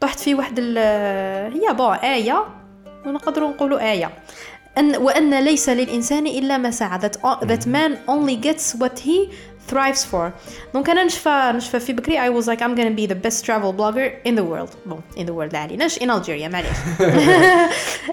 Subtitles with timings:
[0.00, 0.78] طحت في واحد ال
[1.54, 2.46] هي bon آية
[3.06, 4.10] نقدروا نقولوا آية
[4.78, 9.28] أن وأن ليس للإنسان إلا ما سعى that, that man only gets what he
[9.70, 10.30] strives for
[10.74, 13.72] donc أنا نشفى نشفى في بكري I was like I'm gonna be the best travel
[13.72, 16.76] blogger in the world bon in the world لا عليناش in Algeria معليش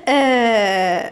[0.08, 1.12] آه،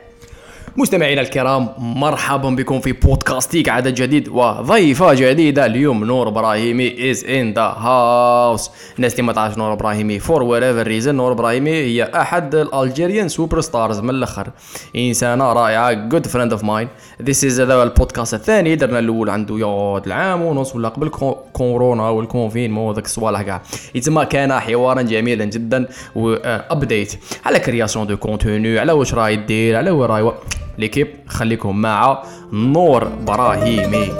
[0.77, 7.53] مستمعينا الكرام مرحبا بكم في بودكاستيك عدد جديد وضيفة جديدة اليوم نور إبراهيمي is in
[7.53, 12.55] the house الناس اللي ما تعرفش نور إبراهيمي for whatever reason نور إبراهيمي هي أحد
[12.55, 14.47] ال Algerian superstars من الأخر.
[14.95, 16.87] إنسانة رائعة good friend of mine
[17.21, 22.09] this is هذا البودكاست الثاني درنا الأول عنده يا العام ونص ولا قبل كو- كورونا
[22.09, 23.61] وال confinement وذاك الصوالح كاع
[23.95, 27.13] يتسمى كان حوارا جميلا جدا و update
[27.45, 30.31] على création de contenu على واش راهي دير على وين راهي
[30.77, 34.11] l'équipe خليكم مع نور إبراهيمي.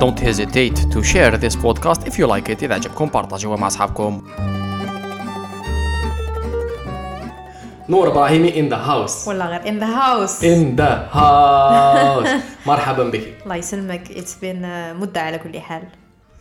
[0.00, 2.62] Don't hesitate to share this podcast if you like it.
[2.62, 4.22] إذا عجبكم بارطاجوه مع أصحابكم.
[7.88, 9.28] نور إبراهيمي in the house.
[9.28, 10.42] ولا غير in the house.
[10.42, 12.42] In the house.
[12.66, 13.34] مرحبا بك.
[13.44, 14.08] الله يسلمك.
[14.08, 15.82] It's been آه، مدة على كل حال.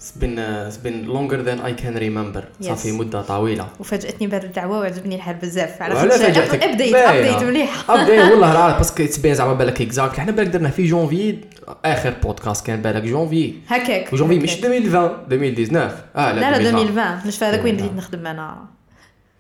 [0.10, 2.44] It's been, uh, it's been longer than I can remember.
[2.60, 2.68] Yes.
[2.68, 3.68] صافي مدة طويلة.
[3.80, 5.82] وفاجأتني بهذه الدعوة وعجبني الحال بزاف.
[5.82, 6.96] على وعلى فاجأتك update.
[6.96, 7.84] update مليح.
[7.90, 11.38] update والله راه parce que تبين زعما بالك exact حنا بالك درنا في جونفي
[11.86, 14.44] آخر بودكاست كان بالك جونفي هكاك وجونفي هكاك.
[14.44, 16.88] مش 2020 2019 آه لا لا 2020.
[16.88, 17.90] 2020 مش في هذاك وين 2020.
[17.90, 18.66] بديت نخدم أنا.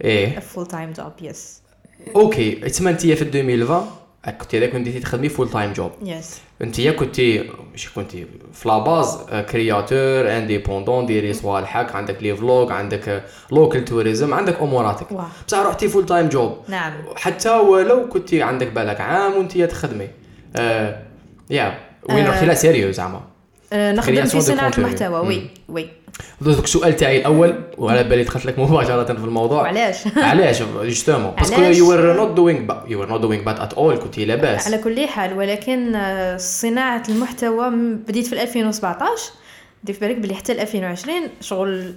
[0.04, 0.40] إيه.
[0.40, 1.62] full time job yes
[2.16, 3.88] أوكي تسمى انت في 2020
[4.26, 9.18] كنت هذاك كنتي تخدمي full time job yes انت كنتي مش كنتي في la base
[9.52, 15.14] créateur indépendant ديري صوالحك عندك les vlogs عندك local tourism عندك أموراتك.
[15.48, 16.94] بصح رحتي فول تايم جوب نعم.
[17.16, 20.08] حتى ولو كنتي عندك بالك عام وانت تخدمي.
[20.56, 21.02] آه
[21.50, 21.78] يا
[22.10, 22.30] وين آه.
[22.30, 23.22] رحتي؟ لا sérieux زعما
[23.74, 24.78] آه، نخدم في contenu.
[24.78, 25.28] المحتوى.
[25.28, 25.50] oui.
[25.70, 25.90] oui.
[26.42, 29.62] دوك السؤال تاعي الأول وعلى بالي دخلت لك مباشرة في الموضوع.
[29.62, 31.32] وعلاش علاش؟ justement.
[31.32, 34.26] parce que علاش؟ you are not doing you are not doing bad at all كنتي
[34.26, 34.68] لاباس.
[34.68, 37.70] على كل حال ولكن آه، صناعة المحتوى
[38.08, 39.24] بديت في 2017
[39.84, 41.94] دير في بالك بلي حتى ل 2020 شغل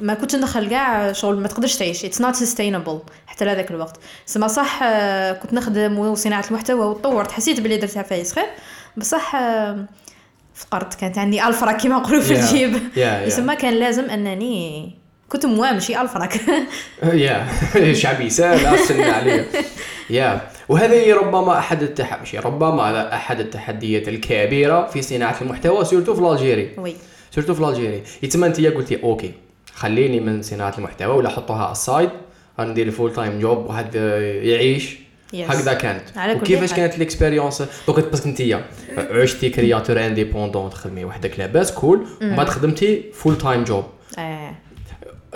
[0.00, 2.04] ما كنتش ندخل كاع شغل ما تقدرش تعيش.
[2.04, 3.96] it's not sustainable حتى لهذاك الوقت.
[4.26, 7.30] سما صح آه، كنت نخدم وصناعة المحتوى وتطورت.
[7.32, 8.44] حسيت بلي درت عفايس خير.
[8.96, 9.84] بصح آه،
[10.60, 12.32] فقرت كانت عندي الفرا كيما نقولوا في.
[12.32, 12.76] الجيب.
[12.96, 14.90] يسمى كان لازم أنني
[15.28, 16.40] كنت موام ماشي الفراك
[17.02, 17.46] يا
[18.00, 19.44] شعبي سهل سن عليا
[20.10, 22.22] يا وهذه ربما أحد التح...
[22.22, 26.94] مش ربما هذا أحد التحديات الكبيرة في صناعة المحتوى surtout في Algérie oui.
[27.30, 29.32] surtout في Algérie يتما انت قلتي أوكي
[29.74, 32.10] خليني من صناعة المحتوى ولا حطها aside
[32.60, 33.94] غندير full time job واحد
[34.42, 34.98] يعيش.
[35.32, 35.34] Yes.
[35.34, 36.02] هكذا كانت.
[36.36, 36.76] وكيفاش حال.
[36.80, 38.42] كانت ال expérience donc parce que انت
[38.96, 43.84] عشتي créateur indépendant تخدمي وحدك لاباس cool ومن بعد خدمتي full time job
[44.18, 44.54] آه.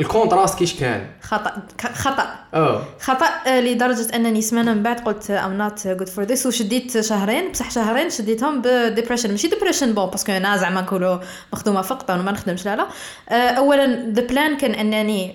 [0.01, 1.53] ال contraste كيش كان؟ خطأ.
[1.95, 2.35] خطأ.
[2.55, 2.83] آه.
[3.01, 7.53] خطأ آه، لدرجة أنني سمانه من بعد قلت I'm not good for this وشديت شهرين
[7.53, 11.19] بصح شهرين شديتهم ب depression ماشي depression bon parce que أنا زعما نقولوا
[11.53, 12.87] مخدومة فقطا وما نخدمش لا لا.
[13.29, 15.35] آه، اولا the plan كان أنني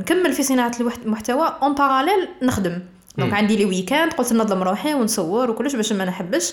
[0.00, 0.72] نكمل في صناعة
[1.04, 1.52] المحتوى.
[1.62, 2.80] en parallèle نخدم.
[3.18, 3.36] donc مم.
[3.36, 6.52] عندي les weekends قلت ننظم روحي ونصور وكلش باش ما نحبش.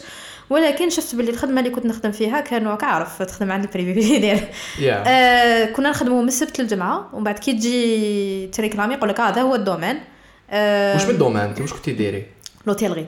[0.49, 4.39] ولكن شفت باللي الخدمة اللي كنت نخدم فيها كانوا كعرف تخدم عند ال privé ديال
[4.79, 9.41] يا آه كنا نخدموا من السبت للجمعة ومن بعد كي تجي تريكلامي يقول لك هذا
[9.41, 9.99] هو ال domaine.
[10.49, 12.25] آه واش من ال domaine انت واش كنتي ديري؟
[12.67, 13.05] l'hôtellerie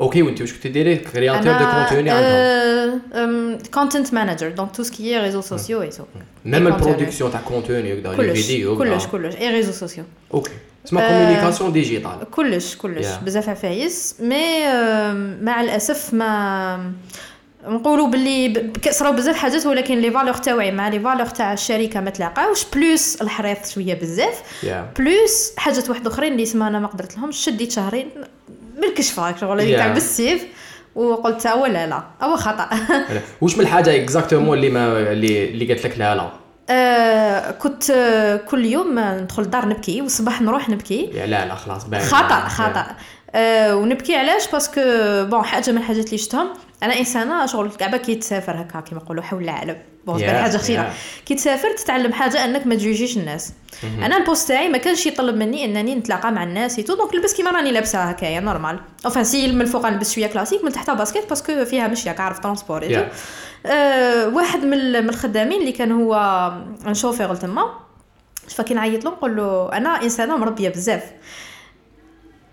[0.00, 4.96] أوكي وانت واش كنتي ديري؟ créateur de contenu آه، عندهم content manager donc tout ce
[4.96, 6.04] qui réseaux sociaux et tout
[6.44, 6.66] même.
[6.66, 10.04] ال production تاع contenu كلش كلش كلش et réseaux sociaux
[10.34, 10.52] أوكي
[10.98, 13.06] آه، communication digitale كلش كلش.
[13.06, 13.24] Yeah.
[13.24, 14.14] بزاف عفايس.
[14.20, 15.12] mais آه،
[15.42, 16.92] مع الأسف ما
[17.66, 22.10] نقولوا باللي صراو بزاف حاجات ولكن les valeurs تاعي مع les valeurs تاع الشركة ما
[22.10, 22.64] تلاقاوش.
[22.74, 24.42] plus الحريص شوية بزاف.
[24.62, 28.08] يا plus حاجات واحد أخرين اللي اسمها أنا ما قدرت لهم شديت شهرين
[28.80, 29.78] بالكشف هاك شغل اللي Yeah.
[29.78, 30.44] تاع بالسيف
[30.94, 32.70] وقلت هو لا لا هو خطأ.
[33.40, 36.30] واش من الحاجة exactement اللي ما اللي اللي قالت لك لا لا؟
[36.70, 41.10] آه كنت آه، كل يوم ندخل الدار نبكي والصباح نروح نبكي.
[41.14, 42.86] لا لا خلاص خطأ خطأ.
[43.34, 44.80] آه ونبكي علاش؟ parce que
[45.24, 46.48] bon حاجة من الحاجات اللي شفتهم.
[46.82, 49.76] أنا إنسانة شغل كعبه كي تسافر هكا كيما نقولوا حول العالم.
[50.06, 50.82] bon Yeah, حاجة خطيرة.
[50.82, 51.24] yeah.
[51.26, 53.52] كي تسافر تتعلم حاجة أنك ما تجوجيش الناس.
[54.02, 57.14] أنا ال poste تاعي ما كانش يطلب مني إنني نتلاقى مع الناس et tout donc
[57.14, 60.90] لبس كيما راني لابسة هكايا normal enfin c'est من الفوق نلبس شوية كلاسيك من تحت
[60.90, 63.66] baskets parce que فيها مشيه كعرف transport et tout Yeah.
[63.66, 66.14] آه واحد من الخدامين اللي كان هو
[66.86, 67.64] un chauffeur تما
[68.48, 71.02] فكي نعيط له نقول له أنا إنسانة مربية بزاف.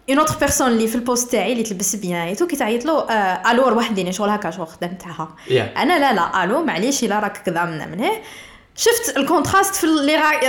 [0.10, 2.86] une autre personne اللي في ال poste تاعي اللي تلبس bien et tout كي تعيط
[2.86, 5.36] له آه alors وحدين شغل هكا شغل خدام تاعها.
[5.48, 5.78] Yeah.
[5.80, 8.22] أنا لا لا ألو معليش إلا راك كذا من من هيه
[8.76, 9.84] شفت ال contraste في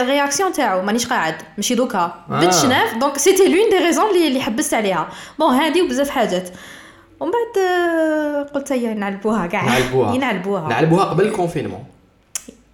[0.01, 1.99] ال réaction تاعو مانيش قاعد ماشي دوكا.
[1.99, 2.41] آه.
[2.41, 5.09] بنت شناف donc c'était l'une des raisons اللي اللي حبست عليها.
[5.39, 6.49] bon هادي وبزاف حاجات.
[7.21, 9.65] ومن بعد آه، قلت هيا نعلبوها كاع.
[9.65, 10.69] نعلبوها.
[10.69, 11.05] نعلبوها.
[11.05, 11.85] قبل ال confinement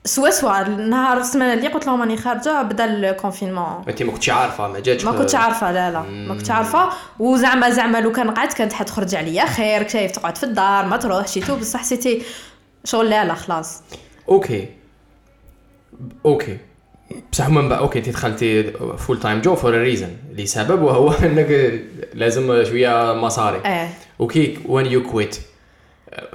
[0.07, 3.85] سوا سوا النهار السمانة اللي قلت لهم راني خارجة بدأ ال confinement.
[3.89, 6.89] انت ما كنتش عارفة ما جاتش ما كنتش عارفة لا لا ما كنتش عارفة.
[7.19, 11.35] وزعما زعما لو كان قعدت كانت حتخرج عليا خير شايف تقعد في الدار ما تروحش
[11.35, 12.23] tout بصح c'était
[12.85, 13.83] شغل لا لا خلاص.
[14.29, 14.69] Okay.
[16.27, 16.59] Okay.
[17.33, 21.81] بصح من بعد okay انت دخلتي full-time job for reason لسبب وهو إنك
[22.15, 23.61] لازم شوية مصاري.
[23.67, 23.89] إيه.
[24.21, 25.37] Okay when you quit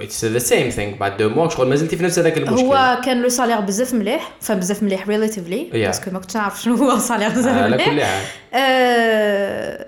[0.00, 2.66] it's the same thing بعد deux mois شغل مازلتي في نفس هذاك المشكل.
[2.66, 5.74] هو كان le salaire بزاف مليح فبزاف مليح relatively Yeah.
[5.76, 7.86] parce que ما كنتش نعرف شنو هو salaire بزاف على مليح.
[7.90, 8.24] كل حال
[8.54, 9.86] آه،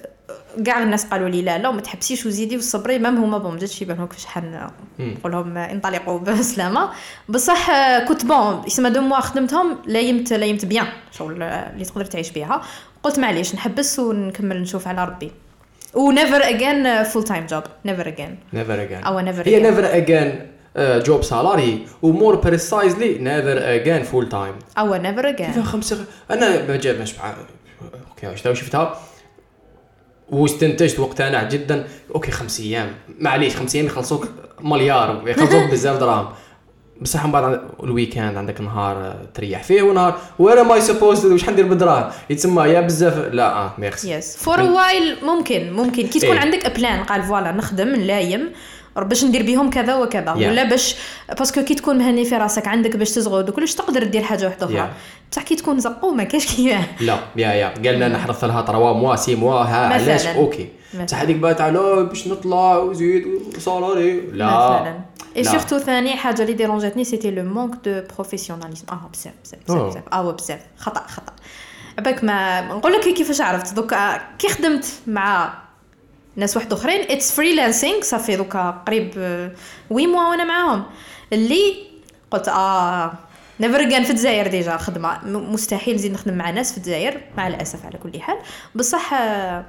[0.67, 3.85] كاع الناس قالوا لي لا لا وما تحبسيش وزيدي وصبري même هما bon جاتش في
[3.85, 4.61] بالهم كيفاش حن
[4.99, 6.89] نقول لهم انطلقوا بسلامة.
[7.29, 10.87] بصح آه، كنت bon يسمى deux mois خدمتهم لايمت لايمت bien
[11.19, 12.63] شغل آه، اللي تقدر تعيش بها
[13.03, 15.31] قلت معليش نحبس ونكمل نشوف على ربي.
[15.95, 19.63] ونيفر اجين فول تايم جوب نيفر اجين نيفر اجين أو never هي again.
[19.67, 20.47] نيفر اجين
[20.79, 26.77] جوب سالاري ومور بريسايزلي نيفر اجين فول تايم أو نيفر اجين كيف خمسة أنا ما
[26.77, 27.35] جا مش مع
[28.11, 28.99] okay شفتها شفتها؟
[30.31, 31.85] واستنتجت واقتنعت جدا.
[32.15, 32.95] Okay خمس أيام.
[33.19, 34.29] معليش خمس أيام يخلصوك
[34.61, 36.29] مليار يخلصوك بزاف دراهم
[37.03, 40.19] بصح من بعد ال weekend عندك نهار آه، تريح فيه ونهار.
[40.39, 44.61] When am I supposed واش حندير بالدراهم يتسمى يا بزاف لا آه merci Yes for
[44.61, 46.07] a while ممكن ممكن.
[46.07, 46.41] كي تكون إيه.
[46.41, 48.51] عندك plan قال voilà نخدم نلايم.
[48.97, 50.35] باش ندير بيهم كذا وكذا.
[50.35, 50.37] Yeah.
[50.37, 50.97] ولا باش
[51.39, 54.67] parce que كي تكون مهني في راسك عندك باش تزغد وكلش تقدر دير حاجة واحدة
[54.67, 54.79] أخرى.
[54.79, 55.31] Yeah.
[55.33, 57.69] بصح كي تكون زقو ما كاش كيفاه لا يا يا.
[57.69, 60.27] قالنا نحرث لها تروا موا سي موا ها علاش.
[60.27, 60.69] أوكي.
[61.05, 64.47] بصح هذيك بقى تاع لا باش نطلع وزيد وصالاري لا.
[64.47, 65.01] مثلا.
[65.37, 65.45] اي.
[65.45, 69.33] سورتو ثاني حاجة اللي ديرونجاتني سيتي لو مونك دو بروفيسيوناليزم آه بزاف.
[69.45, 71.33] بزاف بزاف آه بزاف خطأ خطأ.
[71.99, 73.75] عباك ما نقول لك كيفاش عرفت.
[73.75, 75.55] دوكا كي خدمت مع
[76.37, 77.01] ناس واحد آخرين.
[77.11, 79.51] اتس فريلانسينغ صافي دوكا قريب آه،
[79.91, 80.83] وي موا وأنا معاهم.
[81.33, 81.75] اللي
[82.31, 83.13] قلت آه
[83.61, 85.19] never كان في الجزائر déjà خدمة.
[85.25, 88.39] مستحيل نزيد نخدم مع ناس في الجزائر مع الأسف على كل حال.
[88.75, 89.65] بصح آه،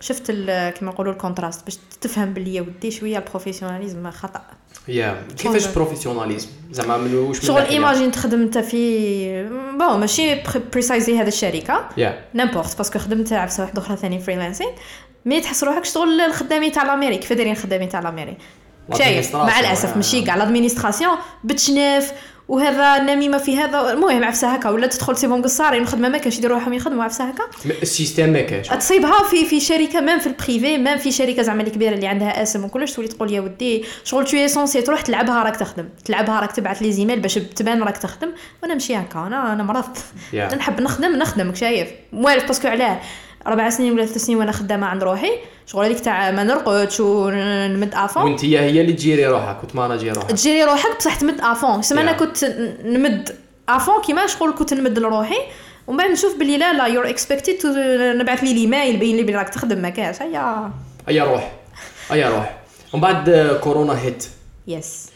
[0.00, 4.42] شفت كما نقولوا ال contraste باش تفهم باللي يا ودي شوية ال professionnalisme خطأ.
[4.88, 9.48] يا كيفاش professionnalisme؟ زعما من واش شغل؟ Imagine تخدم انت في
[9.78, 10.42] bon ماشي
[10.72, 11.88] precisely هذا الشركة.
[11.96, 12.24] Yeah.
[12.34, 14.70] N'importe parce que خدمت عفسه واحدة أخرى ثاني freelancing
[15.26, 18.36] mais تحس روحك شغل الخدامين تاع la mairie كيف دايرين الخدامين تاع la mairie؟
[18.98, 19.96] شايف مع الأسف.
[19.96, 22.12] ماشي كاع l'administration بتشناف
[22.48, 26.58] وهذا نميمه في هذا المهم عفسة هكا ولا تدخل سيبهم قصارين الخدمة ما كانش يديروا
[26.58, 27.44] روحهم يخدموا عفسة هكا؟
[27.82, 31.42] ال système ما كاش تصيبها في في شركة même في ال privé même في شركة
[31.42, 35.00] زعما اللي كبيره اللي عندها اسم وكلش تولي تقول يا ودي شغل t'es censé تروح
[35.00, 35.88] تلعبها راك تخدم.
[36.04, 38.28] تلعبها راك تبعث les emails باش تبان راك تخدم.
[38.62, 39.98] وأنا ماشي هكا أنا أنا مرضت
[40.32, 40.54] Yeah.
[40.54, 41.88] نحب نخدم نخدم شايف.
[42.12, 43.00] موالف parce que علاه.
[43.46, 45.30] ربع سنين ولا ثلاث سنين وأنا خدامة عند روحي.
[45.66, 48.22] شغل هذيك تاع ما نرقدش ونمد à fond.
[48.22, 50.30] وانت هي هي اللي تجيري روحك كنت manager روحك.
[50.30, 51.82] تجيري روحك بصح تمد à fond.
[51.82, 52.12] سما أنا.
[52.12, 52.44] كنت
[52.84, 53.36] نمد
[53.68, 55.38] à fond كيما شغل كنت نمد لروحي.
[55.86, 57.66] ومن بعد نشوف بلي لا لا you're expected
[58.16, 60.70] نبعث لي l'email يبين لي بلي راك تخدم ما كاش هيا.
[61.08, 61.52] ايا روح.
[62.12, 62.56] ايا روح.
[62.92, 64.26] ومن بعد كورونا hit
[64.66, 65.06] yes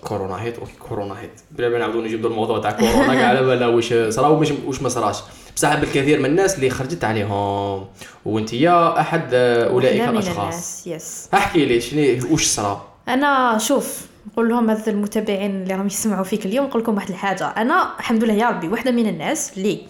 [0.00, 3.14] كورونا hit okay كورونا hit بلا ما نعاودو نجبدو الموضوع تاع كورونا.
[3.14, 5.16] كاع على بالنا واش صرا واش ما صراش.
[5.56, 7.86] بصح بالكثير من الناس اللي خرجت عليهم
[8.24, 10.86] وانت يا أحد آه، أولئك الأشخاص.
[10.86, 14.00] Yes احكي لي شنو واش صرا؟ أنا شوف
[14.32, 17.46] نقول لهم هذا المتابعين اللي راهم يسمعوا فيك اليوم نقول لكم واحد الحاجة.
[17.46, 19.80] أنا الحمد لله يا ربي واحدة من الناس اللي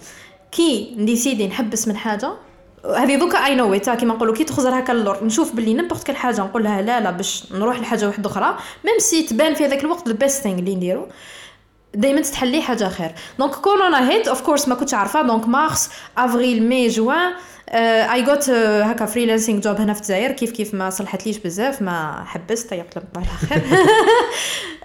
[0.52, 2.32] كي ن décider نحبس من حاجة
[2.96, 6.16] هذه دوكا I know it كيما نقولوا كي تخزر هكا اللور نشوف باللي n'importe كل
[6.16, 8.56] حاجة نقول لها لا لا باش نروح لحاجة واحدة أخرى.
[8.84, 11.06] Même si تبان في هذاك الوقت ال best thing اللي نديرو.
[11.94, 13.10] دائما تتحلي حاجة خير.
[13.38, 15.22] Donc كورونا hit of course ما كنتش عارفة.
[15.22, 17.32] Donc مارس افريل مي جوان
[17.68, 20.32] اي جوت هكا freelancing job هنا في الجزائر.
[20.32, 22.74] كيف كيف ما صلحتليش بزاف ما حبست.
[22.74, 22.84] لهم
[23.16, 23.62] الله خير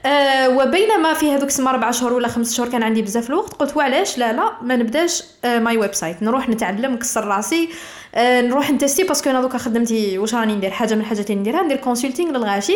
[0.06, 3.54] آه، وبينما في هذوك السما أربع شهور ولا خمس شهور كان عندي بزاف الوقت.
[3.54, 7.70] قلت وعلاش؟ لا لا ما نبداش my website نروح نتعلم نكسر راسي
[8.16, 9.04] آه، نروح ن tester.
[9.04, 12.32] Parce que أنا دوكا خدمتي واش راني ندير؟ حاجة من الحاجات اللي نديرها ندير consulting
[12.32, 12.76] للغاشي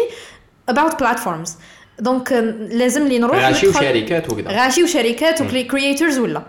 [0.72, 1.50] about platforms.
[2.00, 2.32] Donc
[2.72, 4.52] لازم لي نروح غاشي وشركات وكذا.
[4.52, 6.44] غاشي وشركات و creators ولا.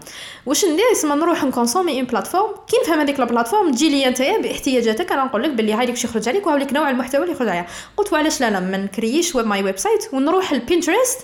[0.46, 4.06] واش ندير؟ اسمها نروح ن consommer une plateforme كي نفهم هذيك ال plateforme تجي لي
[4.06, 7.48] أنت باحتياجاتك أنا نقول لك باللي هاي واش يخرج عليك وهاوليك نوع المحتوى اللي يخرج
[7.48, 7.66] عليها.
[7.96, 11.20] قلت وعلاش لا لا ما نكريش web my website ونروح البينترست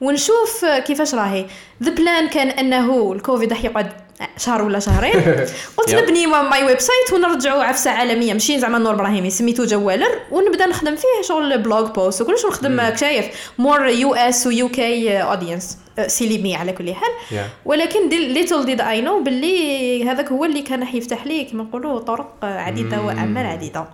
[0.00, 1.46] ونشوف كيفاش راهي.
[1.82, 3.92] The plan كان أنه الكوفيد راح يقعد
[4.36, 5.12] شهر ولا شهرين.
[5.76, 5.94] قلت.
[5.94, 8.32] نبني my website ونرجعوا عفسه عالمية.
[8.32, 13.52] ماشي زعما نور إبراهيمي سميتو جوالر ونبدا نخدم فيه شغل blog post وكلش ونخدم شايف
[13.58, 17.10] more US و UK audience c'est limité على كل حال.
[17.30, 17.34] Yeah.
[17.64, 22.34] ولكن little did I know باللي هذاك هو اللي كان يفتح لي كما نقولوا طرق
[22.42, 23.84] عديدة وأعمال عديدة.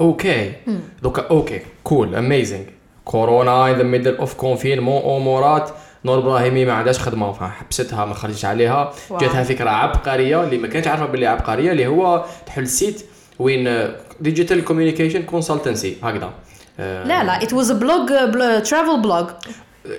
[0.00, 0.52] Okay
[1.02, 2.64] دوكا okay cool amazing
[3.04, 5.70] كورونا in the middle of confinement امورات
[6.04, 9.18] نور إبراهيمي ما عندهاش خدمة فحبستها ما خرجتش عليها wow.
[9.20, 13.06] جاتها فكرة عبقرية اللي ما كانتش عارفة باللي عبقرية اللي هو تحل site
[13.38, 13.88] وين
[14.20, 16.30] digital communication consultancy هكذا
[16.80, 18.08] آه، لا لا it was blog
[18.62, 19.26] travel blog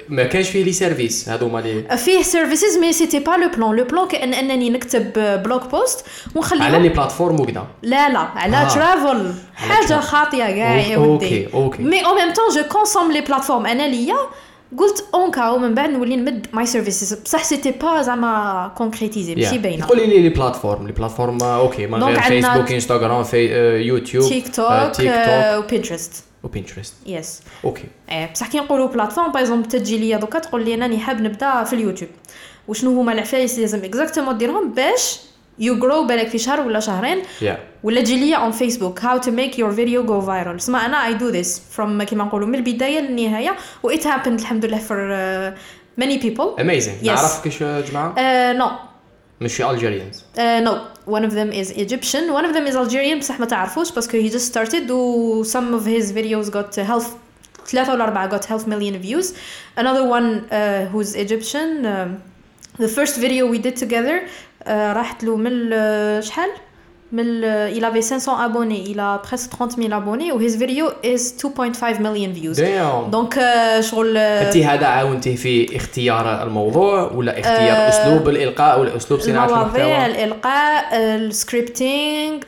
[0.10, 3.84] ما كانش فيه les services هذوما لي فيه services mais c'était pas le plan le
[3.84, 8.68] plan كان أنني نكتب blog post على ونخليهم لي plateforme وكذا لا لا على آه.
[8.68, 10.00] travel حاجة.
[10.00, 11.84] خاطيه كاع يا ودي okay.
[11.84, 14.16] Mais au même temps je consomme les plateformes أنا ليا
[14.78, 19.36] قلت en cas où من بعد نولي نمد my services بصح c'était pas زعما concrétisé
[19.36, 19.86] ماشي باينة.
[19.86, 23.78] قولي les les plateformes les plateformes آه، okay من donc غير فيسبوك انستغرام في آه،
[23.78, 29.32] يوتيوب تيك آه، توك تيك توك وبينترست وبنترست yes okay إيه بصح كي نقولوا plateforme
[29.32, 32.10] par exemple تجي ليا دوكا تقول لي أنني حاب نبدأ في اليوتيوب.
[32.68, 35.20] وشنو هما العفايس اللي لازم exactement ديرهم باش
[35.60, 39.32] you grow بالك في شهر ولا شهرين؟ يا ولا تجي ليا on Facebook how to
[39.32, 43.00] make your video go viral سما أنا I do this from كيما نقولوا من البداية
[43.00, 43.56] للنهاية.
[43.84, 44.98] و it happened الحمد لله for
[45.98, 47.06] many people amazing Yes.
[47.06, 48.14] نعرف كيش جماعة؟
[48.54, 48.72] no
[49.42, 50.78] ماشي Algerians no
[51.08, 52.34] one of them is Egyptian.
[52.34, 54.92] One of them is Algerian بصح ما تعرفوش parce que he just started.
[54.92, 57.06] و some of his videos got uh, health
[57.68, 59.34] ثلاثة ولا أربعة got half million views.
[59.78, 62.22] Another one uh, who's Egyptian um,
[62.84, 66.50] the first video we did together uh, راحت له من ال- شحال؟
[67.12, 67.42] من
[67.80, 68.84] il avait 500 abonnés.
[68.92, 72.62] Il a presque 30 000 abonnés و his video is 2.5 million views.
[73.12, 78.96] donc uh, شغل uh, انت هذا عاونتيه في اختيار الموضوع ولا اختيار أسلوب الإلقاء ولا
[78.96, 82.40] أسلوب صناعة المواضيع المحتوى؟ الإلقاء ال scripting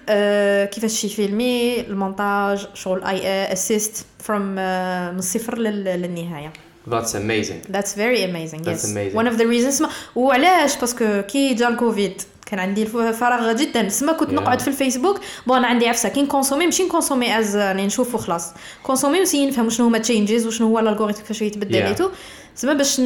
[0.66, 6.54] كيفاش يفيلمي المونتاج شغل I assist from من الصفر لل- للنهاية.
[6.90, 7.62] That's amazing.
[7.76, 8.92] That's very amazing That's yes.
[8.96, 9.16] amazing.
[9.22, 14.14] one of the reasons ما وعلاش باسكو كي جا الكوفيد كان عندي فراغ جدا سما
[14.14, 14.34] كنت Yeah.
[14.34, 16.10] نقعد في الفيسبوك bon عندي عفسة.
[16.10, 18.54] كي نكونسومي ماشي نكونسومي از يعني نشوف وخلاص
[18.84, 21.86] كونسومي ونسيي نفهم شنو هما changes وشنو هو ال algorithm كيفاش يتبدل Yeah.
[21.86, 22.10] et tout
[22.56, 23.02] سما باش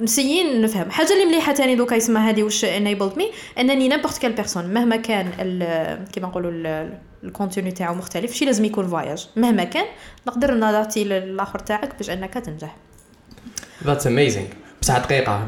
[0.00, 0.90] نسيي نفهم.
[0.90, 4.96] حاجة اللي مليحة تاني دوكا يسمى هذه واش enabled me أنني n'importe quelle personne مهما
[4.96, 5.30] كان
[6.12, 9.84] كيما نقولوا ال- ال contenu تاعو مختلف ماشي لازم يكون voyage مهما كان
[10.26, 12.76] نقدر نعطي للاخر تاعك باش أنك تنجح.
[13.86, 14.54] That's amazing.
[14.82, 15.46] بصح دقيقة.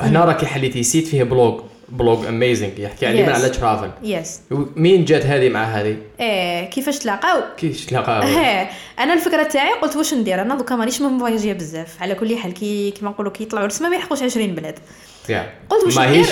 [0.00, 3.34] هنا راكي حليتي site فيه blog blog amazing يحكي عليه من Yes.
[3.34, 4.40] على travel yes
[4.76, 8.68] مين جات هذه مع هذه؟ إيه كيفاش تلاقاو؟ كيفاش تلاقاو؟ آه
[8.98, 11.18] أنا الفكرة تاعي قلت واش ندير؟ أنا دوكا مانيش من
[11.52, 12.02] بزاف.
[12.02, 14.78] على كل حال كي كيما نقولوا كي يطلعوا السما ما يحقوش 20 بلاد.
[15.70, 16.28] قلت واش ماهيش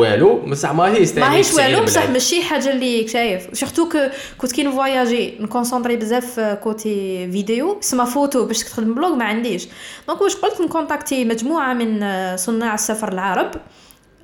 [0.00, 2.10] والو بصح ماهيش ماهيش تعني والو 90 بصح.
[2.10, 3.98] ماشي حاجة اللي شايف surtout que
[4.38, 9.68] كنت كي نفواياجي نكونسونطري بزاف côté vidéo سما فوتو باش تخدم blog ما عنديش.
[10.08, 12.00] donc واش قلت نكونتاكتي مجموعة من
[12.36, 13.50] صناع السفر العرب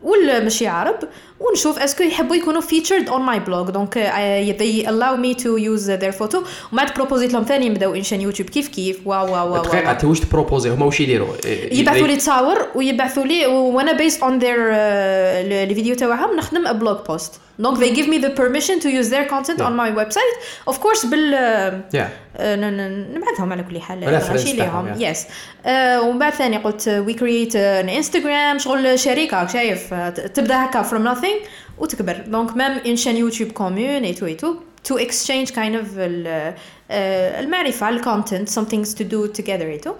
[0.02, 0.98] ولا ماشي عرب
[1.50, 1.78] ونشوف.
[1.78, 3.70] est-ce que يحبوا يكونوا featured on my blog.
[3.70, 6.36] donc uh, they allow me to use their photo.
[6.36, 9.90] ومن بعد بروبوزيت لهم ثاني نبداو une chaîne YouTube كيف كيف؟ wow wow wow, دقيقة.
[9.90, 11.34] أنت واش تبروبوزي هما واش يديروا؟
[11.72, 17.30] يبعثوا لي تصاور ويبعثوا لي وأنا on their uh, les vidéos تاعهم نخدم blog post.
[17.58, 19.68] donc they give me the permission to use their content Yeah.
[19.68, 20.34] on my website.
[20.72, 21.30] Of course بال
[22.40, 24.00] ن- نبعثهم على كل حال.
[24.00, 25.00] تاعهم، ليهم.
[25.00, 25.26] yes
[26.04, 29.94] ومن بعد ثاني قلت oui كرييت un Instagram شغل شركه شايف؟
[30.34, 31.31] تبدأ هكا from nothing.
[31.78, 32.16] وتكبر.
[32.26, 34.54] donc même une chaîne YouTube commune et tout et tout
[34.88, 36.54] to exchange kind of ال-
[36.90, 39.92] آه، المعرفة ال content some things to do together et tout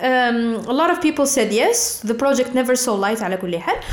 [0.00, 0.38] Um,
[0.72, 1.78] a lot of people said yes.
[2.10, 3.76] The project never saw light على كل حال.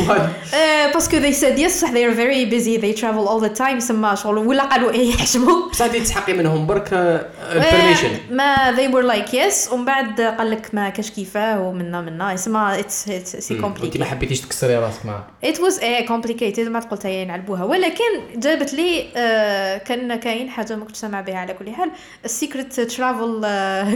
[0.00, 3.58] Uh, parce que they said yes صح they are very busy they travel all the
[3.58, 4.38] time سما شغل.
[4.38, 9.32] ولا قالوا إيه يحشموا بصح انت تسحقي منهم برك ال permission ما they were like
[9.32, 9.72] yes.
[9.72, 13.74] ومن بعد قال لك ما كاش كيفاه ومنا منا يسمى it's it's c'est انت ما
[13.74, 15.24] complicated حبيتيش تكسري راسك معاه.
[15.44, 16.60] It was إيه complicated.
[16.68, 18.04] ما قلت هي نعلبوها ولكن
[18.36, 21.90] جابت لي آه كان كاين حاجة ما كنتش سامع بها على كل حال.
[22.24, 23.40] ال secret travel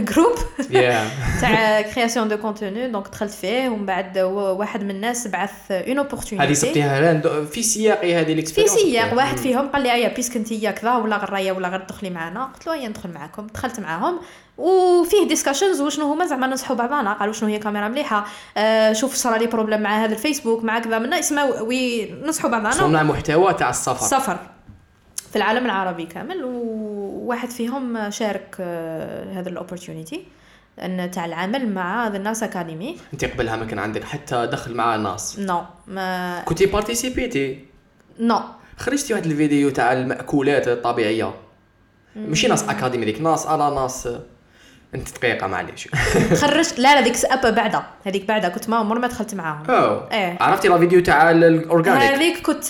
[0.05, 0.35] group
[0.69, 0.94] يا
[1.41, 6.47] تاع création de contenu donc دخلت فيه ومن بعد واحد من الناس بعث une opportunité
[6.47, 10.15] هذه سبتيها الان في سياقي هذه في ال experience سياق واحد فيهم قال لي أيا
[10.15, 12.45] puisque أنت كذا ولا غراية ولا غير تدخلي معنا.
[12.45, 14.19] قلت له أيا ندخل معاكم دخلت معاهم
[14.57, 18.25] وفيه discussions وشنو هما؟ زعما نصحوا بعضنا قالوا شنو هي كاميرا مليحة
[18.57, 22.71] آه شوف صرا لي problème مع هذا الفيسبوك مع كذا منا اسمه oui نصحوا بعضنا
[22.71, 24.05] صنع محتوى تاع السفر.
[24.05, 24.37] سفر.
[25.31, 30.23] في العالم العربي كامل وواحد فيهم شارك آه، هذا ال opportunité
[30.79, 34.95] ان تاع العمل مع the Nas Academy أنت قبلها ما كان عندك حتى دخل مع
[34.95, 35.39] الناس.
[35.39, 37.65] no ما كنتي بارتيسيبيتي
[38.19, 38.39] no.
[38.77, 41.33] خرجتي واحد الفيديو تاع المأكولات الطبيعية.
[42.15, 44.09] ماشي Nas Academy ديك ناس على ناس
[44.95, 45.87] أنت دقيقة معليش.
[46.41, 49.65] خرجت لا لا ديك أبا بعدا هذيك بعدا كنت ما عمر ما دخلت معاهم.
[49.69, 50.37] oh إيه.
[50.41, 52.65] عرفتي la vidéo تاع ال organic هذيك كنت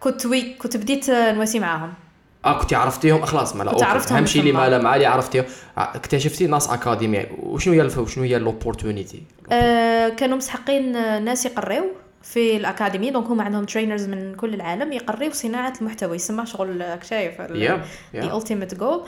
[0.00, 1.94] كنت oui كنت بديت نواسي معاهم.
[2.46, 4.52] آه كنت عرفتيهم خلاص مالا OK عرفتهم اهم شيء اللي.
[4.52, 7.88] مالا مع اللي عرفتيه ع- اكتشفتي Nas Academy وشنو هي.
[7.98, 9.22] وشنو هي ال opportunité
[9.52, 11.84] آه، كانوا مسحقين آه، ناس يقريو
[12.22, 16.16] في ال Academy donc هما عندهم trainers من كل العالم يقريو صناعة المحتوى.
[16.16, 17.40] يسمى شغل شايف
[18.14, 19.02] the ultimate goal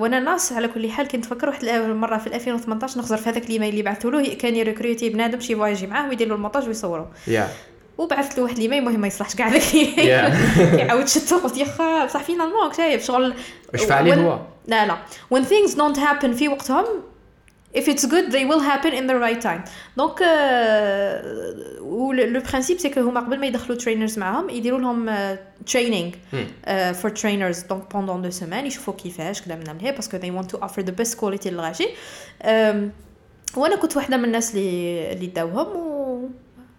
[0.00, 3.68] وأنا ناس على كل حال كنت نفكر واحد المره في 2018 نخزر في هذاك الإيميل
[3.68, 7.48] اللي بعثوا له كان يريكروتي بنادم شي فوايجي معاه ويدير له المونتاج ويصوروا يا
[7.98, 12.22] وبعثت له واحد الإيميل المهم ما يصلحش كاع هذاك الايميل شتو قلت يا خا بصح
[12.22, 13.34] finalement شايف شغل.
[13.72, 14.96] واش فعلي هو؟ لا لا.
[15.34, 16.84] When things don't happen في وقتهم
[17.76, 19.68] if it's good they will happen in the right time.
[19.96, 20.22] دونك
[22.32, 25.36] le principe c'est que هما قبل ما يدخلوا trainers معاهم يديروا لهم uh,
[27.02, 27.58] for trainers.
[27.70, 30.82] Donc pendant deux semaines يشوفوا كيفاش كذا من هنا parce que they want to offer
[30.82, 31.88] the best quality للغاشي
[32.44, 32.46] um,
[33.56, 35.93] وأنا كنت واحدة من الناس اللي اللي داوهم و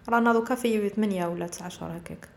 [0.08, 2.28] رانا دوكا في 8 ولا 9 شهور هكاك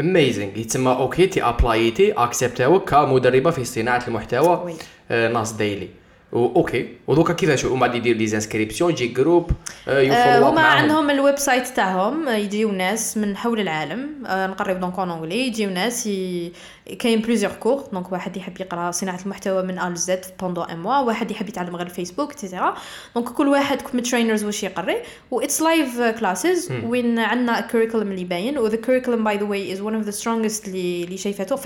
[0.00, 4.74] amazing يتسمى OK تي ابلايتي اكسبتاوك كمدربه في صناعة المحتوى.
[5.10, 5.88] آه، Nas Daily
[6.32, 9.50] OK ودوكا كيفاش ومن بعد يدير les inscriptions يجي groupe
[9.88, 14.80] آه، يفولو هما عندهم ال website تاعهم آه، يجيو ناس من حول العالم آه، نقرب
[14.80, 16.08] donc en anglais يجيو ناس.
[16.98, 20.78] كاين plusieurs cours donc واحد يحب يقرأ صناعة المحتوى من A ل Z pendant un
[20.78, 22.74] mois واحد يحب يتعلم غير الفيسبوك et cetera
[23.14, 24.96] Donc كل واحد من trainers واش يقري.
[25.30, 28.58] و it's live classes وين عندنا curriculum اللي باين.
[28.58, 31.56] و the curriculum by the way is one of the strongest اللي اللي شايفته.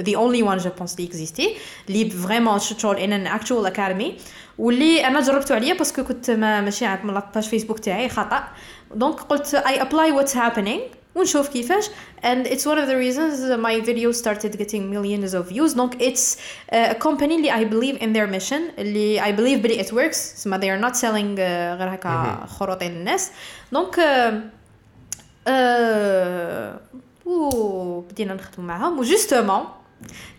[0.00, 1.56] the only one je pense اللي existe
[1.88, 4.16] اللي vraiment شغل in an actual academy
[4.58, 8.08] واللي أنا جربته عليا parce que كنت ما ماشي عارف من la page فيسبوك تاعي
[8.08, 8.48] خطأ.
[8.94, 10.82] donc قلت I apply what's happening
[11.14, 11.84] ونشوف كيفاش
[12.22, 16.36] and it's one of the reasons my video started getting millions of views donc it's
[16.36, 20.16] uh, a company اللي I believe in their mission اللي I believe بلي it works
[20.16, 23.30] سما they are not selling uh, غير هكا خروطين للناس
[23.72, 23.98] Donc
[27.26, 29.64] و بدينا نخدموا معاهم و justement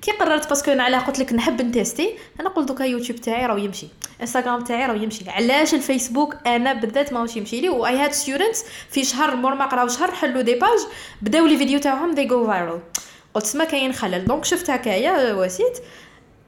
[0.02, 3.46] كي قررت parce que أنا علاه قلت لك نحب نتيستي أنا قلت دوكا يوتيوب تاعي
[3.46, 3.88] راه يمشي
[4.22, 8.66] إنستغرام تاعي راه يمشي علاش الفيسبوك أنا بالذات ماهوش يمشي لي و I had students
[8.90, 10.80] في شهر مور ما قراو شهر حلوا des pages
[11.22, 13.00] بداو les vidéos تاعهم they go viral.
[13.34, 15.78] قلت ما كاين خلل donc شفت هكايا وسيت.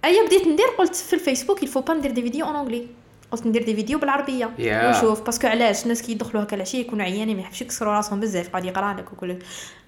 [0.05, 2.87] أيا بديت ندير قلت في الفيسبوك il faut pas ندير des vidéos en anglais
[3.35, 4.45] قلت ندير des vidéos بالعربية.
[4.45, 4.61] Yeah.
[4.85, 5.21] ونشوف.
[5.21, 8.49] parce que علاش الناس كي يدخلوا هكا العشيه يكونوا عيانين ما يحبش يكسروا راسهم بزاف
[8.49, 9.37] قاعد يقرا لك وكل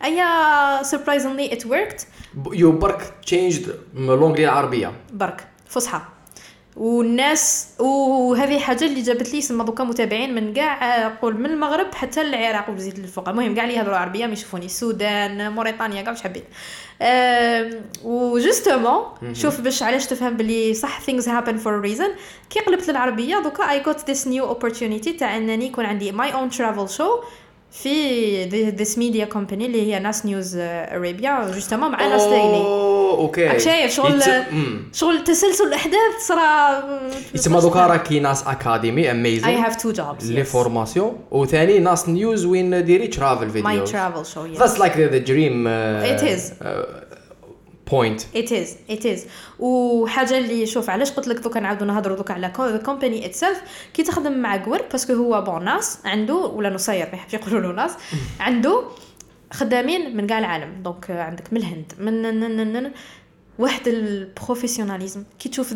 [0.03, 2.07] أيا surprisingly it worked
[2.53, 6.01] you برك changed من l'anglais العربيه برك فصحى
[6.77, 12.21] والناس وهذه حاجة اللي جابت لي سما دوكا متابعين من كاع قول من المغرب حتى
[12.21, 14.65] العراق وزيد للفوق المهم كاع اللي يهضروا عربيه ما يشوفوني.
[14.65, 16.43] السودان موريتانيا كاع واش حبيت
[17.01, 17.69] آم،
[18.03, 22.09] و justement شوف باش علاش تفهم بلي صح things happen for a reason.
[22.49, 26.57] كي قلبت للعربية دوكا I got this new opportunity تاع إنني يكون عندي my own
[26.57, 27.25] travel show.
[27.71, 32.63] في this media company اللي هي ناس نيوز ارابيا justement مع ناس دايلي
[33.17, 33.59] okay.
[33.59, 34.89] شايف شغل مم.
[34.93, 36.83] شغل تسلسل الاحداث صرا
[37.35, 40.43] يتسمى دوكا راه كاين ناس اكاديمي I amazing have two jobs les.
[40.43, 44.59] formations وثاني ناس نيوز وين ديري travel my videos travel show yes.
[44.59, 47.06] That's like the, the dream uh,
[47.89, 48.21] Point.
[48.35, 49.19] it is it is.
[49.59, 52.53] وحاجة اللي شوف علاش قلت لك دوكا نعاودو نهضروا دوكا على
[52.85, 53.61] company itself
[53.93, 57.61] كي تخدم مع كور parce que هو bon ناس عنده ولا نصير ما يحبش يقولوا
[57.61, 57.91] له ناس
[58.39, 58.83] عنده
[59.53, 60.83] خدامين من كاع العالم.
[60.83, 62.91] donc عندك من الهند من
[63.59, 65.73] واحد ال professionnalisme كي تشوف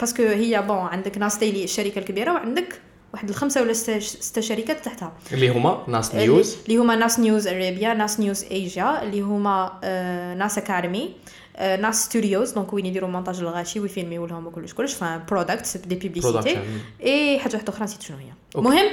[0.00, 2.80] parce que هي bon عندك ناس ديلي الشركة الكبيرة وعندك
[3.12, 5.12] واحد الخمسة ولا سته شركات تحتها.
[5.32, 10.34] اللي هما ناس نيوز اللي هما ناس نيوز ارابيا ناس نيوز ايجيا اللي هما آه،
[10.34, 15.22] ناس اكاديمي آه، ناس ستوديوز donc وين يديروا مونتاج الغاشي ويفيلميو لهم وكلش كلش fun
[15.30, 16.58] products des publicités.
[17.02, 18.32] اي حاجة واحدة أخرى نسيت شنو هي.
[18.56, 18.86] المهم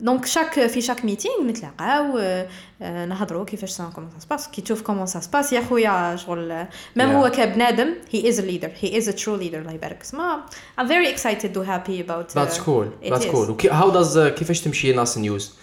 [0.00, 2.18] donc chaque في chaque meeting نتلاقاو
[2.80, 6.16] نهضروا كيفاش سا comment ça se passe كي تشوف comment ça se passe يا خويا
[6.16, 6.66] شغل
[6.96, 7.10] même.
[7.10, 10.46] هو كبنادم he is leader he is a true leader الله يبارك اسمها
[10.80, 12.86] I'm very excited and happy about That's uh, cool.
[13.02, 13.30] That's is.
[13.30, 13.72] cool.
[13.72, 15.54] how does كيفاش تمشي ناس نيوز؟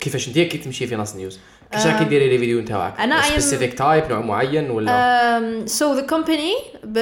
[0.00, 1.38] كيفاش انت كي تمشي في ناس نيوز؟
[1.72, 6.00] كيفاش راكي ديري les vidéos نتاعك؟ أنا I am- specific type نوع معين ولا؟ So
[6.00, 6.98] the company ب...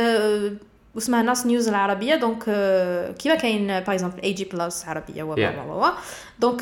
[0.94, 2.42] واسمها ناس نيوز العربية donc
[3.18, 5.34] كيما كاين par exemple اي جي بلس عربية و.
[5.34, 5.86] و و
[6.38, 6.60] donc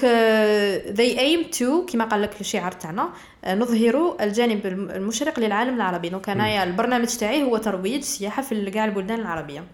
[0.96, 3.08] they aim to كيما قال لك الشعار تاعنا
[3.46, 8.84] نظهروا الجانب الم- المشرق للعالم العربي donc انايا البرنامج تاعي هو ترويج سياحة في كاع
[8.84, 9.64] البلدان العربية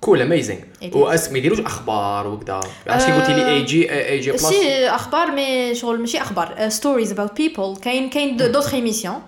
[0.00, 0.44] cool It
[0.84, 0.96] is.
[0.96, 5.30] واسم ما يديروش أخبار وكذا عرفتي قلتي لي اي جي اي جي بلس c'est أخبار
[5.30, 6.68] mais شغل ماشي أخبار.
[6.68, 9.22] stories about people كاين كاين d'autres émissions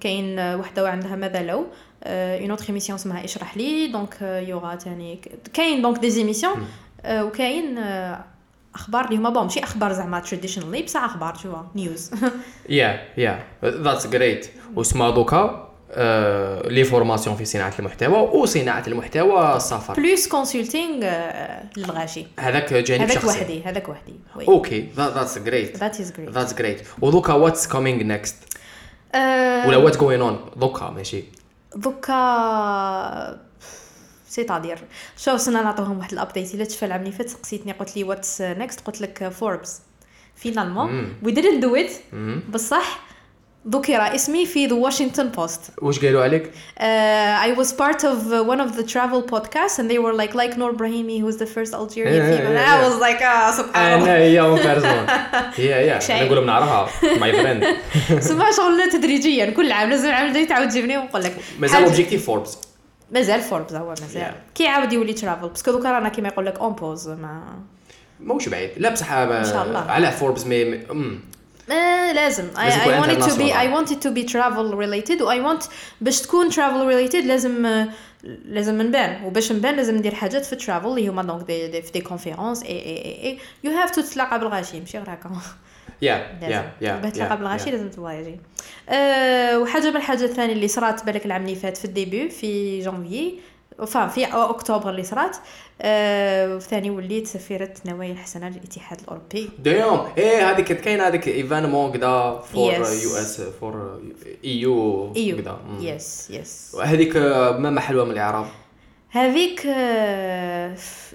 [0.00, 1.66] كاين وحدة عندها ماذا لو.
[2.04, 3.86] une autre émission اسمها اشرح لي.
[3.86, 5.20] donc يوغا تاني
[5.54, 6.66] كاين donc des émissions
[7.06, 8.24] وكاين آه،
[8.74, 12.10] أخبار اللي هما bon ماشي أخبار زعما traditionally بصح أخبار تشوفا news
[12.68, 14.46] yeah yeah that's great
[14.76, 15.36] واسمها دوكا.
[15.36, 15.73] آه،
[16.68, 21.06] les formations في صناعة المحتوى وصناعه المحتوى السفر plus consulting
[21.76, 22.26] للغاشي.
[22.38, 23.40] هذاك جانب هذاك شخصي.
[23.40, 24.14] وحدي هذاك وحدي
[24.48, 28.36] okay that's great that is great that's great ودوكا what's coming next
[29.14, 31.24] ولا what's going on دوكا ماشي.
[31.76, 33.40] دوكا
[34.28, 34.78] c'est-à-dire
[35.16, 38.40] شوف سنا نعطوهم واحد ال update إلا تشفى العام اللي فات سقسيتني قلت لي what's
[38.40, 39.80] next قلت لك فوربس
[40.36, 41.90] finalement وي didn't do it
[42.50, 43.13] بصح
[43.68, 46.50] ذكر اسمي في the واشنطن بوست واش قالوا عليك
[46.80, 46.82] Uh,
[47.48, 50.52] I was part of uh, one of the travel podcasts, and they were like, like
[50.60, 52.56] Noor Brahimi, who was the first Algerian female.
[52.62, 54.16] And I was like, ah, سبحان الله.
[54.16, 55.06] هي ام كارزون
[55.56, 55.98] هي هي.
[56.10, 57.64] أنا نقول بنعرفها my friend
[58.28, 62.58] سما شغل تدريجيا كل عام لازم العام الجاي تعاود تجيبني ونقول لك مازال objectif فوربس
[63.12, 64.32] مازال فوربس هو مازال.
[64.54, 67.42] كي عاود يولي travel parce que دوكا رانا كيما يقول لك on pause ما
[68.20, 69.80] موش بعيد لا بصح إن شاء الله.
[69.90, 71.20] على فوربس مي مي- أمم.
[71.72, 72.50] آه لازم.
[72.54, 73.52] I, I want it to be.
[73.52, 75.68] I want it to be travel related و I want
[76.00, 77.86] باش تكون travel related لازم
[78.44, 81.82] لازم نبان وباش نبان لازم ندير حاجات في ال travel اللي هما donc des, des
[81.82, 85.30] في des conférences et et et et you have to تتلاقى بالغاشي ماشي غير هكا.
[86.02, 88.36] yeah yeah yeah باش تلاقى بالغاشي لازم تفواياجي
[88.88, 92.80] أه وحاجة من الحاجات الثانية اللي صرات بالك العام اللي فات في ال début في
[92.80, 93.34] جانفي
[93.86, 95.36] فا في أكتوبر اللي صرات
[95.82, 99.50] أه وثاني وليت سفيرة نوايا الحسنة للاتحاد الأوروبي.
[99.58, 100.00] damn.
[100.18, 102.72] إيه هذيك كانت كاين هذيك événement كدا for.
[102.72, 104.00] US for
[104.44, 105.56] EU EU كدا.
[105.80, 108.46] yes yes هذيك آه، ما محلوها من الإعراب.
[109.10, 109.66] هذيك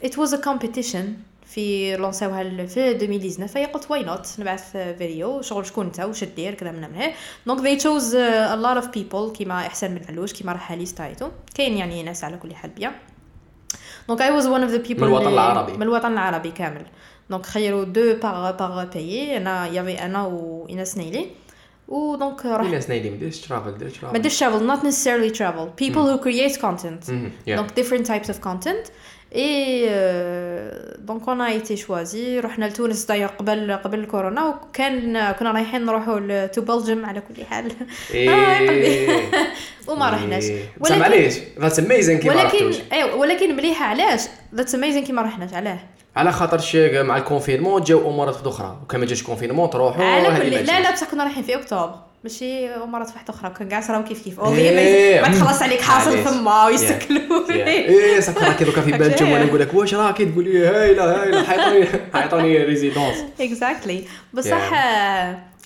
[0.03, 1.13] it was a competition
[1.49, 6.53] في لونساوها في 2019 هي قلت why not نبعث فيديو شغل شكون انت واش دير
[6.53, 7.11] كذا من من
[7.45, 11.29] donc they chose uh, a lot of people كيما إحسان بن علوش كيما رحالي ستايتو
[11.55, 12.91] كاين يعني ناس على كل حال بيا.
[14.07, 15.73] donc I was one of the people من الوطن العربي.
[15.73, 16.85] من الوطن العربي كامل.
[17.29, 21.27] donc خيروا deux par par pays أنا il y avait أنا وايناس نيلي
[21.87, 24.83] و donc في رحت ناس نايدين ما ديرش travel دير travel ما ديرش travel not
[24.83, 25.83] necessarily travel.
[25.83, 27.11] People who create content.
[27.57, 28.91] donc different types of content.
[31.09, 32.39] Donc on a été choisi.
[32.39, 37.71] رحنا لتونس داير قبل قبل الكورونا وكان كنا رايحين نروحوا to بلجيم على كل حال.
[38.15, 38.73] آه، قلبي.
[38.85, 39.31] إيه.
[39.87, 40.43] وما رحناش.
[40.43, 40.63] إيه.
[40.79, 44.21] بصح معليش ذاتس اميزين كي ما ولكن أيوه ولكن مليحة علاش؟
[44.55, 45.79] ذاتس اميزين كي ما رحناش علاه.
[46.15, 46.61] على خاطر
[47.03, 48.79] مع الكونفينمون جاو امورات أخرى.
[48.83, 50.81] وكان ما جاش كونفينمون تروحوا على كل لا.
[50.81, 52.08] لا بصح كنا رايحين في أكتوبر.
[52.23, 53.53] ماشي مرات واحدة أخرى.
[53.59, 54.45] كان كاع صراو كيف كيف؟ إيه.
[54.45, 56.23] اوغي ما تخلص عليك حاصل.
[56.23, 57.49] ثما ويسكلوا.
[57.51, 61.43] إيه صافي راكي دوكا في بلجيم وأنا نقول لك واش راكي تقول لي هايله هايله
[61.43, 64.03] حيطوني حيطوني ريزيدونس exactly
[64.33, 64.71] بصح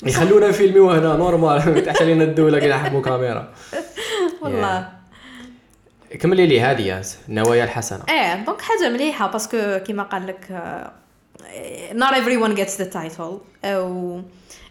[0.03, 3.53] يخلونا نفيلميو هنا normal تحت علينا الدولة كي نحكموا كاميرا.
[4.41, 4.89] والله.
[6.19, 7.99] كملي لي هذه ياس نوايا الحسنة.
[8.09, 10.91] إيه donc حاجة مليحة parce que كيما قال لك آه،
[11.93, 13.65] not everyone gets the title.
[13.65, 14.21] أو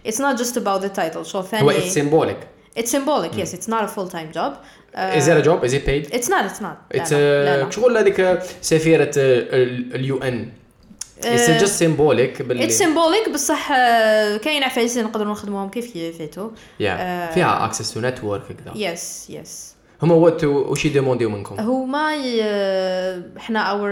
[0.05, 1.23] it's not just about the title.
[1.23, 2.37] شو هو ثاني it's symbolic
[2.79, 3.53] it's symbolic yes.
[3.55, 4.53] It's not a full time job.
[4.53, 6.97] Uh, از ات جوب از ات بيد it's not it's not.
[6.97, 7.71] اتس لا لا.
[7.71, 10.53] شغل هذيك سفيرة ال UN.
[11.19, 15.71] it's آه، just symbolic باللي it's symbolic بصح آه، كاين عفايس نقدروا نخدموهم.
[15.71, 21.31] كيف كيفاتو yeah آه، فيها access to network كذا yes yes هما what واش يديمونديو
[21.31, 22.15] منكم؟ هما
[23.37, 23.91] إحنا our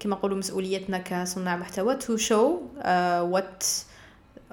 [0.00, 3.64] كما نقولوا مسؤوليتنا كصناع محتوى to show uh, what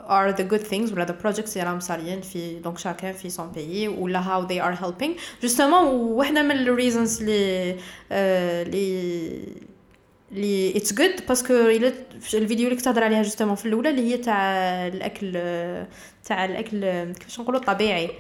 [0.08, 3.56] are the good things ولا the projects اللي راهم صاريين في donc chacun في son
[3.56, 5.12] pays ولا how they are helping.
[5.46, 7.76] Justement واحدة من ال reasons اللي
[8.12, 9.42] اللي
[10.32, 13.90] اللي it's good parce que الا في الفيديو اللي كنت تهضر عليها justement في الأولى
[13.90, 14.42] اللي هي تاع
[14.88, 15.32] الأكل
[16.26, 16.80] تاع الأكل
[17.14, 18.12] كيفاش نقولوا الطبيعي.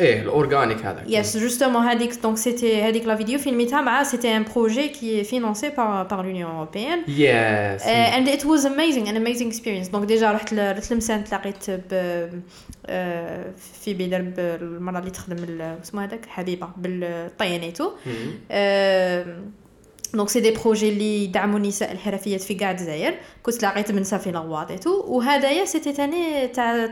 [0.00, 4.42] إيه ال organic هذاك Yes, justement, هذيك donc c'était هذيك la vidéo filmée مع un
[4.42, 7.00] projet qui est financé par par l'Union européenne.
[7.08, 9.90] yes and it was amazing, an amazing experience.
[9.92, 11.92] Donc déjà رحت رحت لمسان تلاقيت ب
[13.82, 17.90] في بدرب المرة اللي تخدم اسمها هذاك حبيبة بالطيانيتو.
[20.14, 24.30] donc c'est des projets اللي يدعموا النساء الحرفيات في كاع الجزائر كنت لاقيت من صافي
[24.30, 26.90] لغواطيتو وهدايا c'était تاني تاع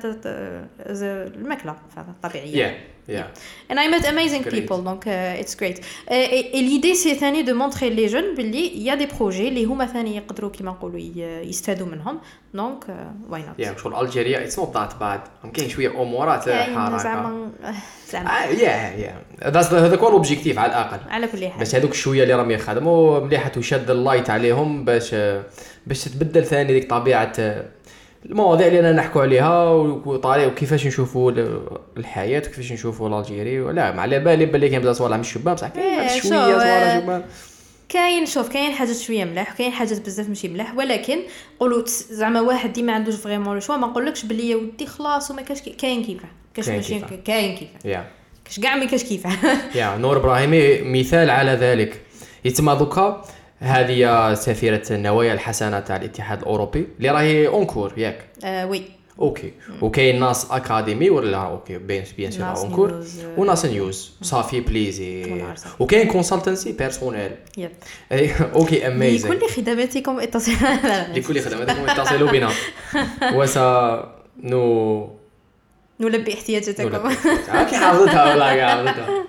[0.87, 2.75] الماكله الطبيعيه yeah
[3.09, 3.31] yeah
[3.71, 4.55] And I met amazing Great.
[4.55, 5.79] people, donc uh, it's great.
[5.79, 9.07] Uh, et, et l'idée c'est ثاني de montrer les jeunes باللي il y a des
[9.07, 11.01] projets اللي هما ثاني يقدروا كيما نقولوا
[11.45, 12.19] يستفادوا منهم.
[12.55, 13.59] Donc uh, why not?
[13.59, 15.21] yeah شغل Algeria it's not that bad
[15.55, 17.51] كاين شوية امورات حركه زعما
[18.09, 21.59] زعما yeah that's هذاك هو ال objectif على الاقل على كل حال.
[21.59, 25.15] باش هذوك الشويه اللي راهم يخدموا مليحه تشد ال light عليهم باش
[25.87, 27.33] باش تتبدل ثاني ديك طبيعه
[28.31, 31.61] المواضيع اللي أنا نحكوا عليها وطريقه وكيفاش نشوفوا ال-
[31.97, 35.69] الحياة وكيفاش نشوفوا l'Algérie ولا ما على بالي باللي كاين بزاف صوالح مش شبان بصح
[35.69, 37.23] كاين إيه، شوية صوالح شبان
[37.89, 41.19] كاين شوف كاين حاجات شوية ملاح وكاين حاجات بزاف ماشي ملاح ولكن
[41.61, 45.43] قولوا زعما واحد ديما عندوش vraiment le choix ما نقولكش بلي يا ودي خلاص وما
[45.43, 46.29] كاش كاين كيفاه.
[46.55, 47.01] كاش ماشي.
[47.25, 48.05] كاين كيفاه.
[48.45, 49.33] كاش كاع ما كاش كيفاه.
[49.79, 52.01] يا نور إبراهيمي مثال على ذلك.
[52.45, 53.25] يتم دوكا.
[53.61, 56.87] هذه سفيرة النوايا الحسنة تاع الاتحاد الأوروبي.
[56.99, 58.83] اللي راهي أونكور ياك؟ آه وي.
[59.19, 59.53] أوكي.
[59.83, 62.91] وكاين ناس أكاديمي ولا أوكي بيان بيان سور أونكور.
[62.91, 63.05] آه.
[63.41, 65.43] وناس نيوز صافي بليزي.
[65.79, 67.71] وكاين كونسلتنسي بيرسونيل يب.
[68.13, 70.57] اي أوكي اميزنج لكل خدماتكم اتصلوا.
[71.17, 72.51] لكل خدماتكم اتصلوا بنا.
[73.37, 73.59] وس
[74.43, 75.11] نو
[76.01, 77.09] نلبي احتياجاتكم.
[77.49, 79.25] كي حافظتها والله حافظتها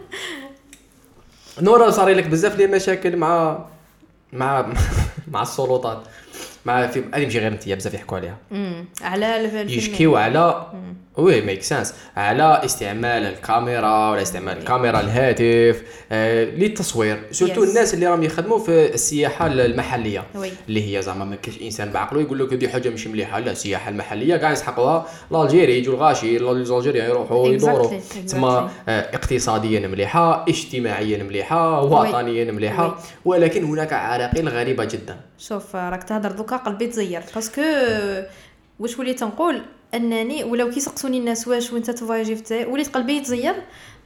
[1.61, 3.65] نورا صار لك بزاف ديال المشاكل مع
[4.33, 4.65] مع
[5.31, 6.03] مع السلطات.
[6.65, 8.37] مع في هذه ماشي غير انت بزاف يحكوا عليها.
[9.01, 9.25] على
[9.77, 10.71] يشكيو على
[11.17, 17.19] oui make sense على استعمال الكاميرا ولا استعمال الكاميرا الهاتف آه للتصوير.
[17.31, 17.69] surtout Yes.
[17.69, 20.23] الناس اللي راهم يخدموا في السياحة المحلية.
[20.35, 20.51] oui.
[20.69, 23.39] اللي هي زعما ما كاينش إنسان بعقله يقول لك هذه حاجة مش مليحة.
[23.39, 25.05] لا السياحة المحلية كاع يسحقوها.
[25.31, 27.89] l'Algérie يجوا الغاشي الجيريين يروحوا يدوروا.
[27.89, 28.89] Exactly, تسمى exactly.
[28.89, 32.87] آه، اقتصاديا مليحة اجتماعيا مليحة وطنيا مليحة.
[32.87, 32.93] oui.
[33.25, 35.17] ولكن هناك عراقيل غريبة جدا.
[35.37, 37.21] شوف راك تهضر دوكا قلبي تزير.
[37.35, 37.61] parce que
[38.79, 39.61] واش وليت نقول؟
[39.93, 43.55] أنني ولو كي سقسوني الناس واش وانت تفواياجي في وليت قلبي يتزير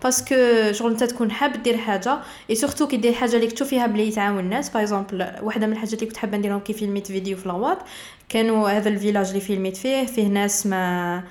[0.04, 0.36] parce que
[0.72, 4.40] شغل انت تكون حاب دير حاجة et surtout كي دير حاجة اللي فيها بلي يتعاون
[4.40, 4.70] الناس.
[4.70, 7.78] par exemple واحدة من الحاجات اللي كنت حابة نديرهم كي فيلميت فيديو في لواب
[8.30, 11.24] كانوا هذا ال village اللي فيلميت فيه فيه ناس ما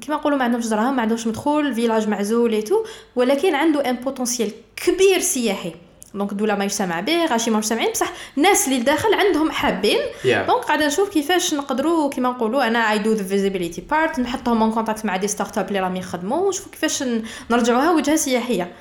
[0.00, 2.84] كيما نقولوا ما عندهمش دراهم ما عندهمش مدخول village معزول et tout
[3.16, 5.72] ولكن عنده un potentiel كبير سياحي.
[6.14, 10.26] donc الدولة ماهيش سامعه به غاشي سامعين بصح الناس اللي لداخل عندهم حابين Yeah.
[10.26, 14.72] donc قاعدة نشوف كيفاش نقدروا كيما نقولوا أنا I do the visibility part نحطهم en
[14.72, 17.04] contact مع des start-up اللي راهم يخدموا ونشوفوا كيفاش
[17.50, 18.72] نرجعوها وجهه سياحيه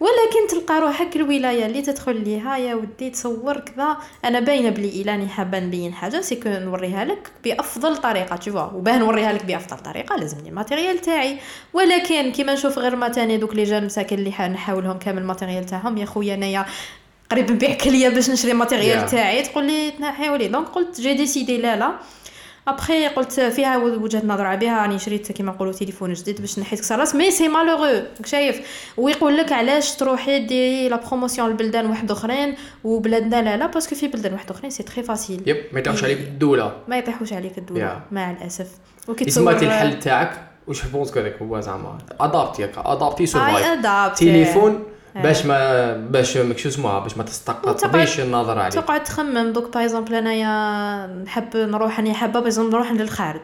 [0.00, 3.96] ولكن تلقى روحك الولاية اللي تدخل ليها يا ودي تصور كذا.
[4.24, 8.62] أنا باينة بلي إلا راني حابة نبين حاجة c'est que نوريها لك بأفضل طريقة تشوفوا
[8.62, 11.38] وباه نوريها لك بأفضل طريقة لازمني ال matériel تاعي.
[11.72, 15.98] ولكن كيما نشوف غير مثلا دوك les gens مساكن اللي نحاولهم كامل ال matériel تاعهم
[15.98, 16.66] يا خويا انايا
[17.30, 19.10] قريب نبيع كليه باش نشري ال matériel Yeah.
[19.10, 19.42] تاعي.
[19.42, 21.92] تقول لي تنحيو لي donc قلت j'ai décidé لا لا.
[22.70, 26.98] ابخي قلت فيها وجهة نظر بها راني شريت كيما نقولوا تليفون جديد باش نحيت كسر
[26.98, 28.02] راس mais c'est malheureux.
[28.24, 28.60] شايف؟
[28.96, 32.54] ويقول لك علاش تروحي ديري la promotion لبلدان واحد أخرين
[32.84, 36.04] وبلادنا لا لا parce que في بلدان واحد أخرين c'est très facile yep ما يطيحش
[36.04, 36.72] عليك الدولة.
[36.88, 38.12] ما يطيحوش عليك الدولة Yeah.
[38.12, 38.68] مع الأسف.
[39.08, 44.84] وكي تسمى الحل تاعك واش penses هذاك هو زعما؟ adapter adapter I survive adapt تليفون
[45.14, 48.74] باش ما باش ما شو اسمها باش ما تستقطبيش النظر عليك.
[48.74, 53.40] تقعد تخمم دوك par exemple أنايا نحب نروح راني حابة par نروح للخارج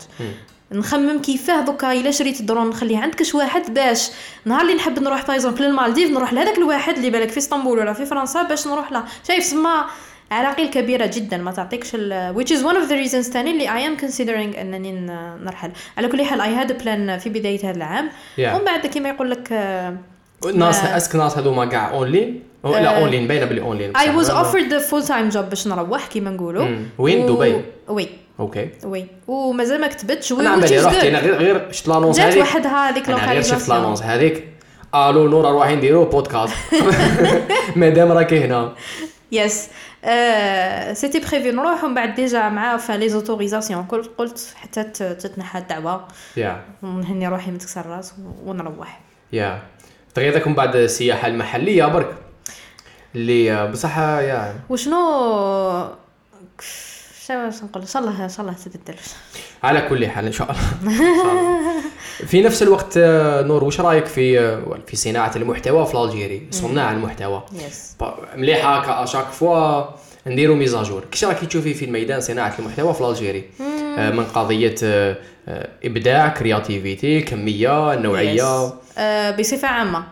[0.72, 4.10] نخمم كيفاه دوكا إلا شريت الدرون نخليه عند كاش واحد باش
[4.44, 7.92] نهار اللي نحب نروح par exemple للمالديف نروح لهذاك الواحد اللي بالك في إسطنبول ولا
[7.92, 9.04] في فرنسا باش نروح له.
[9.28, 9.84] شايف سما
[10.30, 13.88] عراقيل كبيرة جدا ما تعطيكش ال which is one of the reasons تاني اللي I
[13.96, 15.70] am considering أنني ن- نرحل.
[15.98, 18.08] على كل حال I had a plan في بداية هذا العام.
[18.08, 18.40] Yeah.
[18.40, 19.48] ومن بعد كيما يقول لك
[20.44, 24.00] آه، الناس ما- أسك ناس هذوما كاع اونلاين لا آه، اونلاين باينه بلي اونلاين I
[24.00, 24.42] was بصح.
[24.52, 26.68] offered the full time job باش نروح كيما نقولوا.
[26.98, 28.08] وين؟ دبي؟ oui.
[28.40, 28.70] okay.
[28.84, 29.06] oui.
[29.28, 30.32] ومازال ما كتبتش.
[30.32, 31.04] oui أنا عمالي رحت.
[31.04, 32.42] أنا غير غير شفت l'annonce جات هذيك.
[32.42, 33.78] وحدها هذيك أنا غير شفت localisation.
[33.78, 34.48] l'annonce هذيك.
[34.94, 36.54] ألو نورا روحي نديرو بودكاست
[37.76, 38.72] مادام راكي هنا.
[39.32, 39.68] yes
[40.92, 44.82] c'était prévu نروح ومن بعد déjà مع les autorisations قلت قلت حتى
[45.14, 46.08] تتنحى الدعوة.
[46.36, 49.00] يا ونهني روحي من تكسر راس ونروح.
[49.32, 49.62] يا تغيرك
[50.18, 52.14] من بعد السياحة المحلية برك.
[53.14, 54.96] اللي آه، بصح آه، يا وشنو
[57.26, 58.94] شنو نقول؟ إن شاء الله إن شاء الله تبدل
[59.62, 60.62] على كل حال إن شاء الله.
[61.00, 61.82] إن شاء الله.
[62.26, 66.92] في نفس الوقت آه، نور وش رأيك في آه، في صناعة المحتوى في Algérie صناع
[66.92, 67.42] المحتوى.
[68.36, 69.84] مليحة هكا à chaque fois
[70.26, 71.04] نديرو mise à jour.
[71.10, 75.16] كيش راكي تشوفي في الميدان صناعة المحتوى في Algérie آه، من قضية آه،
[75.48, 78.72] آه، إبداع créativité كمية نوعية.
[78.98, 80.04] آه بصفة عامة.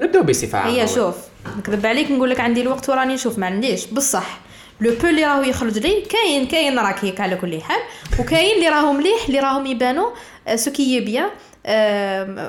[0.00, 0.72] نبداو بصفة عامة.
[0.72, 1.16] هي شوف
[1.58, 3.86] نكذب عليك نقول لك عندي الوقت وراني نشوف ما عنديش.
[3.86, 4.40] بصح
[4.80, 7.80] le peu اللي راهو يخرج لي كاين كاين راك هيك على كل حال
[8.20, 10.10] وكاين اللي راهم مليح اللي راهم يبانوا
[10.54, 11.28] ce qui est bien.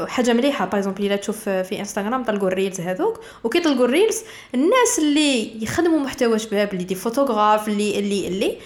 [0.08, 0.66] حاجة مليحة.
[0.66, 4.18] par exemple إلا تشوف في انستغرام طلقوا ال reels هذوك وكي طلقوا ال reels
[4.56, 8.58] الناس اللي يخدموا محتوى شباب اللي des photographes اللي اللي اللي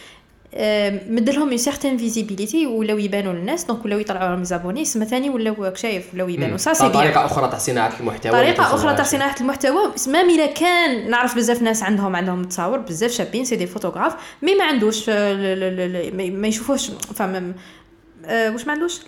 [1.10, 5.74] مدلهم une certaine visibilité ولاو يبانوا للناس donc ولاو يطلعوا لهم زابوني سما ثاني ولاو
[5.76, 6.58] شايف ولاو يبانوا.
[6.58, 8.32] سا سي طريقة أخرى تاع صناعه المحتوى.
[8.32, 9.92] طريقة اللي أخرى تاع صناعة المحتوى.
[10.08, 14.56] même إلا كان نعرف بزاف ناس عندهم عندهم تصاور بزاف شابين c'est des photographes mais
[14.56, 17.54] ما عندوش آه، ما- يشوفوش فما
[18.28, 19.00] واش ما عندوش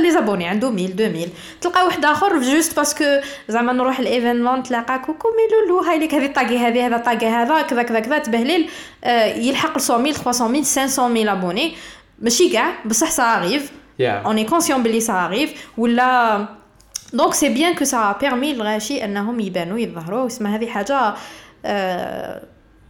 [0.00, 1.28] les abonnés عنده 1000 2000
[1.60, 3.04] تلقى واحد آخر juste parce que
[3.48, 7.26] زعما نروح ال événement تلاقى coucou mes loulous هاي لك هذه طاقي هذه هذا طاقي
[7.26, 8.70] هذا كذا كذا كذا تبهليل.
[9.04, 11.74] آه، يلحق 100000 300000 500000 abonnés
[12.18, 13.72] ماشي كاع بصح ça arrive.
[14.00, 16.46] on est conscient بلي ça arrive ولا
[17.12, 20.26] donc c'est bien que ça permet الغاشي أنهم يبانوا يظهروا.
[20.26, 21.14] اسمها هذه حاجة
[21.64, 22.42] آه،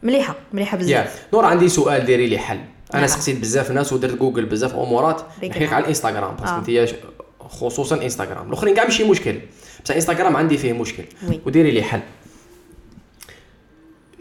[0.02, 1.22] مليحة مليحة بزاف.
[1.32, 2.60] نور عندي سؤال ديري لي حل.
[2.98, 3.06] أنا.
[3.06, 5.72] سقسيت بزاف ناس ودرت جوجل بزاف أمورات نحكيك.
[5.72, 6.82] على الإنستغرام parce que آه.
[6.82, 6.94] أنت
[7.40, 8.48] خصوصا إنستغرام.
[8.48, 9.38] الأخرين كاع ماشي مشكل
[9.84, 11.04] بصح إنستغرام عندي فيه مشكل.
[11.46, 12.00] وديري لي حل.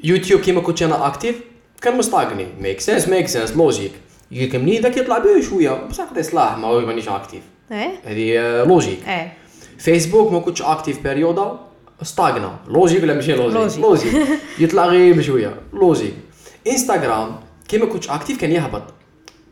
[0.03, 1.36] يوتيوب كيما كنت أنا actif
[1.81, 3.91] كان مستاغني make sense make sense logique
[4.31, 8.63] يجيك منين ذاك يطلع به شوية بصح قد يصلح ما مانيش actif إيه؟ هذه آه،
[8.63, 9.33] logique إيه.
[9.77, 11.59] فيسبوك ما كنتش actif période
[12.01, 13.79] ستاغنا logique ولا ماشي logique logique.
[13.79, 14.27] logique
[14.59, 15.55] يطلع غير بشوية.
[15.73, 16.13] logique
[16.67, 17.36] انستغرام
[17.67, 18.84] كيما كنتش actif كان يهبط.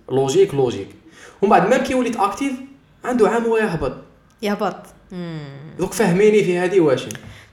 [0.10, 0.88] logique logique
[1.42, 2.54] ومن بعد ما كي وليت actif
[3.06, 3.94] عنده عام ويهبط
[4.42, 4.76] يهبط.
[5.80, 7.02] دوك فهميني في هذه واش.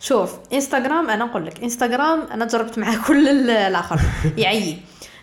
[0.00, 4.00] شوف انستغرام أنا نقول لك انستغرام أنا جربت معاه كل ال- الآخر.
[4.36, 4.78] يعيي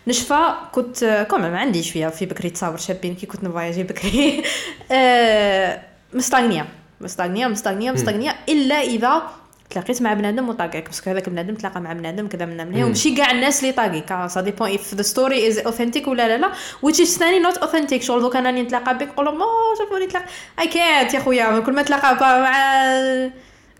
[0.08, 4.42] نشفى كنت comme ما عنديش فيها في بكري تصاور شابين كي كنت نفواياجي بكري.
[4.92, 5.82] آه،
[6.14, 6.66] مستاغنية.
[7.00, 8.36] مستاغنية مستاغنية مستاغنية.
[8.48, 9.22] إلا إذا
[9.70, 13.14] تلاقيت مع بنادم وطاقيك parce que هذاك بنادم تلاقى مع بنادم كذا من هنا وماشي
[13.14, 16.52] كاع الناس اللي طاقيك ça dépend if the story is authentic ولا لا لا.
[16.86, 20.26] Which is ثاني not authentic شغل دوك أنا نتلاقى بك نقول لهم أوه شوفوني نتلاقى.
[20.60, 22.52] اي كانت يا خويا كل ما تلاقى مع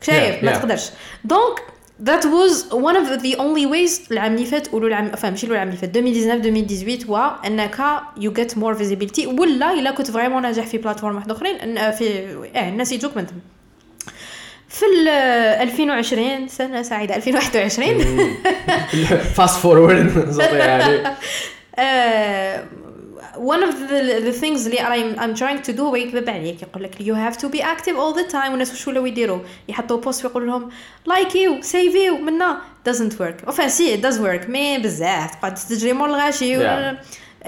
[0.03, 0.57] شايف Yeah, ما yeah.
[0.59, 0.91] تقدرش.
[1.25, 1.63] donc
[2.05, 5.69] that was one of the only ways العام اللي فات ولو العام enfin ماشي العام
[5.69, 7.77] اللي فات 2019 2018 هو أنك
[8.19, 9.27] you get more visibility.
[9.41, 11.59] ولا إلا كنت vraiment ناجح في platform واحد أخرين
[11.91, 13.41] في آه الناس يجوك منهم
[14.69, 18.37] في ال 2020 سنه سعيدة 2021
[19.35, 21.17] fast forward يعني.
[21.79, 22.59] Uh,
[23.37, 26.83] one of the, the things اللي I'm, I'm trying to do هو يكذب عليك يقول
[26.83, 28.51] لك you have to be active all the time.
[28.51, 30.71] والناس وش ولاو يديروا؟ يحطوا post ويقولوا لهم
[31.07, 33.51] لايكيو سيفيو منا doesn't work.
[33.53, 34.49] Si it does work.
[34.51, 35.35] mais بزاف.
[35.35, 36.59] تقعد تجري مور الغاشي.
[36.59, 36.95] Yeah.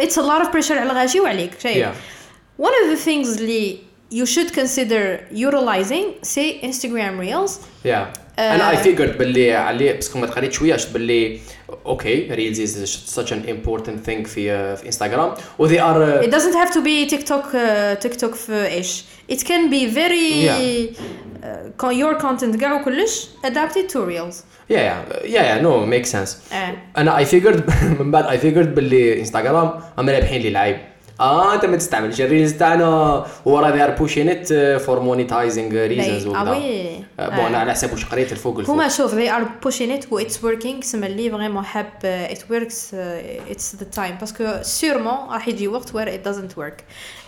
[0.00, 1.60] it's a lot of pressure على الغاشي وعليك.
[1.60, 2.62] شايف Yeah.
[2.62, 3.78] one of the things اللي
[4.10, 7.52] you should consider utilizing say Instagram reels.
[7.84, 11.40] يا أنا I figured باللي عليه parce que ما تقريت شوية شفت باللي
[11.86, 16.54] okay reels is such an important thing في في انستغرام و they are It doesn't
[16.54, 21.82] have to be TikTok uh, TikTok في إيش it can be very Yeah.
[21.82, 24.34] uh, your content كاع وكلش adapted to reels.
[24.70, 27.70] يا يا يا يا no make sense آه أنا I figured
[28.00, 30.76] من بعد I figured باللي انستغرام هم رابحين لي العيب
[31.20, 32.20] آه أنت ما تستعملش.
[32.20, 36.50] ال reels تاعنا ورا they are pushing it for monetizing reasons آه وكذا.
[36.50, 36.96] oui.
[37.18, 38.74] bon أنا على حسب واش قريت الفوق الفوق.
[38.74, 40.80] هما شوف they are pushing it و it's working.
[40.84, 41.86] سما اللي vraiment حاب
[42.34, 44.20] it works uh, it's the time.
[44.20, 46.80] parce que sûrement راح يجي وقت where it doesn't work.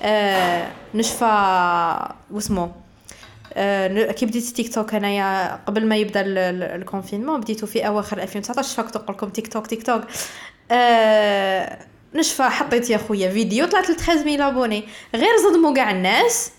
[0.03, 0.07] uh,
[0.95, 2.71] نشفى واسمو
[3.55, 7.87] آه، كي بديت تيك توك انايا قبل ما يبدأ ال- ال- ال confinement بديتو في
[7.87, 10.03] أواخر 2019 فكنت نقول لكم تيك توك تيك توك
[10.71, 11.79] آه،
[12.15, 16.51] نشفى حطيت يا خويا فيديو طلعت ل 13000 abonnés غير صدموا كاع الناس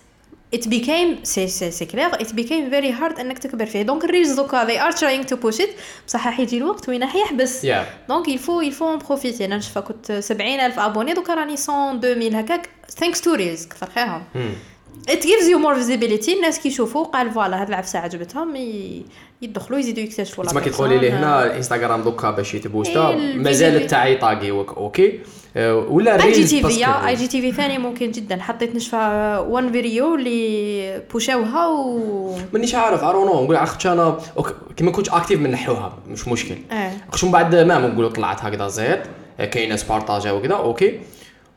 [0.56, 3.82] it became c'est c'est c'est clair it became very hard إنك تكبر فيه.
[3.82, 5.68] donc ال reels دوكا they are trying to push it.
[6.06, 7.64] بصح راح يجي الوقت وين راح يحبس.
[7.64, 9.42] yeah donc faut en profiter.
[9.42, 12.68] أنا نشفى كنت 70000 abonnés دوكا راني 100 2000 هكاك
[13.00, 14.22] thanks to reels كثر خيرهم.
[15.10, 16.28] It gives you more visibility.
[16.36, 19.04] الناس كي يشوفوا قال voilà هاد العفسة عجبتهم ي-
[19.42, 23.86] يدخلوا يزيدوا يكتشفوا تسمى كي تقولي لي هنا الإنستغرام دوكا باش يتبوستا إيه، ال مازال.
[23.86, 25.20] تاعي طاقي وك- okay؟
[25.56, 28.42] ولا IGTV IGTV ثاني ممكن جدا.
[28.42, 34.54] حطيت نشفى one video اللي بوشاوها و مانيش عارف ارو نو نقول عرفت أنا okay،
[34.76, 36.54] كي ما كنتش actif من نحوها مش مشكل.
[36.70, 39.00] آه خش من بعد ما نقولوا طلعت هكذا زيد
[39.38, 41.00] كاين ناس بارطاجا وكذا okay.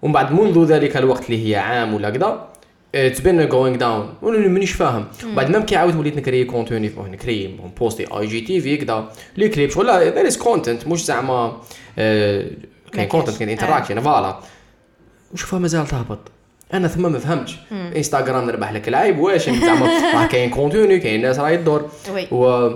[0.02, 2.48] ومن بعد منذ ذلك الوقت اللي هي عام ولا كذا
[2.96, 5.06] it's been going down وأنا مانيش فاهم.
[5.36, 10.28] بعد ما كي عاود وليت نكري contenu نكري بوستي IGTV كذا les clips ولا there
[10.28, 11.58] is content مش زعما
[12.00, 12.46] آه،
[12.96, 13.38] كاين content.
[13.38, 14.40] كاين interaction voilà.
[15.34, 16.20] نشوفها مازال تهبط.
[16.74, 17.56] أنا ثم ما فهمتش.
[17.72, 21.90] إنستغرام نربح لك العيب واش زعما راه كاين contenu كاين ناس راهي تدور.
[22.32, 22.70] و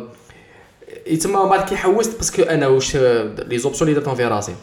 [1.07, 4.55] يتسمى بعد كي حوست parce que أنا واش les options اللي درتهم في راسي.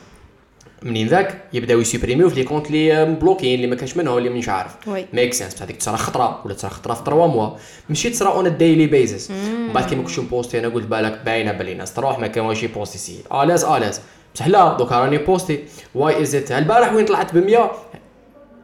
[0.82, 4.48] منين ذاك؟ يبداو يسوبريميو في les comptes اللي مبلوكين اللي ما كانش منهم اللي مانيش
[4.48, 4.76] عارف.
[4.88, 7.50] make sense بصح هذيك تصرا خطرة ولا تصرا خطرة في 3 mois
[7.88, 11.52] ماشي تصرا on daily basis من بعد كي ما كنتش نبوستي أنا قلت بالك باينة
[11.52, 14.00] بلي ناس تروح ما كان واش يبوستي c'est à l'aise à l'aise.
[14.36, 15.64] بصح لا دوكا راني بوستي.
[15.94, 17.70] why is it؟ البارح وين طلعت ب 100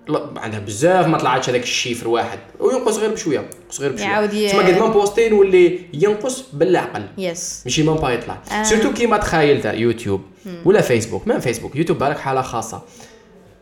[0.08, 2.38] لا عندها بزاف ما طلعتش هذاك ال chiffre واحد.
[2.60, 4.06] وينقص غير بشوية ينقص غير بشوية.
[4.06, 7.06] يعاود تسمى قد ما بوستي نولي ينقص بالعقل.
[7.18, 7.62] yes.
[7.64, 8.38] ماشي même pas يطلع.
[8.52, 8.62] آه.
[8.62, 10.22] surtout كيما تخايل تاع يوتيوب
[10.64, 11.28] ولا فيسبوك.
[11.28, 12.82] même فيسبوك؟ يوتيوب بالك حالة خاصة.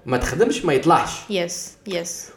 [0.07, 1.11] ما تخدمش ما يطلعش.
[1.31, 2.29] yes yes.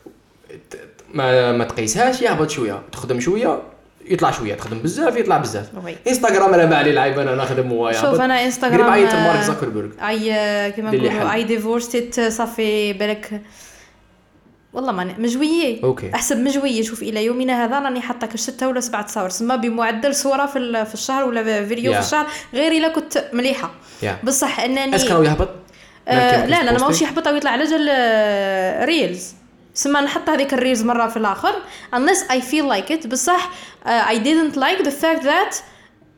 [1.14, 2.82] ما ما تقيسهاش يهبط شوية.
[2.92, 3.62] تخدم شوية
[4.06, 5.70] يطلع شوية تخدم بزاف يطلع بزاف.
[6.08, 9.42] انستغرام أنا ما عليه العيب أنا نخدم يهبط شوف أنا انستغرام قريب عيط آه، مارك
[9.42, 11.34] زاكربيرغ أي آه، كيما نقولوا.
[11.34, 13.42] أي divorced صافي بالك.
[14.74, 15.84] والله ما مجوية.
[15.84, 16.12] okay.
[16.16, 16.82] أحسب مجوية.
[16.84, 19.30] شوف إلى يومنا هذا راني حاطة كش ستة ولا سبعة صور.
[19.30, 21.96] سما بمعدل صورة في في الشهر ولا فيديو Yeah.
[21.96, 23.72] في الشهر غير إلا كنت مليحة.
[24.04, 24.26] Yeah.
[24.26, 25.50] بصح أنني كانوا يهبط
[26.08, 29.34] آه لا لا ماهوش يحبط أو يطلع على جال آه، reels
[29.74, 31.54] سما نحط هذيك الريلز مرة في الآخر.
[31.96, 33.08] Unless I feel like it.
[33.08, 33.50] بصح
[33.86, 35.64] uh, I didn't like the fact that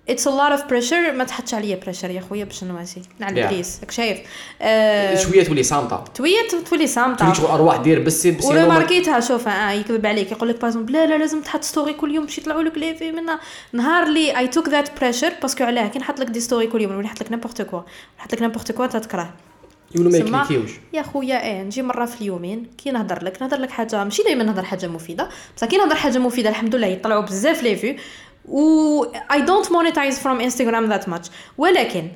[0.07, 1.11] it's a lot of pressure.
[1.13, 3.01] ما تحطش عليا pressure يا خويا باش نواسي.
[3.01, 3.27] Yeah.
[3.27, 4.19] البليس راك شايف.
[4.61, 9.47] آه شوية تولي صامته تويت تولي صامته تولي شغل أرواح دير بس بس وريماركيتها شوف
[9.47, 10.31] آه يكذب عليك.
[10.31, 12.25] يقول لك بازم لا لا لازم تحط ستوري كل يوم.
[12.25, 13.39] باش يطلعوا لك les vues منا
[13.73, 16.81] نهار اللي I took that pressure parce que علاه كي نحط لك des stories كل
[16.81, 17.81] يوم ولا نحط لك n'importe quoi
[18.19, 19.33] نحط لك n'importe quoi تتكره
[19.95, 20.71] يقولوا ما يكليكيوش.
[20.93, 24.43] يا خويا إيه نجي مرة في اليومين كي نهضر لك نهضر لك حاجة ماشي دائما
[24.43, 27.95] نهضر حاجة مفيدة بصح كي نهضر حاجة مفيدة الحمد لله يطلعوا بزاف les vues
[28.45, 32.07] و I don't monetize from Instagram that much ولكن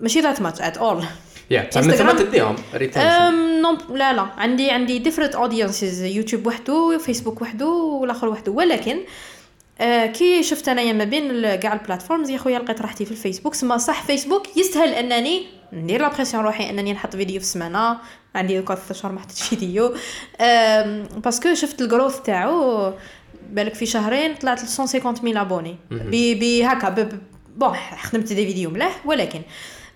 [0.00, 1.04] ماشي that much at all.
[1.50, 2.12] يا بصح.
[2.12, 8.98] تديهم retention لا لا عندي عندي different audiences يوتيوب وحده فيسبوك وحده والآخر وحده ولكن
[9.80, 13.54] آه كي شفت أنايا ما بين كاع ال platforms يا خويا لقيت راحتي في الفيسبوك.
[13.54, 17.98] سما صح فيسبوك يستاهل أنني ندير la pression روحي أنني نحط فيديو في السمانة
[18.34, 19.94] عندي دوكا ثلاث شهور ما حطيتش فيديو.
[21.16, 22.92] parce que شفت ال growth تاعو
[23.50, 26.10] بالك في شهرين طلعت ل 150 mille abonnés ب
[26.40, 27.22] ب- هكا ب- ب-
[27.56, 29.42] bon خدمت des vidéos ملاح ولكن.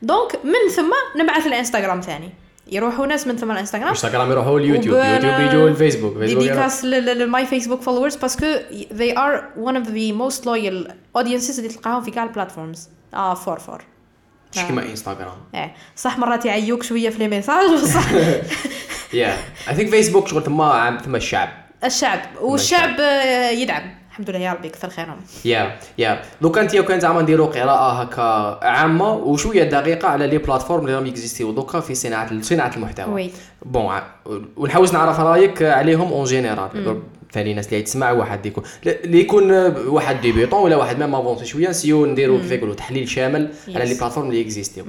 [0.03, 2.30] donc من ثم نبعث الانستغرام ثاني
[2.70, 7.46] يروحوا ناس من ثم الانستغرام انستغرام يروحوا اليوتيوب وب- يوتيوب يجوا الفيسبوك dédicace ل my
[7.46, 8.46] Facebook followers parce que
[8.90, 13.34] they are one of the most loyal audiences اللي تلقاهم في كاع ال platforms آه
[13.34, 13.84] for for
[14.56, 15.74] مش كيما انستغرام إيه.
[15.96, 18.12] صح مرات يعيوك شوية في les messages بصح
[19.12, 19.36] yeah
[19.68, 20.62] I think فيسبوك شغل ثم
[21.04, 21.48] ثم الشعب.
[21.84, 22.20] الشعب.
[22.40, 23.94] والشعب آه، يدعم.
[24.12, 25.16] الحمد لله يا ربي كثر خيرهم.
[25.44, 26.22] yeah yeah.
[26.40, 31.06] لو كانت كان زعما نديرو قراءة هكا عامة وشوية دقيقة على les plateformes اللي راهم
[31.06, 33.14] يكزيستيو دوكا في صناعة صناعة المحتوى.
[33.14, 33.30] oui.
[33.62, 34.00] bon
[34.56, 37.00] ونحاول نعرف رأيك عليهم en général
[37.32, 39.50] ثاني الناس اللي تسمع واحد يكون اللي يكون
[39.86, 43.88] واحد débutant ولا واحد ما avancé شوية نسيو نديرو كيف يقولوا تحليل شامل على Yes.
[43.88, 44.84] les plateformes اللي اكزيستيو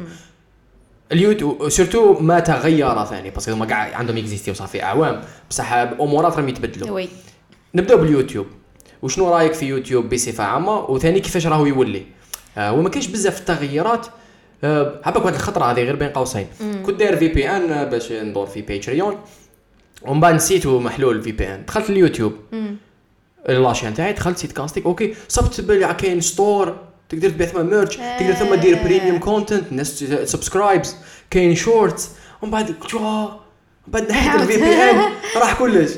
[1.12, 6.38] اليوتيوب surtout ما تغير ثاني parce que هما كاع عندهم اكزيستيو صافي اعوام بصح امورات
[6.38, 6.92] راهم يتبدلوا.
[6.92, 7.10] oui.
[7.76, 8.48] نبداو باليوتيوب.
[9.04, 12.04] وشنو رايك في يوتيوب بصفة عامة؟ وثاني كيفاش راهو يولي؟
[12.58, 14.08] آه وما كاينش بزاف التغيرات
[14.64, 16.48] آه عباك واحد الخطرة هذه غير بين قوسين.
[16.86, 19.18] كنت داير VPN باش ندور في Patreon
[20.02, 22.34] ومن بعد نسيتو محلول VPN دخلت اليوتيوب.
[23.48, 26.78] la chaîne تاعي دخلت statistiques okay صبت بلي كاين store
[27.10, 30.96] تقدر تبيع ثم merch تقدر ثم دير premium content الناس subscribers
[31.30, 32.10] كاين shorts
[32.42, 33.28] ومن بعد قلت من
[33.88, 35.92] بعد نحيت ال VPN راح كلش.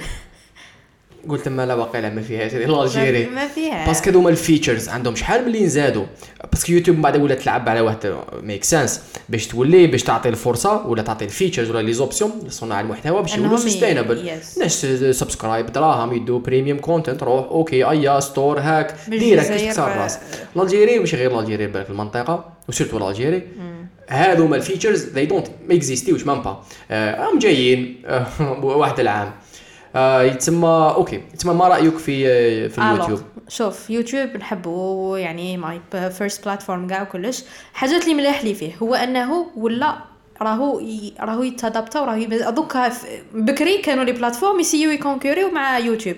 [1.29, 3.85] قلت ما لا واقيلا ما فيهاش هذه l'Algérie ما فيها.
[3.87, 6.05] parce que هذوما ال features عندهم شحال ملي نزادوا
[6.51, 10.29] parce que يوتيوب من بعد ولا تلعب على واحد make sense باش تولي باش تعطي
[10.29, 14.59] الفرصة ولا تعطي ال features ولا les options لصناع المحتوى باش يولوا sustainable yes.
[14.59, 20.19] ناس subscribe دراهم يدوا premium content روح okay أيا store هاك ديرك تكسر آه، راس
[20.57, 23.41] l'Algérie مش غير l'Algérie بالك المنطقة و surtout l'Algérie
[24.09, 26.63] هذوما ال features they don't ما اكزيستيوش même pas.
[26.91, 28.27] آه، هم جايين آه،
[28.63, 29.31] واحد العام.
[29.95, 35.57] آه، يتسمى okay يتسمى ما رأيك في آه، في اليوتيوب؟ Alors, شوف يوتيوب نحبه يعني
[35.57, 37.43] my first platform كاع وكلش.
[37.73, 39.95] حاجات اللي ملاح لي فيه هو أنه ولا
[40.41, 41.13] راهو ي...
[41.19, 42.51] راهو يتادابتا وراهو.
[42.51, 42.91] دوكا
[43.33, 46.17] بكري كانوا les plateformes يسيو يكونكوريو مع يوتيوب.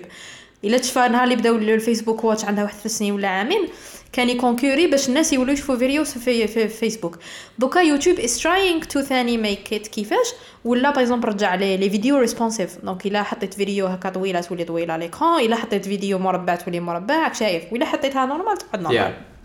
[0.64, 3.68] إلا تشفى نهار اللي بداو الفيسبوك Watch عندها واحد ثلاث سنين ولا عامين
[4.12, 7.18] كان يكونكوري باش الناس يولوا يشوفوا فيديوز في, في فيسبوك
[7.58, 10.26] دوكا يوتيوب is trying to ثاني make it كيفاش؟
[10.64, 14.64] ولا par exemple رجع لي les vidéos responsives donc إلا حطيت فيديو هكا طويلة تولي
[14.64, 18.80] طويلة على l'écran إلا حطيت فيديو مربع تولي مربع راك شايف ولا حطيتها normal تقعد
[18.82, 19.38] normal Yeah.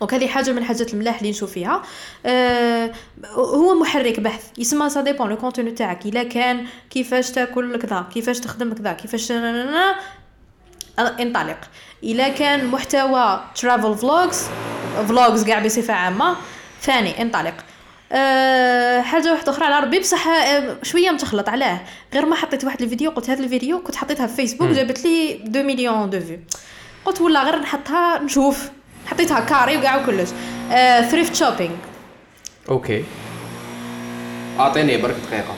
[0.00, 1.82] donc هذه حاجة من الحاجات الملاح اللي نشوف فيها.
[2.26, 2.90] آه
[3.34, 4.44] هو محرك بحث.
[4.58, 6.06] يسمى ça dépend le contenu تاعك.
[6.06, 9.32] إلا كان كيفاش تاكل كذا كيفاش تخدم كذا كيفاش
[10.98, 11.58] انطلق.
[12.02, 14.48] الا كان محتوى travel vlogs
[15.08, 16.36] vlogs كاع بصفة عامة.
[16.82, 17.54] ثاني انطلق.
[18.12, 21.80] أه حاجة واحدة أخرى على ربي بصح آه، شوية متخلط علاه.
[22.14, 25.66] غير ما حطيت واحد الفيديو قلت هذا الفيديو كنت حطيتها في فيسبوك جابت لي 2
[25.66, 26.38] مليون de vues.
[27.04, 28.70] قلت ولا غير نحطها نشوف.
[29.06, 30.28] حطيتها carré وكاع وكلش.
[31.10, 31.72] thrift shopping
[32.68, 33.04] okay.
[34.58, 35.54] أعطيني برك دقيقة.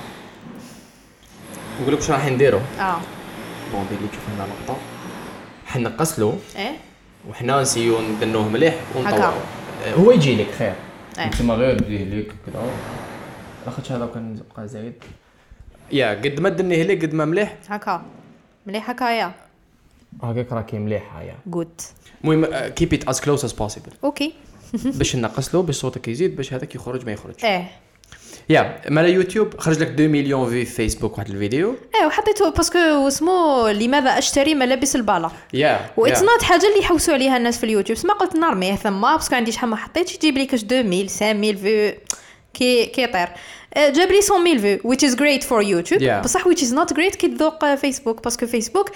[1.80, 3.00] نقول لك واش راح نديرو؟ آه.
[3.72, 4.78] bon دير لي تشوف هنا لقطه
[5.68, 6.76] حنقص له إيه.
[7.30, 9.34] وحنا نسيو ندنوه مليح ونطلعو هكا.
[9.86, 10.74] آه، هو يجي لك خير.
[11.18, 11.30] إيه.
[11.30, 12.70] تما غير بديه لك كذا
[13.66, 14.94] لاخاطش هذا كان يبقى زايد.
[15.92, 17.56] yeah قد ما دنيه لك قد ما مليح.
[17.68, 18.02] هكا.
[18.66, 19.32] مليحه كايا
[20.22, 21.34] هكاك راكي مليحة yeah.
[21.46, 21.80] good
[22.24, 24.32] المهم keep it as close as possible okay
[24.72, 27.44] باش نقص له باش صوتك يزيد باش هذاك يخرج ما يخرجش.
[27.44, 27.70] إيه.
[28.50, 31.76] yeah مالا يوتيوب؟ خرج لك 2 مليون في فيسبوك واحد الفيديو.
[32.00, 32.78] إيه وحطيته parce que
[33.08, 37.98] اسمه لماذا أشتري ملابس البالا yeah why not حاجة اللي يحوسوا عليها الناس في اليوتيوب.
[37.98, 41.60] سما قلت نرميه ثم parce que عندي شحال ما حطيت يجيب لي كاش 2000 5000
[41.60, 41.92] vues
[42.54, 43.28] كي كي يطير
[43.74, 46.00] آه، جاب لي 100000 vues which is great for YouTube.
[46.02, 46.24] Yeah.
[46.24, 48.24] بصح which is not great كي تذوق فيسبوك.
[48.24, 48.90] parce que فيسبوك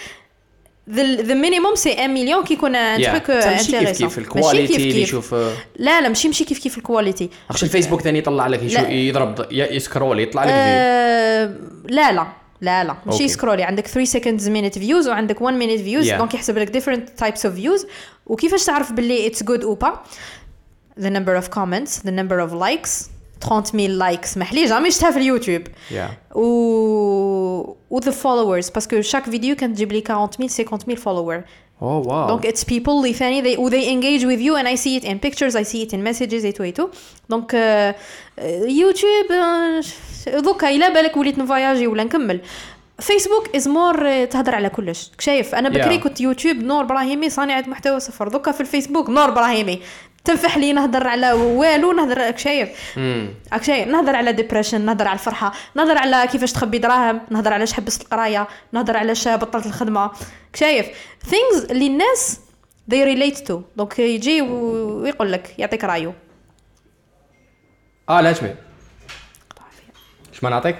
[0.91, 5.03] the, the minimum c'est 1 مليون كي يكون un truc كيف كيف ال qualité اللي
[5.03, 8.61] يشوف لا لا ماشي ماشي كيف كيف ال qualité عرفتش الفيسبوك ثاني يطلع لك.
[8.91, 11.57] يضرب ي scroll يطلع لك آه
[11.89, 12.27] لا لا
[12.61, 12.97] لا لا.
[13.07, 13.29] ماشي.
[13.29, 16.19] سكرولي عندك 3 seconds minute views وعندك 1 minute views Yeah.
[16.19, 17.87] donc يحسب لك different types of views.
[18.27, 19.93] وكيفاش تعرف باللي it's good ou pas
[21.01, 22.91] the number of comments the number of likes
[23.43, 25.63] 30000 likes محلي jamais شفتها في اليوتيوب
[26.35, 28.73] و و the followers.
[28.75, 31.43] parce que chaque vidéo كانت تجيب لي 40000 50000 follower
[31.83, 34.97] oh wow donc it's people اللي ثاني they, they engage with you and I see
[35.01, 36.81] it in pictures I see it in messages
[37.31, 37.95] دونك آه،
[38.39, 39.27] آه، يوتيوب
[40.45, 42.41] دوكا الا بالك وليت نفواياجي ولا نكمل
[42.99, 46.03] فيسبوك is more تهضر على كلش شايف أنا بكري Yeah.
[46.03, 48.29] كنت يوتيوب نور ابراهيمي صانعة محتوى صفر.
[48.29, 49.81] دوكا في الفيسبوك نور ابراهيمي
[50.25, 52.99] تنفح لي نهضر على والو نهضر راك شايف؟
[53.53, 57.73] راك شايف؟ نهضر على depression نهضر على الفرحة نهضر على كيفاش تخبي دراهم نهضر علاش
[57.73, 60.01] حبست القراية نهضر علاش بطلت الخدمة.
[60.01, 60.13] راك
[60.55, 60.87] شايف؟
[61.27, 62.41] things اللي الناس
[62.91, 63.55] they relate to.
[63.77, 66.15] دونك يجي ويقول لك يعطيك رايو
[68.09, 68.55] آه لا تشمي
[70.33, 70.77] اش ما نعطيك؟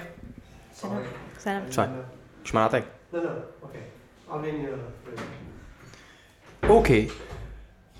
[1.39, 1.71] سلام.
[1.71, 1.89] شاي.
[2.45, 2.83] اش ما نعطيك
[3.13, 4.31] okay.
[4.31, 4.77] I'll mean you.
[6.69, 7.07] أوكي.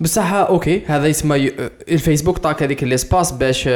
[0.00, 3.68] بصح أوكي هذا يسمى ي- الفيسبوك طاك هذيك الإسباس باش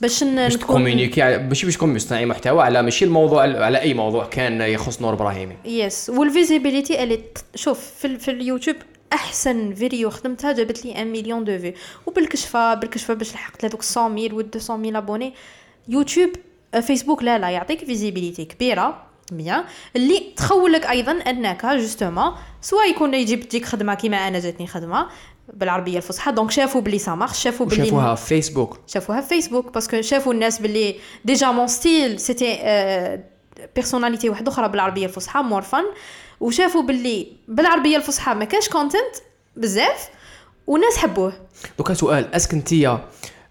[0.00, 3.94] باش ن- باش نكون تكومونيكي ماشي باش تكون مصنعي محتوى على ماشي الموضوع على أي
[3.94, 7.20] موضوع كان يخص نور ابراهيمي yes وال visibilité اللي
[7.54, 8.76] شوف في, في اليوتيوب
[9.12, 11.74] أحسن فيديو خدمتها جابت لي 1 مليون de vues
[12.06, 14.36] وبالكشفة بالكشفة باش لحقت لهذوك 100000 و
[14.76, 15.34] 200000 abonnés
[15.88, 16.30] يوتيوب
[16.74, 19.02] آه، فيسبوك لا لا يعطيك visibilité كبيرة.
[19.32, 19.64] بيان
[19.96, 25.06] اللي تخول لك أيضا أنك justement سواء يكون يجيب تجيك خدمة كيما أنا جاتني خدمة
[25.52, 26.32] بالعربية الفصحى.
[26.32, 30.02] donc شافوا بلي ça marche شافوا بلي وشافوها في فيسبوك شافوها في فيسبوك parce que
[30.02, 32.58] شافوا الناس باللي déjà mon style c'était
[33.74, 35.84] personnalité واحدة أخرى بالعربية الفصحى more fun
[36.40, 39.14] وشافوا باللي بالعربية الفصحى ما كاش content
[39.56, 40.08] بزاف
[40.66, 41.32] والناس حبوه.
[41.78, 42.72] دوكا سؤال est-ce que انت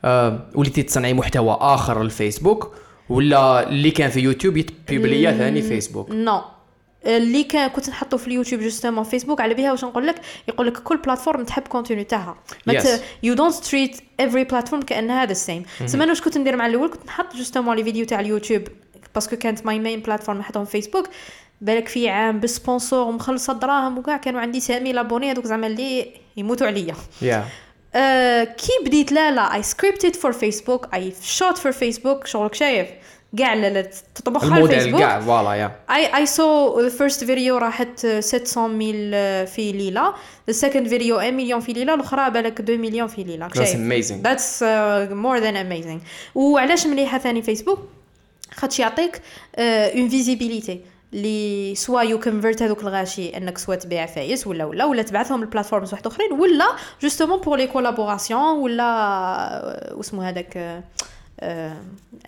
[0.05, 2.75] آه وليتي تصنعي محتوى آخر للفيسبوك
[3.09, 6.41] ولا اللي كان في يوتيوب يتبيبليا ثاني فيسبوك no.
[7.05, 10.77] اللي كان كنت نحطه في اليوتيوب justement فيسبوك على بها واش نقول لك يقول لك
[10.77, 12.37] كل plateforme تحب contenu تاعها.
[13.23, 16.89] you don't treat every platform كأنها the same سما أنا واش كنت ندير مع الأول؟
[16.89, 18.63] كنت نحط justement les vidéos تاع اليوتيوب.
[19.15, 21.09] parce que كانت my main platform نحطهم في فيسبوك
[21.61, 26.07] بالك في عام ب sponsor ومخلصة دراهم وكاع كانوا عندي 9000 abonnés هذوك زعما اللي
[26.37, 26.95] يموتوا عليا.
[27.21, 27.45] yeah آه،
[28.43, 32.87] كي بديت؟ لا لا I scripted for فيسبوك I shoot for فيسبوك شغلك شايف؟
[33.37, 33.81] كاع لا
[34.15, 35.71] تطبخها الفيسبوك كاع voilà yeah.
[35.89, 40.13] I I saw the first video راحت 700 في ليلة.
[40.51, 41.93] The second video 1 مليون في ليلة.
[41.93, 43.23] الأخرى بالك 2 مليون vues
[43.55, 44.23] شايف؟ amazing.
[44.23, 46.07] That's uh, more than amazing.
[46.35, 47.79] وعلاش مليحة ثاني فيسبوك
[48.55, 49.21] خاطش يعطيك
[49.55, 50.81] une visibilité
[51.13, 55.49] اللي soit you convert هذوك الغاشي إنك soit تبيع فايس ولا ولا ولا تبعثهم لل
[55.49, 56.65] platforms واحد أخرين ولا
[57.01, 60.83] justement pour les collaborations ولا آه، واسمه هذاك آه،
[61.39, 61.77] آه،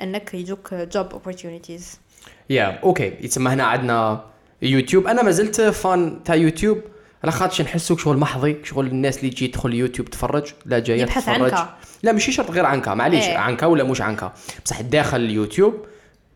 [0.02, 2.00] إنك يجوك job opportunities
[2.50, 4.26] yeah okay يتسمى هنا عندنا
[4.62, 6.82] يوتيوب أنا ما زلت fan تاع يوتيوب
[7.26, 10.54] على خاطرش نحسوك شغل محظي شغل الناس اللي تجي تدخل يوتيوب تفرج.
[10.66, 11.70] لا جاية عنك.
[12.04, 12.88] لا ماشي شرط غير عنك.
[12.88, 13.38] معليش إيه.
[13.38, 14.32] عنك ولا مش عنك.
[14.66, 15.86] بصح داخل اليوتيوب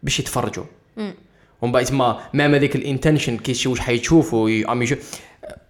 [0.03, 0.63] باش يتفرجوا.
[1.61, 3.79] ومن بعد تسمى même هذيك ال intention كي شي واش
[4.67, 5.01] عم يشوف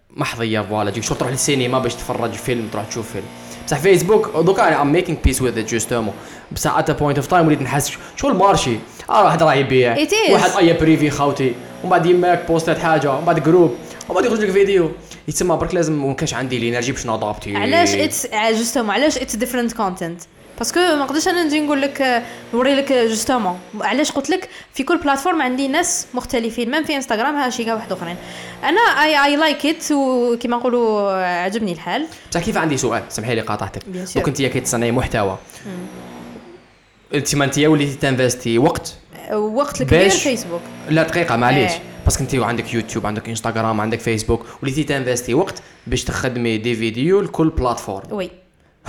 [0.10, 3.26] محظيه voilà تجيك شو تروح للسينما باش تفرج فيلم تروح تشوف فيلم.
[3.68, 6.14] بصح فيسبوك دوكا أنا I'm making peace with it justement
[6.52, 8.76] بصح at point of time وليت نحس شغل marché
[9.10, 9.98] آه واحد راه يبيع.
[10.32, 13.14] واحد اي privé خاوتي ومن بعد يماك بوستات حاجة.
[13.16, 13.76] ومن بعد groupe
[14.10, 14.92] ومن بعد يخرج لك فيديو
[15.28, 18.28] يتسمى برك لازم ما كانش عندي ال energy باش نادابتي علاش اتس
[18.58, 20.22] جوستومون علاش اتس ديفرنت كونتنت
[20.60, 23.60] باسكو ما نقدرش أنا نجي نقول لك نوري لك justement.
[23.82, 27.74] علاش قلت لك؟ في كل plateforme عندي ناس مختلفين même في انستغرام ها شي كاع
[27.74, 28.16] واحد أخرين.
[28.64, 31.12] أنا I I like it وكيما نقولوا
[31.44, 32.06] عجبني الحال.
[32.32, 33.82] بصح كيف عندي سؤال؟ سمحي لي قاطعتك.
[33.82, 34.16] Bien sûr.
[34.16, 35.38] دوك انت كي تصنعي محتوى.
[37.14, 38.94] انت ما انت وليتي تنفستي وقت؟
[39.32, 41.72] وقت الكبير باش- فيسبوك لا دقيقة معليش.
[41.72, 41.80] إيه.
[42.06, 46.76] parce que انت عندك يوتيوب عندك انستغرام عندك فيسبوك وليتي تنفستي وقت باش تخدمي des
[46.76, 48.32] vidéos لكل plateforme oui.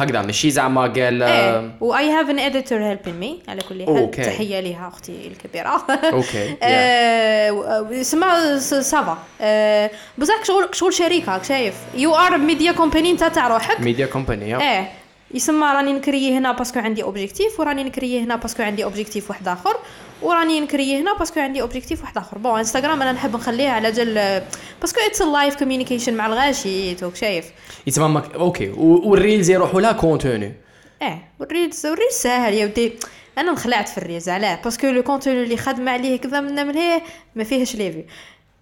[0.03, 3.96] هكذا ماشي زعما قال إيه و I have an editor helping me على كل حال
[3.97, 4.22] okay.
[4.22, 5.86] تحية ليها أختي الكبيرة.
[6.12, 9.18] okay آه، سما ça va.
[9.40, 13.80] آه، بصح شغل شغل راك شايف؟ you are media company انت تاع روحك.
[13.80, 14.88] media company إيه.
[15.34, 19.30] يسمى راني نكري هنا parce que عندي objectif وراني نكري هنا parce que عندي objectif
[19.30, 19.76] واحد آخر.
[20.23, 22.39] وراني نكري هنا parce que عندي objectif واحد آخر.
[22.38, 24.43] bon انستغرام أنا نحب نخليها على جل
[24.80, 27.45] parce que it's live communication مع الغاشي توك شايف.
[27.87, 28.35] يتسمى مك...
[28.34, 30.55] okay و ال reels يروحوا لها contenu
[31.03, 32.93] إيه والريلز والريلز ساهل يا ودي.
[33.39, 34.61] أنا انخلعت في ال reels علاه.
[34.64, 37.03] parce que le contenu اللي خدمة عليه كذا من هي
[37.35, 38.05] ما فيهش les vues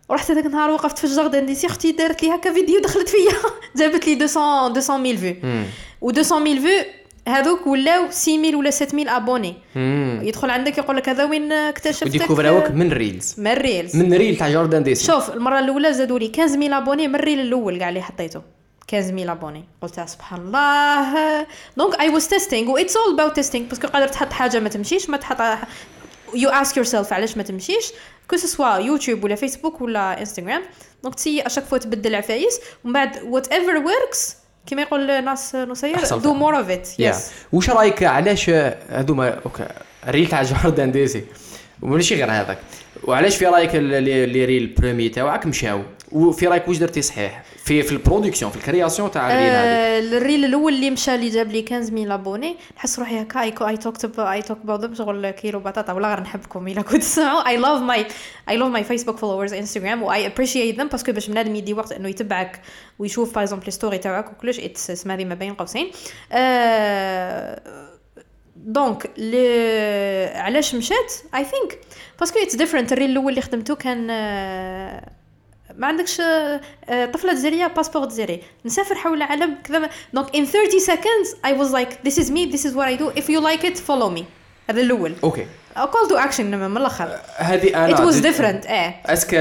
[0.08, 3.32] ورحت هذاك النهار وقفت في ال Jardin d'Essai أختي دارت لي هكا فيديو دخلت فيا.
[3.78, 5.34] جابت لي 200 200 mille vues.
[6.00, 6.84] و 200 mille vues
[7.28, 9.54] هذوك ولاو 6000 ولا 7000 abonnés.
[10.26, 13.34] يدخل عندك يقول لك هذا وين اكتشفتك؟ وديكوفراوك من reels.
[13.38, 17.08] من ال reels من reel تاع Jardin d'Essai شوف المرة الأولى زادوا لي 15000 abonnés
[17.08, 18.42] من ال reel الأول كاع اللي حطيته.
[18.90, 19.64] 15000 abonnés.
[19.82, 21.46] قلت سبحان الله.
[21.76, 24.68] donc I was testing و it's all about testing parce que قادر تحط حاجة ما
[24.68, 25.58] تمشيش ما تحط
[26.34, 27.92] you ask yourself علاش ما تمشيش؟
[28.30, 30.62] que ce soit يوتيوب ولا فيسبوك ولا انستغرام
[31.02, 34.36] donc تسي à chaque fois تبدل عفايس ومن بعد whatever works
[34.68, 36.16] كما يقول ناس نصير.
[36.16, 38.50] do more of it yeah yes واش رأيك علاش
[38.90, 39.40] هذوما
[40.08, 41.24] ال reel تاع Jardin d'Essai
[41.82, 42.58] وماشي غير هذاك.
[43.04, 45.82] وعلاش في رأيك les reels premiers تاعك مشاو.
[46.12, 49.50] وفي رايك واش درتي صحيح؟ في في ال production في ال création تاع ال reel
[49.50, 53.40] هذيك؟ آه، ال reel الأول اللي مشى اللي جاب لي 15000 abonnés نحس روحي هكا
[53.40, 57.48] اي I talk I talk them شغل كيلو بطاطا ولا غير نحبكم إلا كنت تسمعوا.
[57.48, 58.06] I love my
[58.48, 61.74] I love my Facebook followers Instagram و I appreciate them parce que باش بنادم يدي
[61.74, 62.60] وقت إنه يتبعك
[62.98, 65.90] ويشوف par exemple story تاعك وكلش it's اسمها هذه ما بين قوسين.
[66.32, 67.60] آه،
[68.56, 71.78] donc ل- علاش مشات؟ I think
[72.20, 75.08] parce que it's different ال reel الأول اللي خدمته كان آه،
[75.78, 79.90] ما عندكش آه، آه، طفلة جزائريه passeport جزائري نسافر حول العالم كذا.
[80.12, 83.20] donc in 30 seconds I was like this is me this is what I do.
[83.20, 84.22] If you like it follow me.
[84.70, 85.14] هذا الأول.
[85.24, 85.46] okay.
[85.76, 87.18] Call to action من الأخر.
[87.36, 89.34] هذه أنا was درت- different آه est-ce que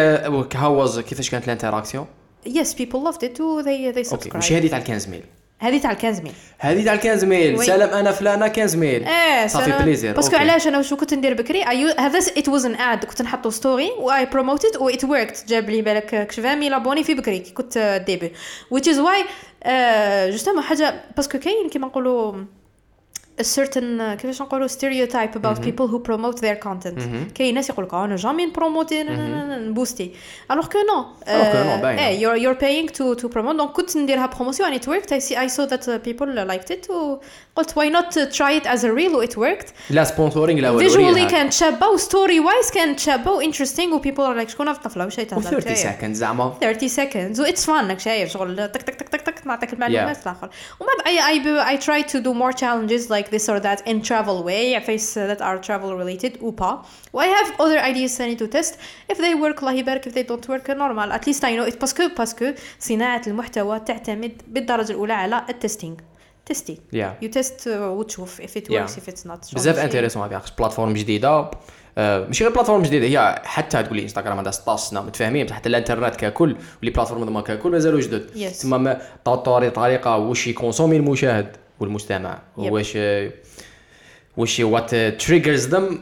[0.56, 2.08] how was كيفاش كانت ال interaction؟
[2.48, 3.64] Yes people loved it too.
[3.64, 4.36] They they okay subscribed.
[4.36, 5.24] ماشي هذه تاع 15 mille.
[5.60, 7.66] هذه تاع ال quinze mille هذه تاع 15 mille oui.
[7.66, 9.72] سلام أنا فلانة 15 mille إيه صافي.
[9.84, 10.36] plaisir parce que.
[10.36, 13.90] علاش أنا واش كنت ندير بكري؟ I- هذا it was an ad كنت نحطو story
[14.00, 17.40] و I promoted و it worked جاب لي بالك كش 20 abonnés في بكري.
[17.40, 18.32] كي كنت début
[18.76, 19.26] which is why
[20.32, 22.34] justement حاجة parce que كاين كيما نقولوا
[23.42, 27.00] a certain كيفاش نقولوا stereotype about people who promote their content.
[27.36, 30.12] كاين ناس يقول لك أنا jamais نبروموتي نبوستي
[30.54, 32.08] alors que non Alors que non، باينة.
[32.08, 33.56] إيه you're you're paying to to promote.
[33.58, 35.12] donc كنت نديرها promotion and it worked.
[35.12, 38.84] I see I saw that uh, people liked it وقلت why not try it as
[38.84, 39.16] a reel?
[39.16, 39.68] و it worked.
[39.90, 41.28] لا sponsoring لا والو visually reel هذا.
[41.28, 44.76] كانت شابه و story wise كانت شابه و interesting و people are like شكون هاد
[44.76, 47.40] الطفله واش هي و تهضر 30 second زعما 30 seconds.
[47.40, 50.22] و it's fun راك شايف شغل تك تك تك تك تك معطيك المعلومات yeah.
[50.22, 54.02] الآخر وما I I I try to do more challenges like this or that in
[54.02, 56.82] travel wise that are travel related أوبا.
[57.14, 58.76] و I have other ideas ثاني to test
[59.12, 60.08] if they work الله يبارك.
[60.08, 63.80] if they don't work normal at least I know parce que parce que صناعة المحتوى
[63.80, 66.00] تعتمد بالدرجة الأولى على ال testing.
[67.24, 68.72] You test uh, وتشوف if it Yeah.
[68.72, 71.52] works if it's not بزاف intéressant هذه خاص plateforme جديده
[71.98, 75.70] ماشي غير plateforme جديده هي حتى تقول لي انستغرام هذا 16 سنه متفاهمين بصح حتى
[75.70, 78.62] الانترنت ككل و les plateformes هذوما ككل مازالوا جدد Yes.
[78.62, 82.60] تما ما طوري طريقه واش يكونسومي المشاهد والمستمع Yep.
[82.60, 82.98] واش
[84.38, 86.00] واش what triggers them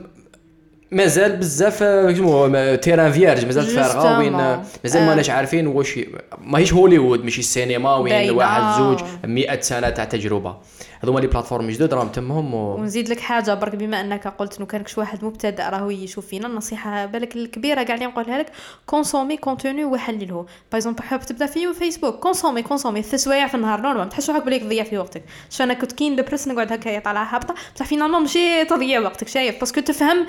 [0.96, 4.64] مازال بزاف آه، شنو terrain vierge مازال فارغه وين آه،.
[4.84, 5.08] مازال آه.
[5.08, 6.00] ماناش عارفين واش
[6.42, 8.32] ماهيش هوليوود ماشي السينما وين.
[8.32, 10.56] واحد زوج 100 سنة تاع تجربة
[11.04, 12.76] هذوما les plateformes جدد راهم تمهم و...
[12.76, 16.48] ونزيد لك حاجة برك بما أنك قلت إنه كانك شي واحد مبتدئ راهو يشوف فينا
[16.48, 18.52] النصيحة بالك الكبيرة كاع اللي نقولها لك
[18.86, 23.82] كونسومي contenu وحلله par exemple حاب تبدأ في فيسبوك كونسومي كونسومي ثلاث سوايع في النهار
[23.82, 27.00] normal ما تحسش روحك بليك تضيع في وقتك شو أنا كنت كين دبرس نقعد هكا
[27.00, 30.26] طالعه هابطة بصح finalement ماشي تضييع وقتك شايف parce que تفهم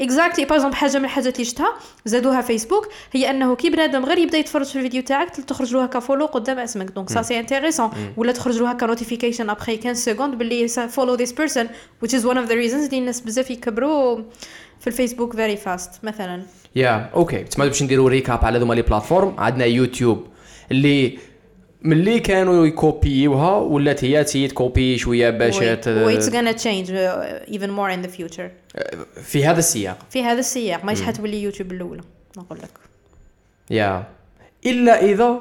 [0.00, 1.74] exactly باغ حاجة من الحاجات اللي شفتها
[2.04, 6.00] زادوها فيسبوك هي أنه كي بنادم غير يبدأ يتفرج في الفيديو تاعك تخرج له هكا
[6.00, 6.90] follow قدام اسمك.
[6.90, 11.32] donc ça c'est intéressant ولا تخرج له هكا notification après 15 secondes باللي follow this
[11.32, 11.68] person
[12.04, 14.22] which is one of the reasons اللي الناس بزاف يكبروا
[14.80, 16.42] في الفيسبوك very fast مثلا.
[16.76, 20.26] yeah okay تسمى باش نديروا recap على هذوما les plateformes عندنا يوتيوب
[20.70, 21.18] اللي
[21.84, 26.30] ملي كانوا يكوبيوها ولات هي تي تكوبي شوية باش و it's
[26.64, 28.50] change uh, even more in the future.
[29.22, 29.98] في هذا السياق.
[30.10, 30.84] في هذا السياق.
[30.84, 32.02] ماهيش حتولي يوتيوب الأولى.
[32.36, 32.70] نقول لك.
[33.70, 34.06] yeah.
[34.66, 35.40] إلا اذا.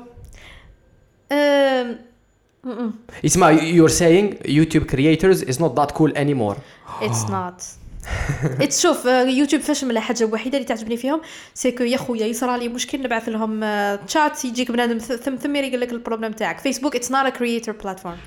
[3.26, 6.58] اسمع you're saying YouTube creators is not that cool anymore.
[7.02, 7.64] it's not
[8.62, 11.22] it's شوف آه، يوتيوب فاش من الحاجة الوحيده اللي تعجبني فيهم
[11.54, 13.60] c'est que يا خويا يصرى لي مشكل نبعث لهم
[13.96, 16.60] تشات يجيك بنادم ثم ثم يقول لك ال problème تاعك.
[16.60, 18.18] فيسبوك it's not a creator platform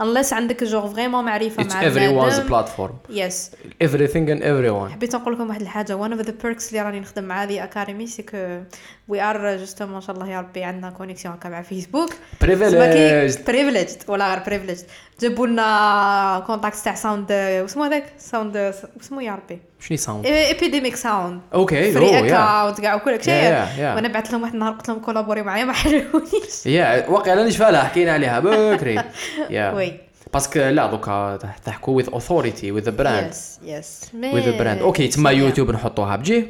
[0.00, 2.92] unless عندك genre vraiment معرفة It's مع everyone's platform.
[3.10, 3.50] yes
[3.84, 4.92] everything and everyone.
[4.92, 6.08] حبيت نقول لكم واحد الحاجة.
[6.08, 8.60] One of the perks اللي راني نخدم مع هذه اكاديمي c'est que
[9.08, 12.10] we are justement ما شاء الله يا ربي عندنا connexion هكا مع فيسبوك
[12.44, 13.46] privileged.
[13.46, 14.84] privileged ولا غير privileged
[15.20, 19.58] جابوا لنا contact تاع sound واسمو هذاك؟ ساوند واسمو يا ربي.
[19.80, 23.52] شنو sound Epidemic Sound okay free account كاع وكل شيء.
[23.78, 27.82] وأنا بعثت لهم واحد النهار قلت لهم كولابوري معايا ما حلونيش يا واقيلا نشفى لها
[27.82, 29.02] حكينا عليها؟ بكري.
[29.50, 29.72] yeah.
[29.72, 30.00] oui.
[30.32, 33.30] parce que لا دوكا تحكوا with authority with the brand.
[33.30, 34.80] يس يس the brand.
[34.82, 36.16] okay تما يوتيوب نحطوها.
[36.16, 36.46] بجي؟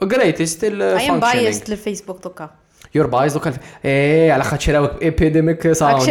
[0.00, 2.50] Still uh, I am biased للفيسبوك دوكا.
[2.94, 3.52] you're biased دوكا.
[3.84, 6.10] إيه على خاطر شراوك epidemic sound.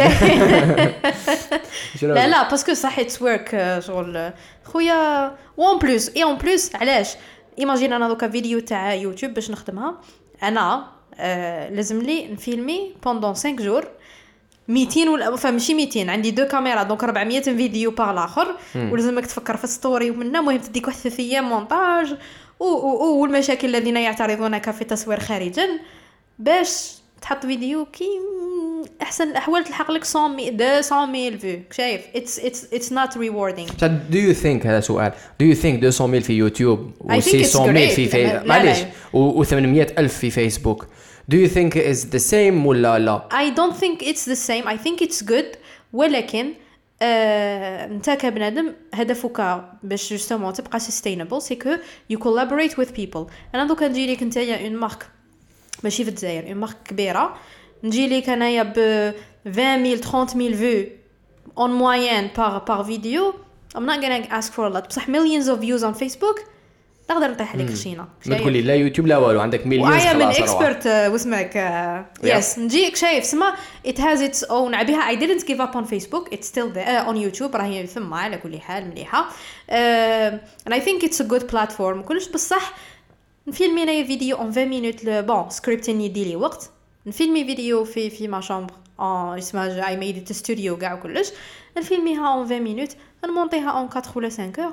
[2.02, 4.32] لا لا parce que صح it's work شغل
[4.64, 7.08] خويا en plus et en plus علاش؟
[7.58, 10.00] imagine أنا دوكا فيديو تاع يوتيوب باش نخدمها.
[10.42, 13.84] أنا آه لازم لي نفيلمي pendant 5 jours
[14.68, 19.56] 200 ولا فا ماشي 200 عندي deux caméras donc 400 فيديو باغ الآخر ولازمك تفكر
[19.56, 22.16] في story ومنها مهم تديك واحد ثلاث أيام مونتاج
[22.60, 25.68] والمشاكل الذين يعترضونك في التصوير خارجا.
[26.38, 28.08] باش تحط فيديو كي
[29.02, 33.68] أحسن الأحوال تلحق لك 100 200 vues شايف؟ it's it's it's not rewarding
[34.10, 35.12] do you think هذا سؤال.
[35.42, 38.10] Do you think 200 في يوتيوب و I think it's 600 في great.
[38.10, 38.44] في لا- لا.
[38.44, 38.78] معليش.
[39.12, 40.86] و 800 ألف في فيسبوك
[41.32, 44.66] do you think is the same ولا لا؟ I don't think it's the same.
[44.68, 45.56] I think it's good.
[45.92, 46.52] ولكن
[47.02, 51.70] آه، أنت كبنادم هدفك باش justement تبقى sustainable c'est que
[52.12, 53.20] you collaborate with people.
[53.54, 55.06] أنا دوكا نجي لك نتايا une marque
[55.84, 57.36] ماشي في الجزائر une marque كبيرة.
[57.84, 58.78] نجي لك انايا ب
[59.46, 60.86] 20000 30000 vues
[61.58, 63.34] au moins par par vidéo
[63.76, 64.88] I'm not gonna ask for a lot.
[64.88, 66.40] بصح millions of views on Facebook
[67.10, 70.22] نقدر نطيح عليك خشينه ما تقول لي لا يوتيوب لا والو عندك مليون وايا من.
[70.22, 71.56] expert واسمك
[72.22, 73.54] يس نجيك شايف سما
[73.86, 77.08] it has its own عبيها I didn't give up on Facebook it's still there uh,
[77.10, 79.72] on YouTube راهي ثم على كل حال مليحة uh,
[80.68, 82.02] and I think it's a good platform.
[82.08, 82.72] كلش بصح
[83.46, 86.70] نفيلمي انايا فيديو en 20 minutes bon script يدي لي وقت
[87.06, 91.32] نفيلمي فيديو في في ma chambre آه اسمها I made it studio كاع وكلش
[91.78, 94.72] نفيلميها اون 20 مينوت نمونطيها en 4 ولا 5 heures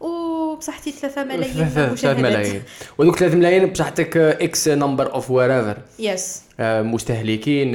[0.00, 2.62] وبصحتي 3 ملايين 3 مشاهدات ملايين.
[2.98, 7.72] وذوك 3 ملايين بصحتك X number of whatever yes مستهلكين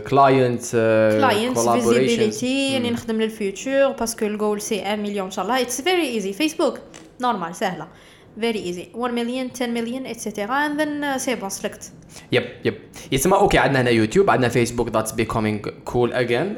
[0.00, 0.62] client
[1.20, 5.44] clients visibility اني نخدم لل future parce que ال goal c'est 1 مليون إن شاء
[5.44, 5.60] الله.
[5.60, 6.78] it's very easy فيسبوك
[7.20, 7.88] normal سهلة.
[8.40, 11.92] very easy 1 مليون 10 مليون et cetera and then c'est bon سلكت
[12.32, 12.74] yep yep
[13.12, 16.54] يسمى okay عندنا هنا يوتيوب عندنا فيسبوك that's becoming cool again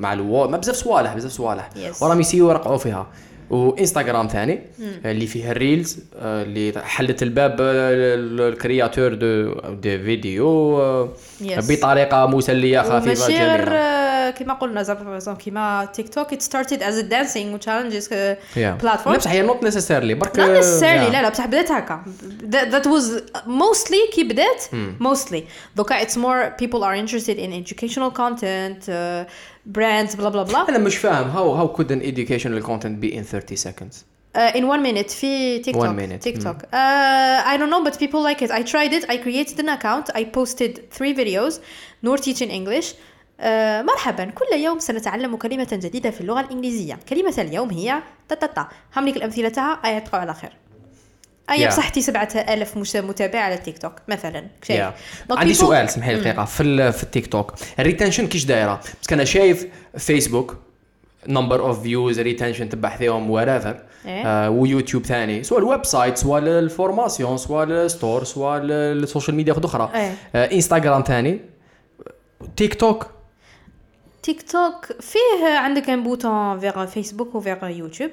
[0.00, 1.70] مع ألو ما بزاف صوالح بزاف صوالح.
[1.74, 2.02] Yes.
[2.02, 3.06] وراهم يسيو يرقعوا فيها
[3.50, 4.60] وإنستغرام ثاني
[5.04, 11.08] اللي فيه ال reels آه، اللي حلت الباب ال créateurs de de vidéo آه،.
[11.40, 17.58] بطريقة مسلية خفيفة جميلة آه، كيما قلنا زعما كيما تيك توك it started as dancing
[17.58, 18.08] challenges
[18.56, 18.58] Yeah.
[18.58, 21.12] بلاتفورم لا بصح هي نوت نيسيسيرلي برك necessarily yeah.
[21.12, 22.04] لا لا بصح بدأت هكا
[22.50, 24.62] that, that was mostly كي بدأت
[25.02, 25.42] mostly
[25.76, 28.90] دوكا it's more people are interested in educational content
[29.66, 33.12] uh, brands blah blah blah أنا مش فاهم how how could an educational content be
[33.14, 33.94] in 30 seconds
[34.36, 36.22] uh, in one minute في تيك توك One minute.
[36.22, 36.66] تيك توك uh,
[37.46, 40.24] I don't know but people like it I tried it I created an account I
[40.24, 41.54] posted three videos
[42.02, 42.86] Noor teaching English
[43.40, 43.44] uh,
[43.84, 48.68] مرحبا كل يوم سنتعلم كلمة جديدة في اللغة الإنجليزية كلمة اليوم هي تا تا تا
[48.96, 50.52] هم لك الأمثلة تاعها تقع على خير
[51.50, 51.68] أي Yeah.
[51.68, 54.46] بصحتي سبعة ألف مش متابع على التيك توك مثلا.
[54.62, 55.32] شايف؟ Yeah.
[55.38, 57.54] عندي سؤال سمح لي دقيقة في ال- في التيك توك.
[57.78, 59.66] ال retention كيش دايرة؟ بس أنا شايف
[59.98, 60.56] فيسبوك
[61.28, 64.48] number of views retention تبع فيهم whatever إيه.
[64.50, 69.54] ويوتيوب ثاني سواء ال website سواء ال formation سواء ال store سواء ال social media
[69.64, 69.90] أخرى.
[69.94, 70.14] إيه.
[70.34, 71.40] آه، إنستغرام ثاني.
[72.56, 73.06] تيك توك
[74.22, 78.10] تيك توك فيه عندك un bouton vers فيسبوك و vers يوتيوب.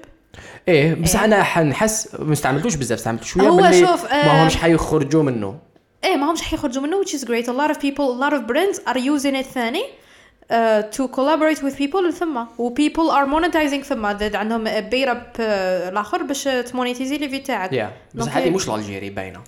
[0.68, 1.26] إيه بس إيه.
[1.26, 5.60] أنا حنحس ما استعملتوش بزاف استعملت شوية هو شوف، آه، ما همش حيخرجوا منه.
[6.04, 7.46] إيه ما همش حيخرجوا منه which is great.
[7.46, 10.56] A lot of people a lot of brands are using it ثاني uh,
[10.96, 12.46] to collaborate with people ثم.
[12.58, 17.74] و people are monetizing ثم زاد عندهم بير أب الآخر باش تمونيتيزي لي في تاعك.
[17.74, 18.52] يا بس هذه إيه.
[18.52, 19.42] مش l'Algérie باينة.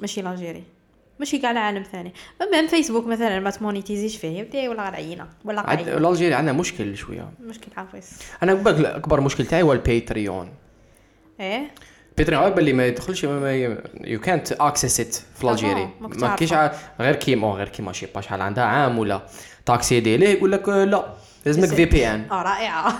[0.00, 0.62] ماشي l'Algérie
[1.20, 2.12] ماشي كاع العالم ثاني.
[2.42, 6.52] المهم فيسبوك مثلا ما تمونيتيزيش فيه يبدأ ولا غير عينه ولا عاد قاعد l'Algérie عندنا
[6.52, 7.30] مشكل شوية.
[7.40, 8.10] مشكل عفيس
[8.42, 8.52] أنا
[8.96, 10.48] اكبر مشكل تاعي هو ال Patreon
[11.40, 11.70] إيه؟
[12.18, 16.54] Patreon غير باللي ما يدخلش يو كانت اكسس ات في الجيري ما كاينش
[17.00, 19.22] غير كيما غير كيما شي با شحال عندها عام ولا
[19.66, 21.04] تاكسيدي ليه يقول لك آه، لا.
[21.46, 22.94] لازمك VPN آه رائعة.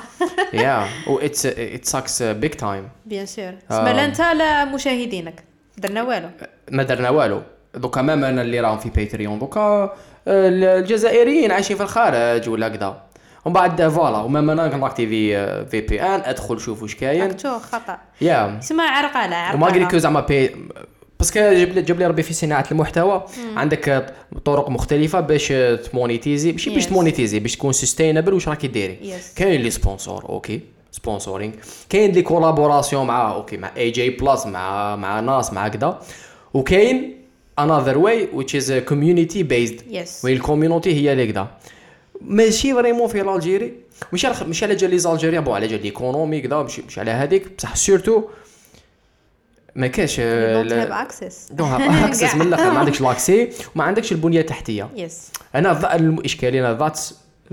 [0.52, 3.54] yeah و it's it sucks big time bien sûr.
[3.70, 5.44] اسمع لا انت لا مشاهدينك.
[5.78, 6.30] درنا والو.
[6.70, 7.42] ما درنا والو.
[7.74, 9.88] دوكا même أنا اللي راهم في Patreon دوكا آه،
[10.28, 13.02] الجزائريين عايشين في الخارج ولا كذا
[13.44, 17.38] ومن بعد voilà و même أنا كناكتيفي VPN أدخل شوف واش كاين.
[17.38, 17.98] خطأ.
[18.20, 18.58] يا.
[18.58, 20.50] اسمها عرقله وما قال لك عرقله زعما بي
[21.18, 23.24] parce que جاب لي جاب لي ربي في صناعة المحتوى.
[23.56, 24.14] عندك
[24.44, 25.48] طرق مختلفة باش
[25.90, 26.52] تمونيتيزي.
[26.52, 26.86] ماشي باش.
[26.86, 28.98] تمونيتيزي باش تكون sustainable واش راكي ديري.
[29.36, 30.60] كاين les sponsors okay.
[30.92, 31.52] sponsoring
[31.88, 35.98] كاين les collaborations مع okay مع AJ+ مع مع ناس مع كذا
[36.54, 37.19] وكاين
[37.66, 39.84] another way which is a community based.
[39.90, 40.24] Yes.
[40.24, 41.48] وين ال community هي اللي كذا
[42.20, 43.72] ماشي vraiment في الجيري
[44.12, 44.98] ماشي على ماشي على جال les
[45.40, 48.22] ponts على جال l'économie كذا ماشي ماشي على هذيك بصح surtout
[49.76, 51.52] ما كاش You آه، don't لا- have access.
[51.54, 54.88] don't have access من الأخر ما عندكش l'accès وما عندكش البنية التحتية.
[54.96, 55.18] yes
[55.54, 56.72] أنا ذا الاشكاليه أنا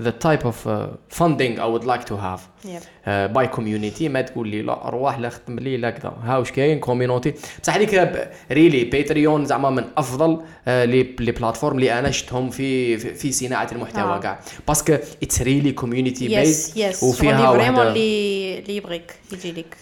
[0.00, 0.68] the type of
[1.08, 2.68] funding I would like to have Yep.
[3.08, 6.12] by community ما تقول لي لا أرواح لا خدم لي لا كذا.
[6.24, 8.10] ها واش كاين؟ community بصح هذيك
[8.52, 13.68] really Patreon زعما من أفضل آه، les les plateformes اللي أنا شفتهم في في, صناعة
[13.72, 14.18] المحتوى آه.
[14.18, 19.76] كاع parce que it's really community yes وفيها vraiment اللي اللي يبغيك يجي لك.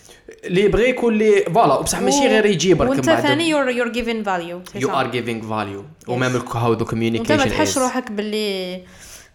[0.44, 4.60] اللي يبغي يكون لي voilà بصح ماشي غير يجيبك وانت ثاني you're you're giving value
[4.74, 8.82] you are giving value و même هاو the communication ما تحش روحك باللي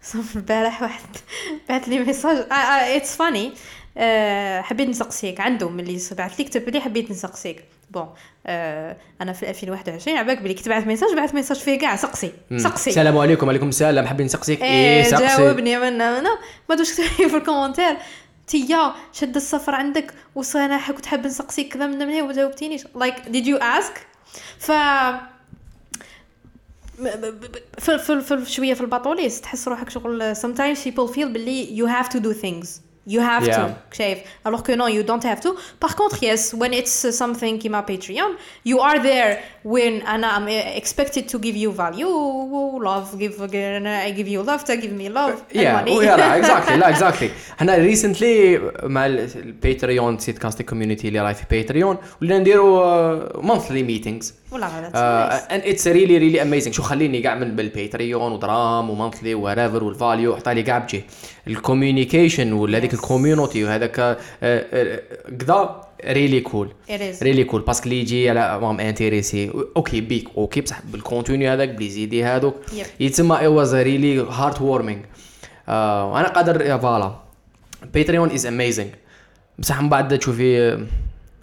[0.02, 1.02] صف البارح واحد
[1.68, 2.46] بعث لي message.
[2.50, 3.52] it's funny
[4.62, 5.40] حبيت نسقسيك.
[5.40, 7.64] عنده ملي بعث لي كتب لي حبيت نسقسيك.
[7.90, 8.08] bon
[8.46, 12.32] آه أنا في 2021 عباك بلي كنت بعث message بعث message فيه كاع سقسي.
[12.56, 12.90] سقسي.
[12.90, 14.06] السلام عليكم وعليكم السلام.
[14.06, 15.42] حابين نسقسيك؟ إيه إيه سقسي.
[15.42, 16.38] جاوبني منا منا
[16.68, 17.96] ما دوش كتب لي في ال commentaire.
[18.46, 22.84] تيا شد السفر عندك وأنا كنت حاب نسقسيك كذا من مني وما جاوبتينيش.
[22.96, 24.06] like did you ask
[24.58, 24.72] ف
[27.78, 32.08] في في في شوية في الباطوليس تحس روحك شغل sometimes people feel باللي you have
[32.08, 32.68] to do things
[33.08, 33.56] you have Yeah.
[33.56, 34.18] to شايف
[34.48, 35.50] alors que no you don't have to
[35.84, 38.36] par contre yes when it's something كيما Patreon
[38.68, 42.12] you are there when أنا I'm expected to give you value
[42.84, 45.88] love give I give you love to give me love and يا money.
[45.90, 51.44] لا exactly لا exactly حنا recently مع ال Patreon سيت كاستي community اللي راهي في
[51.50, 54.34] Patreon ولينا نديروا monthly meetings
[55.54, 59.84] and it's really really amazing شو خليني كاع من بال Patreon ودرام و monthly وريفر
[59.84, 61.04] وال value حتى لي كاع بجي
[61.46, 64.18] ال communication ولا هذيك ال community وهذاك
[65.38, 66.72] كذا really cool.
[67.22, 71.48] really cool parce que اللي يجي على même intéressé okay بيك okay بصح بال contenu
[71.48, 72.54] هذاك بلي زيدي هذوك.
[73.00, 75.00] يتسمى it was really heartwarming
[75.68, 77.14] وأنا قادر voilà.
[77.94, 78.88] Patreon is amazing
[79.58, 80.80] بصح من بعد تشوفي آه،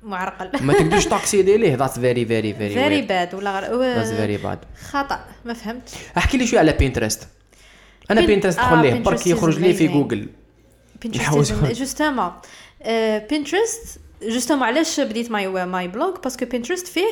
[0.04, 0.66] معرقل.
[0.66, 4.60] ما تقدرش تاكسيدي ليه؟ that's very very very very bad ولا that's غلط very bad
[4.90, 5.90] خطأ ما فهمت.
[6.18, 7.28] احكي لي شوية على Pinterest
[8.12, 9.88] أنا Pinterest آه، دخل ليه Pinterest برك يخرج لي في.
[9.88, 10.30] Google
[11.02, 11.54] Pinterest.
[11.66, 12.32] justement
[13.30, 17.08] Pinterest justement علاش بديت my my blog parce que Pinterest فيه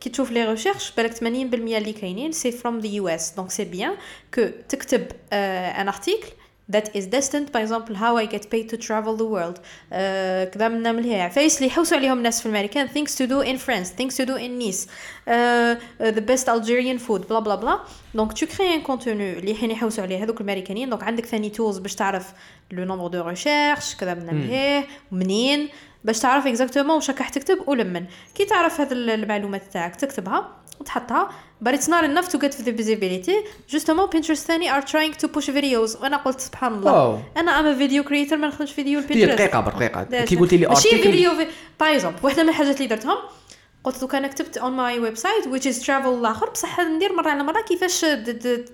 [0.00, 3.92] كي تشوف les recherches بالك 80% اللي كاينين c'est from the US donc c'est bien
[4.34, 6.26] que تكتب un article
[6.74, 10.68] that is destined by example how I get paid to travel the world uh, كذا
[10.68, 13.90] من من هي عفايس اللي يحوسوا عليهم الناس في الامريكان things to do in France
[13.90, 17.74] things to do in Nice uh, uh, the best Algerian food bla bla bla
[18.14, 21.78] donc tu crées un contenu اللي حين يحوسوا عليه هذوك الامريكانيين donc عندك ثاني tools
[21.78, 22.32] باش تعرف
[22.70, 25.68] le nombre de recherches كذا من من هي منين
[26.04, 31.30] باش تعرف exactement واش راك تكتب ولمن كي تعرف هذه المعلومات تاعك تكتبها وتحطها.
[31.64, 33.36] But it's not enough to get the visibility.
[33.74, 36.00] Justement Pinterest ثاني are trying to push videos.
[36.02, 36.92] وأنا قلت سبحان الله.
[36.92, 37.18] واو.
[37.36, 40.66] أنا I'm video creator ما نخدمش فيديو دي ال Pinterest دقيقة بدقيقه كي قلتي لي
[40.66, 41.46] ماشي فيديو par
[41.80, 43.16] exemple واحدة من الحاجات اللي درتهم.
[43.84, 47.42] قلت دوك أنا كتبت on my website which is travel الآخر بصح ندير مرة على
[47.42, 48.64] مرة كيفاش د- د-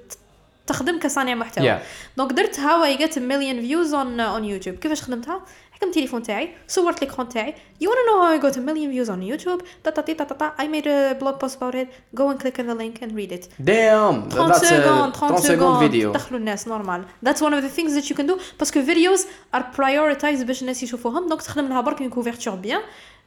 [0.67, 1.79] تخدم كصانع محتوى.
[1.79, 1.81] Yeah.
[2.17, 5.41] donc درت how I get مليون views on on YouTube كيفاش خدمتها؟
[5.77, 7.55] حكمت التليفون تاعي صورت l'écran تاعي.
[7.83, 10.35] You wanna know how I got a million views on YouTube تا تا تا تا
[10.35, 11.89] تا I made a blog post about it.
[12.15, 13.49] Go and click on the link and read it.
[13.59, 17.81] دام 30 that's second 30 30 second video دخلوا الناس normal that's one of the
[17.81, 19.27] things that you can do parce que videos
[19.57, 22.81] are prioritized باش الناس يشوفوهم donc تخدم لها برك une couverture bien.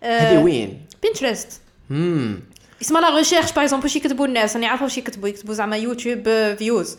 [0.04, 2.40] هذه وين Pinterest امم
[2.82, 6.54] اسمها la recherche par exemple واش يكتبوا الناس راني عارفه واش يكتبوا يكتبوا زعما YouTube
[6.58, 6.98] views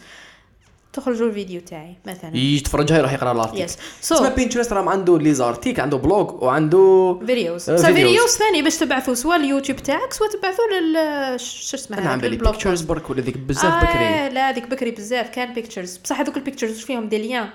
[0.92, 2.36] تخرجوا الفيديو تاعي مثلا.
[2.36, 7.18] يتفرجها يروح يقرأ ال article yes so Pinterest راه عنده les articles عنده blog وعنده
[7.26, 7.86] videos بصح.
[7.86, 12.36] videos ثاني باش تبعثوا سواء اليوتيوب تاعك سواء تبعثوا لل شو اسمها أنا عم بالي
[12.36, 14.34] pictures برك ولا ذيك بزاف آه بكري.
[14.34, 17.48] لا هذيك بكري بزاف كان pictures بصح هذوك ال pictures واش فيهم؟ des liens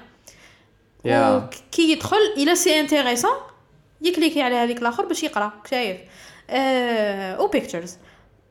[1.05, 3.31] يا كي يدخل إلى c'est intéressant
[4.01, 5.97] يكليكي على هذيك الآخر باش يقرأ شايف.
[6.49, 7.97] آه أو pictures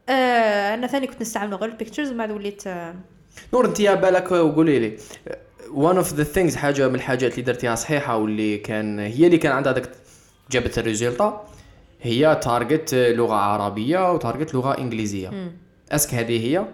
[0.09, 2.95] آه أنا ثاني كنت نستعمل غير ال pictures ومن بعد وليت آه
[3.53, 4.97] نور أنت يا بالك وقولي لي
[5.75, 9.53] one of the things حاجة من الحاجات اللي درتيها صحيحة واللي كان هي اللي كان
[9.53, 9.91] عندها داك
[10.51, 11.47] جابت ال résultat
[12.03, 15.53] هي target لغة عربية و target لغة إنجليزية.
[15.93, 16.65] est-ce que هذه هي؟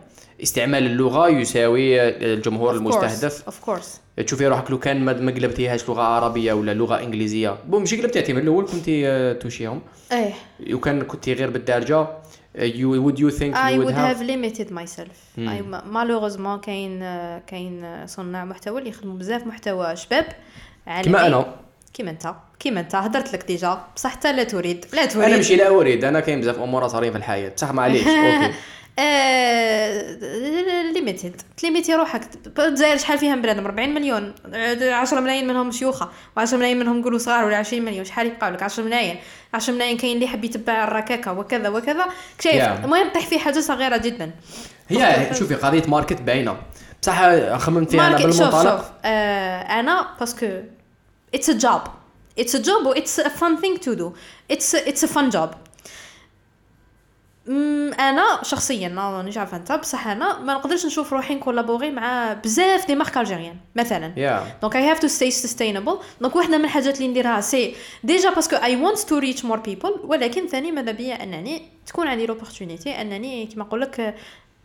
[0.43, 3.45] استعمال اللغة يساوي الجمهور المستهدف.
[3.45, 7.57] of course تشوفي روحك لو كان ما ما قلبتيهاش لغة عربية ولا لغة إنجليزية.
[7.68, 9.81] bon ماشي قلبتيها من الأول كنتي آه، touchيهم.
[10.12, 10.33] إيه.
[10.75, 12.07] وكان كنتي غير بالدارجة؟
[12.55, 15.38] you would you think I يو would وود have limited myself.
[15.38, 15.62] I
[15.94, 16.98] malheureusement كاين
[17.46, 20.26] كاين صناع محتوى اللي يخدموا بزاف محتوى شباب.
[20.86, 21.55] عالمي كما أنا.
[21.94, 22.34] كيما أنت.
[22.61, 22.94] كيما أنت.
[22.94, 23.85] هدرت لك déjà.
[23.96, 24.84] بصح حتى لا تريد.
[24.92, 25.24] لا تريد.
[25.24, 26.05] أنا ماشي لا أريد.
[26.05, 27.53] أنا كاين بزاف أمور صارين في الحياة.
[27.55, 28.55] بصح معليش okay.
[30.95, 32.22] limited تليميتي روحك.
[32.59, 34.34] الجزائر شحال فيها من بنادم؟ 40 مليون.
[34.55, 36.09] 10 ملايين منهم شيوخة
[36.40, 38.05] و10 ملايين منهم نقولوا صغار ولا 20 مليون.
[38.05, 39.16] شحال يبقاو لك؟ 10 ملايين.
[39.55, 42.07] 10 ملايين كاين اللي يحب يتبع الركاكه وكذا وكذا.
[42.40, 42.84] شايف Yeah.
[42.84, 44.30] المهم طيح في حاجة صغيرة جدا.
[44.88, 46.57] هي شوفي قضية market باينة.
[47.03, 47.20] بصح
[47.57, 48.80] خممت فيها أنا market- شوف شوف.
[49.05, 50.47] آه أنا parce que
[51.35, 51.81] it's a job
[52.39, 54.12] it's a job و it's a fun thing to do
[54.51, 55.51] it's it's a fun job
[58.01, 62.86] أنا شخصيا ما مانيش عارفه أنت بصح أنا ما نقدرش نشوف روحي نcollaborer مع بزاف
[62.87, 64.12] des marques algériennes مثلا.
[64.62, 67.74] donc I have to stay sustainable donc واحدة من الحاجات اللي نديرها c'est
[68.05, 72.09] déjà parce que I want to reach more people ولكن ثاني ماذا بيا؟ أنني تكون
[72.09, 74.14] عندي l'opportunité أنني كيما نقول لك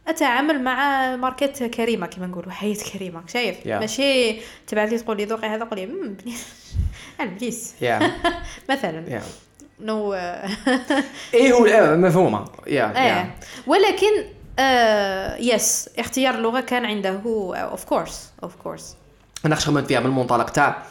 [0.07, 3.67] أتعامل مع ماركت كريمة كيما نقولوا حياة كريمة شايف؟ Yeah.
[3.67, 4.33] ماشي
[4.67, 6.45] تبعث لي تقول لي ذوقي هذا قول لي "مم، بليس
[7.21, 7.73] البليس
[8.69, 9.09] مثلا.
[9.09, 9.21] يا
[9.79, 10.13] نو.
[11.33, 13.07] إيه هو آه، مفهومه يا إيه.
[13.07, 13.31] يا
[13.67, 14.25] ولكن
[15.39, 17.21] يس اختيار اللغة كان عنده
[17.55, 18.95] اوف كورس اوف كورس
[19.45, 20.83] أنا خممت فيها من المنطلق تاع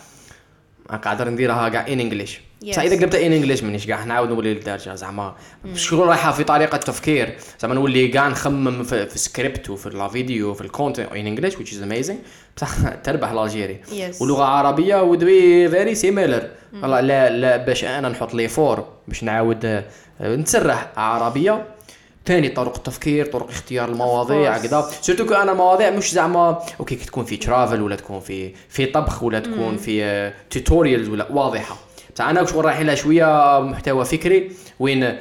[1.02, 2.68] قاعد نديرها كاع ان انجليش Yes.
[2.70, 5.34] بصح اذا قلبتها ان انجليش مانيش كاع نعاود نولي للدارجة زعما
[5.74, 10.54] شغل رايحة في طريقة تفكير؟ زعما نولي كاع نخمم في, في سكريبت وفي la vidéo
[10.54, 12.14] في ال content in English which is amazing.
[12.56, 13.78] بصح تربح الألجيري.
[13.90, 14.22] Yes.
[14.22, 15.16] ولغه عربيه
[15.68, 16.42] very similar.
[16.82, 19.84] والله لا لا باش أنا نحط لي fort باش نعاود آه،
[20.20, 20.92] نتسرح.
[20.96, 21.64] عربية.
[22.26, 24.62] ثاني طرق التفكير طرق اختيار المواضيع course.
[24.62, 24.90] كذا.
[25.00, 28.86] surtout que أنا المواضيع مش زعما okay كي تكون في travel ولا تكون في في
[28.86, 31.76] طبخ ولا تكون في tutorials ولا واضحة.
[32.20, 35.18] أنا شغل رايحين لها شوية محتوى فكري وين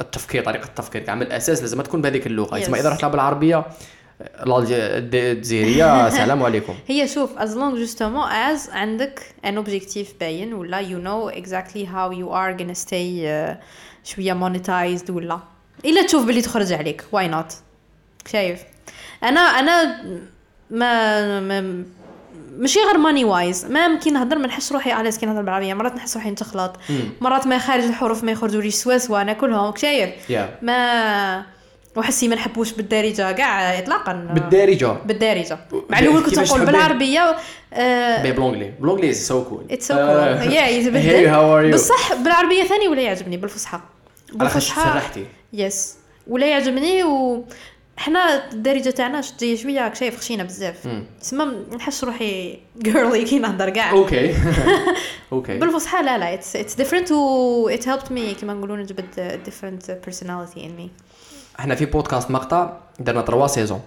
[0.00, 2.60] التفكير طريقة التفكير كاع من الأساس لازم تكون بهذيك اللغة.
[2.60, 2.74] Yes.
[2.74, 3.64] إذا رحت لها بالعربيه
[4.46, 6.74] الجزائريه السلام عليكم.
[6.86, 12.10] هي شوف as long justement as عندك an objectif باين ولا you know exactly how
[12.10, 13.56] you are gonna stay uh,
[14.04, 15.40] شوية monetized ولا.
[15.84, 17.54] إلا تشوف باللي تخرج عليك why not
[18.32, 18.62] شايف؟
[19.22, 20.02] أنا أنا
[20.70, 21.84] ما, ما
[22.58, 25.74] ماشي غير ماني وايز ما يمكن نهضر ما نحس روحي على كي نهضر بالعربية.
[25.74, 26.76] مرات نحس روحي نتخلط.
[27.20, 30.64] مرات ما خارج الحروف ما يخرجوليش سوا سوا ناكلهم شايف Yeah.
[30.64, 31.44] ما
[31.96, 33.32] وحسي ما نحبوش بالدارجة.
[33.32, 34.12] كاع اطلاقا.
[34.12, 34.92] بالدارجة.
[35.06, 35.58] بالدارجة.
[35.90, 37.36] مع الأول كنت نقول؟ بالعربية
[37.72, 38.22] آه.
[38.22, 43.36] بي بلونجلي بلونجلي سو كول اتس سو كول يا يتبدل بصح بالعربية ثاني ولا يعجبني؟
[43.36, 43.80] بالفصحى.
[44.32, 45.26] بالفصحى سرحتي.
[45.52, 45.96] يس
[46.26, 47.44] ولا يعجبني و
[48.00, 50.88] حنا الدارجه تاعنا شتي شوية راك شايف خشينه بزاف.
[51.20, 51.44] تسمى
[51.76, 53.90] نحس روحي جيرلي كي نهضر كاع.
[53.90, 54.34] okay.
[55.32, 55.58] okay.
[55.58, 60.64] بالفصحى لا لا it's it's different و it helped me كيما نقولوا نجبد different personality
[60.66, 60.90] in me
[61.60, 63.80] إحنا في بودكاست مقطع درنا trois saisons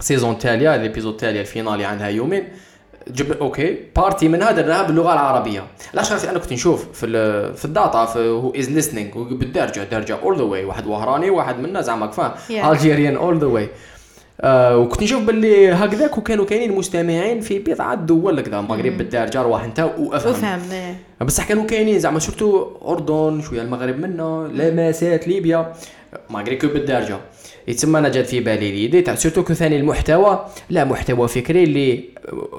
[0.00, 2.48] saison التالية ال épisode التالية ال finale عندها يومين.
[3.08, 3.76] جب okay.
[3.96, 5.64] partie منها درناها باللغة العربية.
[5.94, 9.84] علاش خاطر أنا كنت نشوف في ال- في ال data في who is listening بالدرجة
[9.84, 12.10] درجة all the way واحد وهراني واحد منا زعما
[12.48, 12.52] Yeah.
[12.66, 13.68] Algerian all the way
[14.76, 19.90] وكنت نشوف باللي هكذاك وكانوا كاينين مستمعين في بضعه دول كذا المغرب بالدرجة روح أنت
[19.98, 20.60] وأفهم.
[20.72, 20.94] إيه.
[21.20, 25.72] بصح كانوا كاينين زعما surtout أردن شوية المغرب منا لمسات ليبيا.
[26.30, 27.16] malgré que بالدرجة.
[27.68, 32.04] يتسمى أنا جات في بالي l'idée تاع surtout que ثاني المحتوى لا محتوى فكري اللي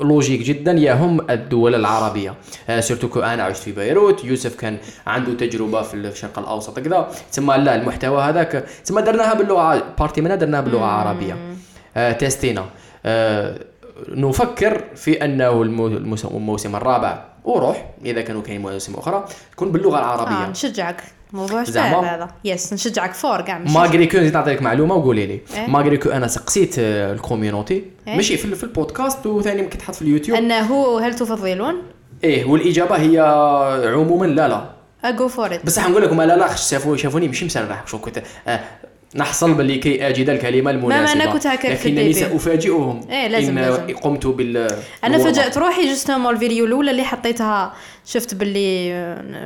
[0.01, 2.33] logique جدا يهم الدول العربية.
[2.69, 4.77] آه، surtout que أنا عشت في بيروت يوسف كان
[5.07, 7.07] عنده تجربة في الشرق الأوسط كذا.
[7.31, 11.37] تسمى لا المحتوى هذاك تسمى درناها باللغة partie منها درناها باللغة العربيه
[11.97, 12.65] آه، testينا.
[13.05, 13.59] آه،
[14.09, 17.25] نفكر في أنه المو- الموس- الموسم الرابع.
[17.43, 20.49] وروح إذا كانوا كاين مواسم أخرى تكون باللغة العربية.
[20.49, 21.03] نشجعك.
[21.33, 22.27] موضوع؟ صعب هذا.
[22.45, 25.41] yes نشجعك fort كاع malgré que نزيد نعطيك معلومة وقولي لي.
[25.55, 27.83] إيه؟ malgré que أنا سقسيت آه، ال community.
[28.07, 30.37] إيه؟ ماشي في, في البودكاست وثاني يمكن تحط في اليوتيوب.
[30.37, 31.81] أنه هل تفضلون؟
[32.23, 33.19] إيه والإجابة هي
[33.93, 35.11] عموما لا لا.
[35.11, 37.87] جو فور ات بصح نقول لكم لا لا خش شافوني شافوني ماشي مسرح.
[37.87, 38.59] شو كنت آه
[39.15, 41.23] نحصل باللي كي أجد الكلمة المناسبة.
[41.23, 42.13] أنا كنت هكاك في لكنني.
[42.13, 43.01] سأفاجئهم.
[43.09, 43.95] إيه، لازم- إن لازم.
[43.97, 45.17] قمت بال أنا.
[45.17, 47.73] فاجأت روحي جوستومون الفيديو الأولى اللي حطيتها
[48.05, 48.93] شفت باللي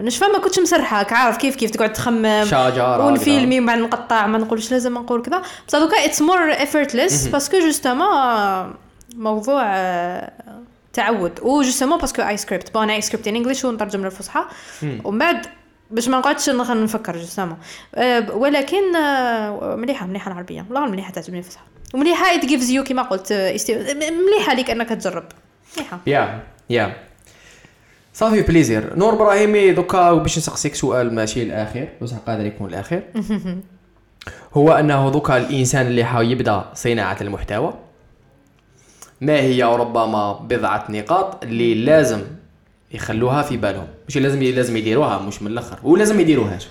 [0.03, 4.37] نشفى ما كنتش مسرحه عارف كيف كيف تقعد تخمم شجرة ونفيلمي ومن بعد نقطع ما
[4.37, 5.41] نقولش لازم نقول كذا.
[5.67, 8.07] بصح دوكا اتس مور effortless باسكو جوستومون
[9.15, 9.63] موضوع
[10.93, 11.31] تعود.
[11.41, 14.41] و justement parce que I script bon I script in English ونترجم للفصحى.
[15.03, 15.45] ومن بعد
[15.91, 17.57] باش ما نقعدش نفكر justement.
[18.33, 20.65] ولكن آه، مليحة مليحة العربية.
[20.69, 21.63] والله مليحة تعجبني الفصحى
[21.93, 25.23] ومليحة it gives you كما قلت است- مليحة ليك أنك تجرب.
[25.77, 25.99] مليحة.
[26.07, 26.95] yeah yeah.
[28.13, 28.95] ça fait plaisir.
[28.97, 33.03] نور إبراهيمي دوكا باش نسقسيك سؤال ماشي الاخير بصح قادر يكون الاخير
[34.57, 37.73] هو أنه دوكا الإنسان اللي حاول يبدأ صناعة المحتوى.
[39.21, 42.21] ما هي ربما بضعة نقاط اللي لازم
[42.91, 43.87] يخلوها في بالهم.
[44.07, 45.79] مش لازم لازم يديروها مش من الأخر.
[45.83, 46.67] ولازم يديروهاش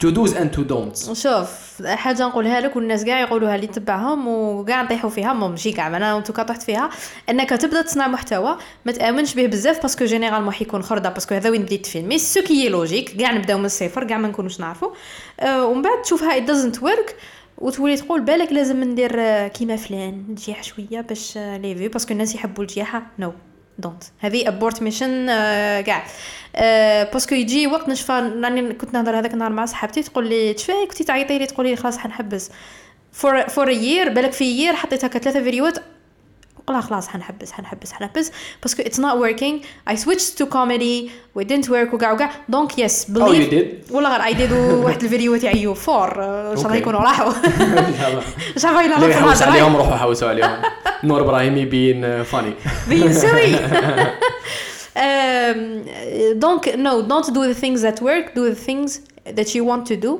[0.00, 4.82] to do's and to don'ts شوف حاجة نقولها لك والناس كاع يقولوها اللي تبعهم وكاع
[4.82, 5.86] نطيحوا فيها مو ماشي كاع.
[5.86, 6.90] أنا un tout طحت فيها.
[7.30, 11.34] إنك تبدأ تصنع محتوى ما تأمنش به بزاف parce que généralement حيكون خرده parce que
[11.34, 14.60] هذا وين بديت فيه mais ce qui logique كاع نبداو من الصفر كاع ما نكونوش
[14.60, 14.90] نعرفوا
[15.40, 17.12] أه ومن بعد تشوفها it doesn't work
[17.58, 22.34] وتولي تقول بالك لازم ندير آه، كيما فلان نجيح شوية باش لي فيو باسكو الناس
[22.34, 23.02] يحبوا الجياحة.
[23.18, 23.32] نو
[23.78, 24.04] دونت.
[24.18, 25.26] هذه ابورت ميشن
[25.80, 26.04] كاع.
[26.56, 30.72] آه، باسكو يجي وقت نشفى راني كنت نهضر هذاك النهار مع صاحبتي تقول لي تشفى
[30.90, 32.50] كنتي تعيطي لي؟ تقولي لي خلاص حنحبس.
[33.12, 35.78] فور فور يير بالك في يير حطيت هكا ثلاثة فيديوهات
[36.66, 38.30] قلها خلاص حنحبس حنحبس حنحبس.
[38.62, 43.04] باسكو اتس نوت وركينج اي سويتش تو كوميدي و didn't work وكاع وكاع دونك يس
[43.06, 43.92] did?
[43.92, 44.52] والله غير اي ديد
[44.84, 46.08] واحد الفيديو تاعي فور
[46.52, 46.76] إن شاء الله.
[46.76, 47.32] يكونوا راحوا.
[48.56, 50.62] ان شاء الله الا يحوس عليهم؟ روحوا حوسوا عليهم.
[51.04, 52.54] نور إبراهيمي بين فاني
[53.22, 53.56] silly.
[54.96, 58.34] um, don't no, don't do the things that work.
[58.34, 59.00] Do the things
[59.38, 60.12] that you want to do.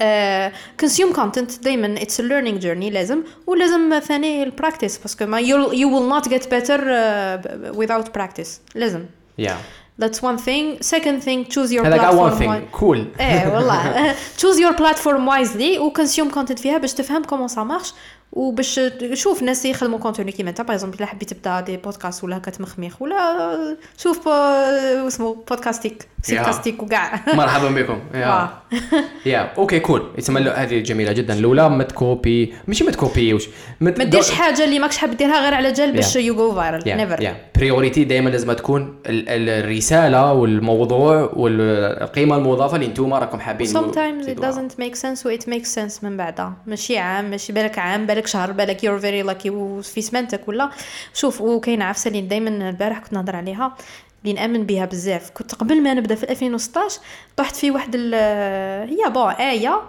[0.00, 0.50] Uh,
[0.84, 5.88] consume content دايما it's a learning journey لازم ولازم ثاني البراكتس باسكو ما you, you
[5.88, 9.04] will not get better uh, without practice لازم
[9.38, 9.56] يا
[10.02, 14.12] that's one thing second thing choose your هذا كاع وان platform ثينج cool إيه والله
[14.12, 17.92] choose your platform wisely و consume content فيها باش تفهم comment ça marche
[18.34, 18.74] وباش
[19.12, 22.50] تشوف ناس يخدموا contenu كيما انت par exemple إلا حبيت تبدا des podcasts ولا هكا
[22.50, 27.20] تمخميخ ولا شوف بو- اسمه بودكاستيك سيدكاستيك وكاع.
[27.34, 27.98] مرحبا بكم.
[28.14, 28.48] yeah.
[29.26, 29.38] yeah.
[29.58, 31.34] okay cool يتسمى له- هذه جميلة جدا.
[31.34, 32.54] الأولى ما تcopier.
[32.68, 33.48] ماشي ما تcopierوش
[33.80, 36.16] ما ديرش حاجة اللي ماكش حاب ديرها غير على جال باش.
[36.16, 42.86] you go viral never priority دائما لازم تكون ال- ال- الرسالة والموضوع والقيمة المضافة اللي
[42.86, 43.66] أنتم راكم حابين.
[43.68, 44.52] Sometimes it تزيدوها.
[44.52, 46.52] doesn't make sense و it makes sense من بعدها.
[46.66, 50.70] ماشي عام ماشي بالك عام بالك شهر بالك you're very lucky وفي سمانتك ولا؟
[51.14, 53.76] شوف وكاينة عفسة اللي دائما البارح كنت نهضر عليها
[54.22, 55.30] اللي نأمن بها بزاف.
[55.30, 57.00] كنت قبل ما نبدأ في 2016
[57.36, 59.82] طحت في واحد هي bon آية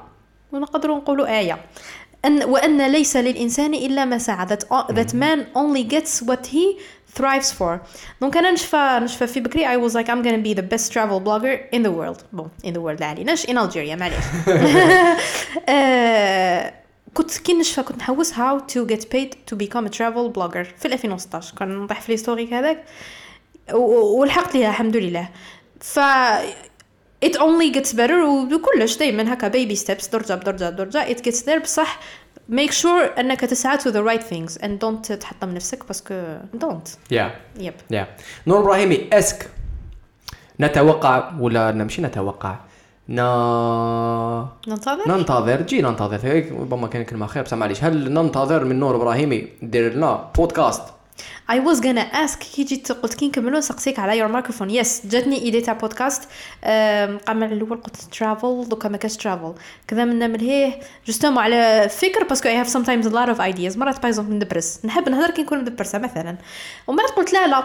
[0.51, 1.57] ونقدروا نقولوا آية.
[2.25, 6.79] أن وأن ليس للإنسان إلا ما سعى that, that man only gets what he
[7.19, 7.79] thrives for.
[8.21, 11.19] donc أنا نشفى نشفى في بكري I was like I'm gonna be the best travel
[11.21, 12.23] blogger in the world.
[12.33, 14.23] Bon in the world لا عليناش in Algeria معليش.
[15.69, 16.73] آه،
[17.15, 20.65] كنت كي نشفى كنت نحوس how to get paid to become a travel blogger.
[20.77, 22.83] في 2016 كان نطيح في ال historique هذاك.
[23.73, 25.29] ولحقت ليها الحمد لله.
[25.79, 25.99] ف
[27.25, 28.11] it only gets better
[28.53, 31.05] وكلش دائما هكا baby steps درجة بدرجة بدرجة.
[31.05, 31.99] It gets there بصح
[32.51, 36.89] make sure أنك تسعى to the right things and don't تحطم نفسك parce que don't.
[37.11, 38.07] yeah yep يا
[38.47, 39.49] نور إبراهيمي est-ce que.
[40.59, 42.55] نتوقع ولا نمشي نتوقع؟
[43.09, 43.19] ن...
[44.67, 46.45] ننتظر؟ ننتظر؟ جي ننتظر.
[46.59, 50.83] ربما كان كلمة خير بس معليش هل ننتظر من نور إبراهيمي دير لنا بودكاست؟
[51.49, 54.83] I was gonna ask كي جيت قلت كي نكملو نسقسيك على your microphone.
[54.83, 56.23] Yes جاتني idée تاع بودكاست
[56.63, 59.53] قام على الأول قلت travel دوكا ما كاش travel
[59.87, 63.77] كذا من ملهيه justement على فكر parce que I have sometimes a lot of ideas.
[63.77, 64.79] مرات par exemple ندبرس.
[64.85, 66.35] نحب نهضر كي نكون مدبرسة مثلا.
[66.87, 67.63] بعد قلت لا لا.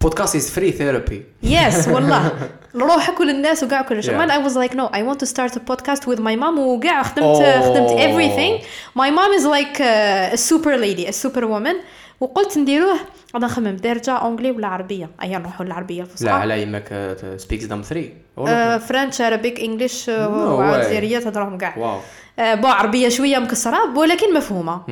[0.00, 2.50] بودكاست is free therapy yes والله.
[2.74, 4.18] لروحك وللناس وكاع كل شيء.
[4.18, 4.30] Yeah.
[4.30, 6.58] I was like no I want to start a podcast with my mom.
[6.58, 7.62] وكاع خدمت Oh.
[7.62, 8.64] خدمت everything.
[8.98, 11.76] My mom is like a super lady a super woman.
[12.22, 12.96] وقلت نديروه
[13.34, 13.76] أنا نخمم.
[13.76, 15.96] دارجه anglais ولا عربية؟ أيا نروحوا للعربية.
[16.02, 22.00] لا الفصحى على يمك speaks them 3 آه، French Arabic English وعزيريه تهضرهم كاع
[22.38, 24.82] آه، bon عربية شوية مكسرة ولكن مفهومة.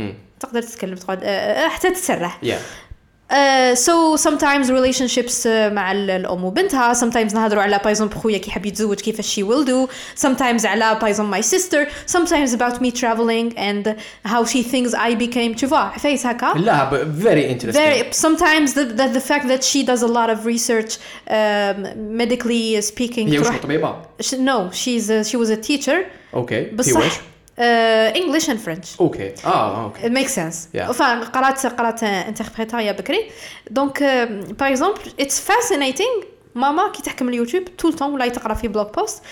[0.40, 2.38] تقدر تتكلم تقعد آه، حتى تسرح.
[2.42, 2.58] يا
[3.31, 8.51] Uh, so sometimes relationships uh, مع ال- الام وبنتها sometimes نهضروا على بايزون خويا كي
[8.51, 9.91] حاب يتزوج كيفاش she will do
[10.25, 15.55] sometimes على بايزون my sister sometimes about me traveling and how she thinks I became
[15.55, 16.89] tu vois عفايس هكا لا
[17.21, 20.93] فيري انترستينغ very sometimes the, the, the fact that she does a lot of research
[21.27, 25.97] um, medically speaking هي وش تروح- طبيبه Sh- no she's a, she was a teacher
[26.33, 27.21] اوكي في بصح
[28.14, 30.56] English and French okay آه okay It makes sense.
[30.74, 30.90] Yeah.
[30.92, 33.30] Enfin, قرأت قرأت interprétariat بكري.
[33.70, 34.02] donc
[34.58, 36.10] par exemple it's fascinating
[36.54, 39.22] ماما كي تحكم اليوتيوب tout le temps ولا تقرا في blog post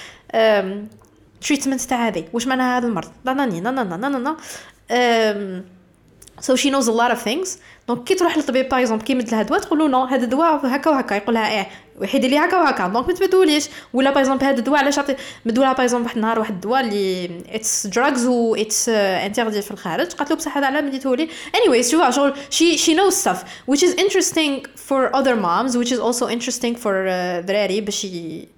[1.40, 4.36] treatment تاع هذه واش معناها هذا المرض لا لا لا لا لا
[4.88, 5.62] لا
[6.40, 7.48] So she knows a lot of things.
[7.88, 10.66] donc كي تروح للطبيب par exemple كي يمد لها دواء تقول له no هذا الدواء
[10.66, 11.68] هكا وهكا يقول لها إيه
[12.00, 15.16] ويحيد لي هكا وهكا donc ما تبدوليش ولا par exemple هذا الدواء علاش عطي
[15.46, 19.70] مدوا لها par exemple واحد النهار واحد الدواء اللي it's drugs و it's interdit في
[19.70, 23.38] الخارج قالت له بصح هذا علاه مديته لي anyways شوفوا شغل she knows stuff
[23.70, 28.06] which is interesting for other moms which is also interesting for uh, دراري باش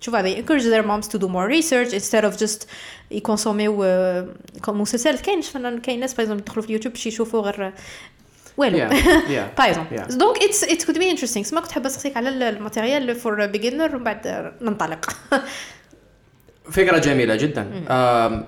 [0.01, 2.67] شوفوا they encourage their moms to do more research instead of just
[3.11, 3.85] يكونسوميو
[4.69, 5.41] مسلسلات كاين
[5.79, 7.73] كاين ناس par exemple يدخلوا في يوتيوب باش يشوفوا غير
[8.61, 8.79] والو.
[9.59, 10.19] par exemple.
[10.19, 13.95] donc it's it could be interesting سما كنت حابه نسقسيك على ال material for beginner
[13.97, 15.11] ومن بعد ننطلق
[16.71, 17.85] فكرة جميلة جدا.
[17.91, 18.45] آم،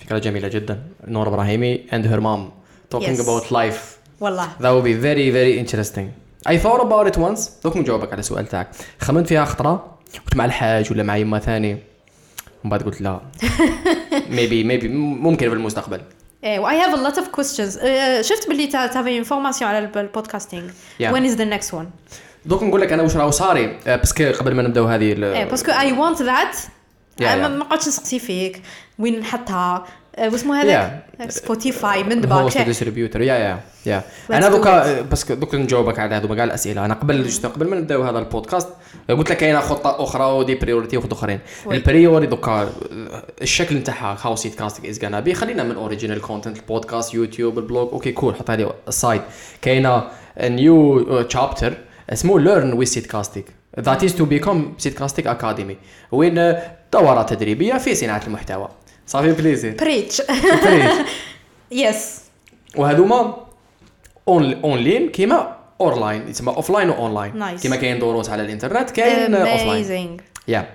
[0.00, 0.82] فكرة جميلة جدا.
[1.08, 2.40] نور إبراهيمي and her mom
[2.96, 3.20] talking Yes.
[3.26, 3.80] about life.
[4.20, 4.48] والله.
[4.60, 6.06] That would be very very interesting.
[6.48, 7.40] I thought about it once.
[7.64, 8.68] دوك نجاوبك على السؤال تاعك.
[9.00, 11.72] خممت فيها خطرة؟ كنت مع الحاج ولا مع يما ثاني
[12.64, 13.20] ومن بعد قلت لا.
[14.36, 14.84] Maybe maybe.
[15.24, 16.00] ممكن في المستقبل.
[16.44, 17.76] و I have a lot of questions.
[17.78, 21.04] Uh, شفت باللي t'as fait une formation على ال podcasting Yeah.
[21.04, 21.86] when is the next one?
[22.46, 23.78] دوك نقول لك أنا واش راهو صاري.
[23.86, 25.14] آه، باسكو قبل ما نبداو هذه
[25.44, 25.72] باسكو
[27.20, 27.50] Yeah, أنا yeah.
[27.50, 28.62] ما قعدتش نسقسي فيك.
[28.98, 29.86] وين نحطها؟
[30.18, 35.98] واسمه هذاك سبوتيفاي من هو دباك ديستريبيوتر يا يا يا أنا دوكا بس دوكا نجاوبك
[35.98, 38.68] على هذوما كاع الاسئله أنا قبل قبل ما نبداو هذا البودكاست
[39.08, 41.76] قلت لك كاينة خطه أخرى ودي بريوريتي وخطه اخرين وي.
[41.76, 42.72] البريوري دوكا
[43.42, 47.88] الشكل نتاعها هاو سيت كاستنج از غانا بي خلينا من اوريجينال كونتنت البودكاست يوتيوب البلوج
[47.92, 49.22] أوكي كول حط هذه السايد
[49.62, 50.02] كاينة
[50.40, 51.74] نيو تشابتر
[52.10, 53.44] اسمه learn with سيت كاستنج
[53.80, 55.76] that is to become سيت كاستنج academy
[56.12, 56.54] وين
[56.92, 58.68] دورات تدريبيه في صناعه المحتوى
[59.06, 59.70] ça fait plaisir.
[59.70, 60.22] بريتش
[61.72, 62.20] yes
[62.76, 63.36] وهذوما
[64.28, 67.62] on online كيما اونلاين يتسمى offline و online Nice.
[67.62, 70.68] كيما كاين دروس على الإنترنت كاين offline amazing yeah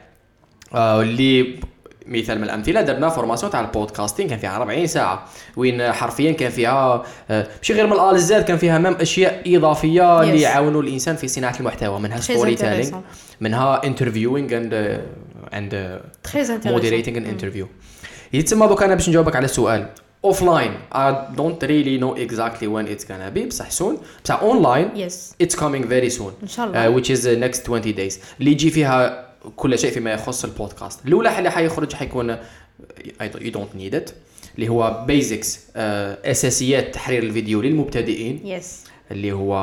[0.74, 1.60] آه، اللي
[2.06, 5.26] مثال من الأمثلة درنا formation تاع ال podcasting كان فيها 40 ساعة.
[5.58, 10.40] وين حرفيا كان فيها آه، ماشي غير من الالزات كان فيها même أشياء إضافية اللي
[10.40, 10.42] Yes.
[10.42, 12.96] يعاونوا الإنسان في صناعة المحتوى منها story intéressant.
[13.42, 14.74] منها interviewing and
[15.54, 16.02] and
[17.18, 17.68] an interview
[18.34, 19.88] يتسمى دوك أنا باش نجاوبك على السؤال.
[20.26, 23.94] offline I don't really know exactly when it's gonna be بصح soon.
[24.24, 26.32] بصح online yes it's coming very soon.
[26.44, 27.02] إن شاء الله.
[27.02, 28.14] which is uh, next 20 days.
[28.40, 31.06] اللي يجي فيها كل شيء فيما يخص البودكاست.
[31.06, 32.38] الأولى اللي حيخرج حيكون
[33.22, 34.12] you don't need it.
[34.56, 35.78] اللي هو basics uh,
[36.26, 38.42] أساسيات تحرير الفيديو للمبتدئين.
[38.48, 39.54] yes اللي هو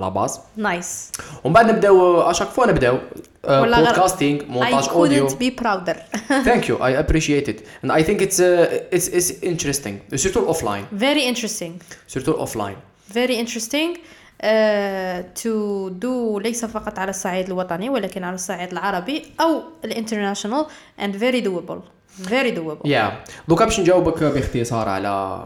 [0.00, 0.40] la base.
[0.56, 1.12] nice
[1.44, 2.98] ومن بعد نبداو à chaque fois نبداو
[3.46, 5.96] I montage audio couldn't be prouder
[6.48, 6.76] Thank you.
[6.80, 9.94] I appreciate it, and I think it's uh, it's it's interesting.
[10.22, 10.84] Surtout offline.
[10.92, 11.72] very interesting
[12.14, 12.76] Surtout offline.
[13.20, 15.52] very interesting uh, to
[16.00, 20.66] do ليس فقط على الصعيد الوطني ولكن على الصعيد العربي أو ال international
[21.00, 21.80] and very doable
[22.28, 23.30] very doable Yeah.
[23.48, 25.44] دوكا باش نجاوبك باختصار على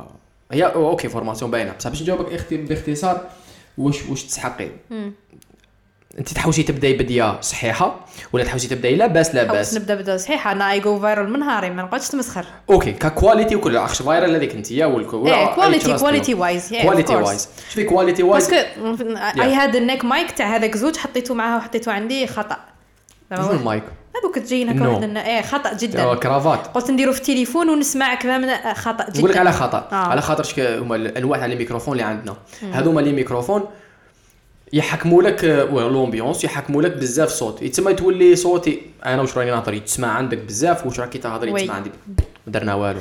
[0.53, 3.20] هي أوكي فورماسيون باينة بصح باش نجاوبك باختصار
[3.79, 4.69] واش واش تسحقي
[6.19, 8.01] انت تحوسي تبداي بديه صحيحه
[8.32, 11.82] ولا تحوسي تبداي لاباس لاباس نبدا بدا صحيحة أنا اي جو فايرال من نهاري ما
[11.82, 12.45] نقعدش تمسخر.
[12.70, 17.49] أوكي ككواليتي وكل أخش فايرال هذيك أنت يا والكو إيه كواليتي كواليتي وايز كواليتي وايز
[17.69, 22.27] شوفي كواليتي وايز باسكو اي هاد النيك مايك تاع هذاك زوج حطيته معاه وحطيته عندي
[22.27, 22.57] خطأ.
[23.36, 23.82] شنو المايك؟
[24.23, 24.89] هذوك تجين هكا No.
[24.89, 26.15] واحد النا- إيه خطأ جدا.
[26.15, 26.66] cravate.
[26.66, 29.89] قلت نديرو في التليفون ونسمع كذا من آه، خطأ جدا نقول لك على خطأ.
[29.93, 29.95] آه.
[29.95, 30.45] على خاطر
[30.82, 32.36] هما الأنواع تاع الميكروفون اللي عندنا.
[32.73, 33.65] هذوما les microphones
[34.73, 37.62] يحكموا لك آه، l'ambiance يحكموا لك بزاف صوت.
[37.62, 41.51] يتسمى تولي صوتي أنا واش راني نهضر يتسمع عندك بزاف واش راكي تهضري.
[41.51, 41.90] يتسمع عندي
[42.47, 43.01] ما درنا والو.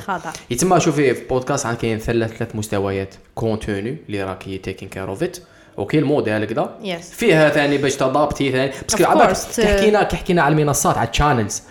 [0.50, 3.14] يتسمى شوفي في بودكاست عاد كاين ثلاث ثلاث مستويات.
[3.34, 5.38] contenu اللي راكي taking care of it
[5.78, 8.72] okay الموديل كذا yes فيها ثاني باش تضابطي ثاني.
[8.82, 9.56] parce que Of عباك course.
[9.60, 11.62] كي حكينا كي حكينا على المنصات على ال channels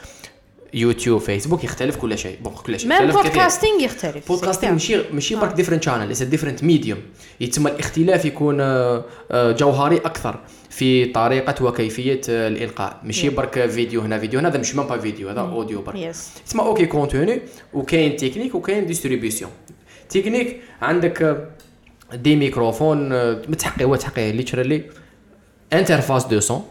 [0.73, 2.38] يوتيوب فيسبوك يختلف كل شيء.
[2.41, 2.89] bon كل شيء.
[2.89, 3.11] كثير.
[3.11, 4.27] podcasting يختلف.
[4.28, 6.98] podcasting ماشي ماشي برك different channel it's different medium
[7.39, 10.39] يتسمى الاختلاف يكون آه، آه، جوهري أكثر
[10.69, 13.02] في طريقة وكيفية آه، الإلقاء.
[13.03, 13.34] ماشي Yeah.
[13.34, 15.30] برك فيديو هنا فيديو هنا هذا مش même pas فيديو.
[15.30, 15.95] هذا audio برك.
[15.95, 17.41] yes تسمى okay contenu
[17.73, 19.52] وكاين تكنيك وكاين distribution
[20.10, 21.48] تكنيك عندك
[22.14, 23.10] des microphones
[23.49, 24.84] متحقي هو تحقي literally
[25.74, 26.64] interface de son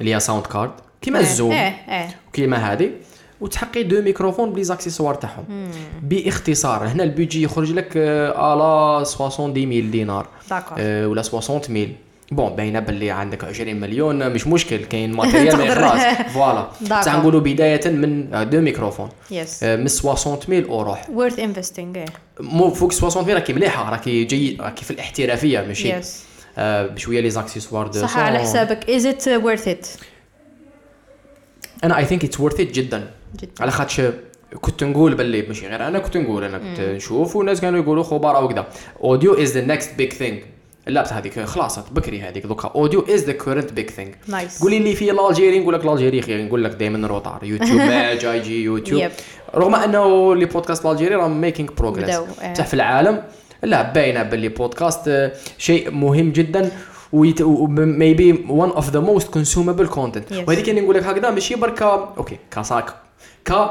[0.00, 0.72] اللي هي sound card
[1.04, 2.16] كيما ال Zoom إيه إيه.
[2.32, 2.90] كيما هذه
[3.40, 5.44] وتحقي deux microphones ب les accessoires تاعهم.
[6.02, 10.26] بإختصار هنا البيجي يخرج لك آه، على 70000 دينار.
[10.50, 10.76] d'accord.
[10.80, 11.88] آه، ولا 60000
[12.32, 15.80] bon باينة باللي عندك 20 مليون مش مشكل كاين matériel ما تقدر.
[15.80, 16.68] يخلاص voilà.
[17.00, 19.08] بصح نقولوا بداية من آه، deux microphones.
[19.62, 22.04] آه، من 60000 وروح worth investing إيه.
[22.40, 25.94] مو فوق 60000 راكي مليحة راكي جيد راكي في الاحترافية ماشي؟
[26.58, 28.38] آه، بشوية les accessoires دو صح على.
[28.38, 28.84] حسابك.
[28.84, 29.86] Is it worth it
[31.84, 33.10] أنا I think it's worth it جدا.
[33.40, 33.52] جدا.
[33.60, 34.00] على خاطش
[34.60, 38.44] كنت نقول باللي ماشي غير أنا كنت نقول أنا كنت نشوف والناس كانوا يقولوا خبراء
[38.44, 38.66] وكذا.
[39.00, 40.38] audio is the next big thing
[40.86, 42.68] لا بصح هذيك خلاص بكري هذيك دوكا.
[42.74, 44.58] audio is the current big thing Nice.
[44.58, 48.38] تقولي لي في l'Algérie نقول لك l'Algérie خير نقول لك دائما retard يوتيوب ما جاي
[48.38, 49.10] يجي يوتيوب.
[49.54, 52.16] رغم أنه les podcasts l'Algérie راهم making progress.
[52.52, 53.22] بصح في العالم
[53.62, 56.70] لا باينة باللي بودكاست آه، شيء مهم جدا.
[57.14, 60.32] و maybe one of the most consumable content.
[60.32, 62.94] وهذيك اللي نقول لك هكذا ماشي بركا okay كاساك
[63.50, 63.70] ك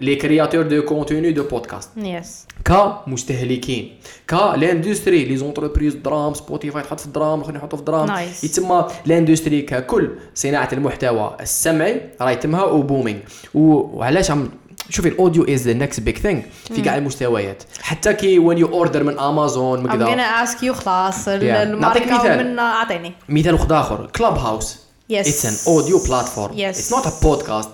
[0.00, 3.94] les créateurs de contenu de podcast yes كمستهلكين
[4.28, 8.44] ك l'industrie les entreprises درام سبوتيفاي تحط في الدرام اخرين يحطوا في الدرام Nice.
[8.44, 11.36] يتسمى l'industrie ككل صناعة المحتوى.
[11.40, 13.18] السمعي راه يتمها و booming.
[13.54, 14.48] وعلاش عم
[14.90, 16.42] شوفي ال audio is the next big thing
[16.74, 20.70] في كاع المستويات حتى كي when you order من امازون I'm كذا gonna ask you
[20.70, 22.46] خلاص نعطيك مثال.
[22.52, 23.12] من أعطيني.
[23.28, 24.76] مثال واحد اخر Clubhouse
[25.12, 25.16] Yes.
[25.16, 26.60] it's an audio platform Yes.
[26.60, 27.70] it's not a podcast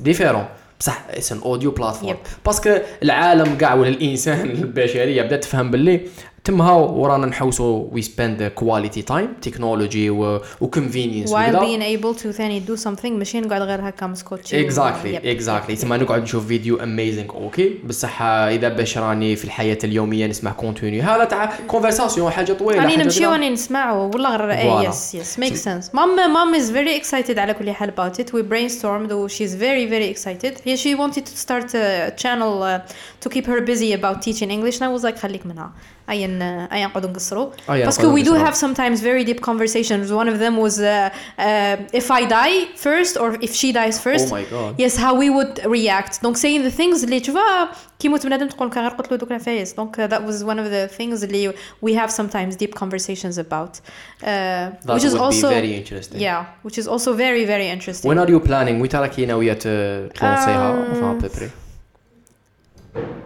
[0.00, 0.44] différent
[0.80, 2.16] بصح it's an audio platform.
[2.46, 6.00] parce que العالم كاع ولا الإنسان البشرية بدأت تفهم باللي
[6.44, 11.60] تمها ورانا نحوسوا we spend quality time technology و convenience while وكذا.
[11.60, 16.22] being able to ثاني do something ماشي نقعد غير هكا مسكوتشي exactly اكزاكتلي تسمى نقعد
[16.22, 21.58] نشوف فيديو amazing okay بصح إذا باش راني في الحياة اليومية نسمع contenu هذا تاع
[21.68, 23.26] conversation حاجة طويلة راني نمشي.
[23.26, 24.88] وراني نسمعو والله غير.
[24.88, 28.26] yes yes make sense mom mom is very excited على كل حال about it.
[28.26, 30.60] We brainstormed و she's very very excited.
[30.64, 34.76] هي she wanted to start a channel uh, to keep her busy about teaching English.
[34.80, 35.72] And I was like خليك منها.
[36.09, 38.45] اين اين نقعدوا نقصروا أين باسكو نقعدوا we do نقصروا.
[38.51, 41.09] have sometimes very deep conversations one of them was uh,
[41.39, 44.71] uh, if I die first or if she dies first Oh my God.
[44.83, 48.67] yes how we would react donc saying the things اللي تشوفها كي يموت بنادم تقول
[48.67, 51.53] لك غير قلت له دوك العفايس donc uh, that was one of the things اللي
[51.85, 56.19] we have sometimes deep conversations about uh, That which is would also be very interesting
[56.19, 60.11] yeah which is also very very interesting When are you planning وين تراكي ناوية ت-
[60.15, 61.49] تلونسيها Um, enfin à peu près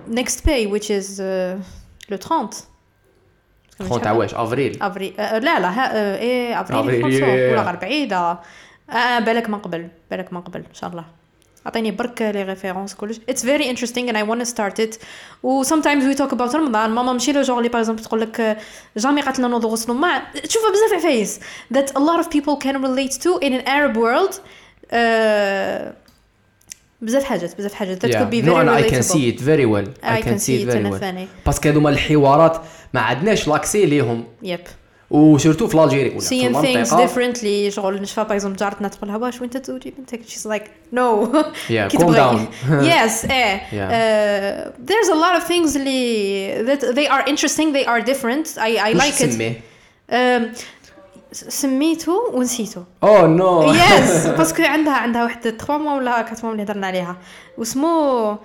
[0.07, 1.57] next pay which is uh,
[2.09, 2.67] le 30
[3.88, 7.52] 30 تاع واش افريل افريل آه، لا لا ها إيه افريل أفريل،.
[7.52, 8.38] ولا غير بعيده
[8.90, 11.04] آه بالك من قبل بالك من قبل ان شاء الله
[11.66, 14.98] اعطيني برك les références كلش it's very interesting and I want to start it.
[15.42, 18.58] و sometimes we talk about رمضان ماما ماشي le jour اللي par تقول لك
[18.96, 21.40] jamais قالت لنا نوضوا غسلوا مع تشوفها بزاف عفايس
[21.74, 24.34] that a lot of people can relate to in an Arab world.
[24.90, 25.94] آه،
[27.02, 28.06] بزاف حاجات بزاف حاجات.
[28.06, 28.14] That yeah.
[28.14, 31.00] could be very I can see can very well I can see I very well
[31.00, 32.56] see it very parce que هذوما الحوارات
[32.94, 34.24] ما عندناش l'accès ليهم.
[34.42, 34.60] yep
[35.10, 36.62] و surtout في l'Algérie ولا في المنطقة.
[36.62, 40.48] seeing things differently شغل نشفى par exemple جارتنا تقول لها واش وين تتزوجي بنتك؟ she's
[40.48, 40.62] like
[40.92, 41.32] no
[41.70, 43.62] calm down yes إيه
[44.86, 48.94] there's a lot of things اللي that they are interesting they are different I I
[48.94, 49.14] like
[50.10, 50.50] it
[51.32, 52.84] سميته ونسيته.
[53.02, 53.72] oh no.
[53.72, 57.16] yes parce que عندها عندها واحد 3 mois ولا quatre mois اللي هضرنا عليها.
[57.58, 58.38] وسمو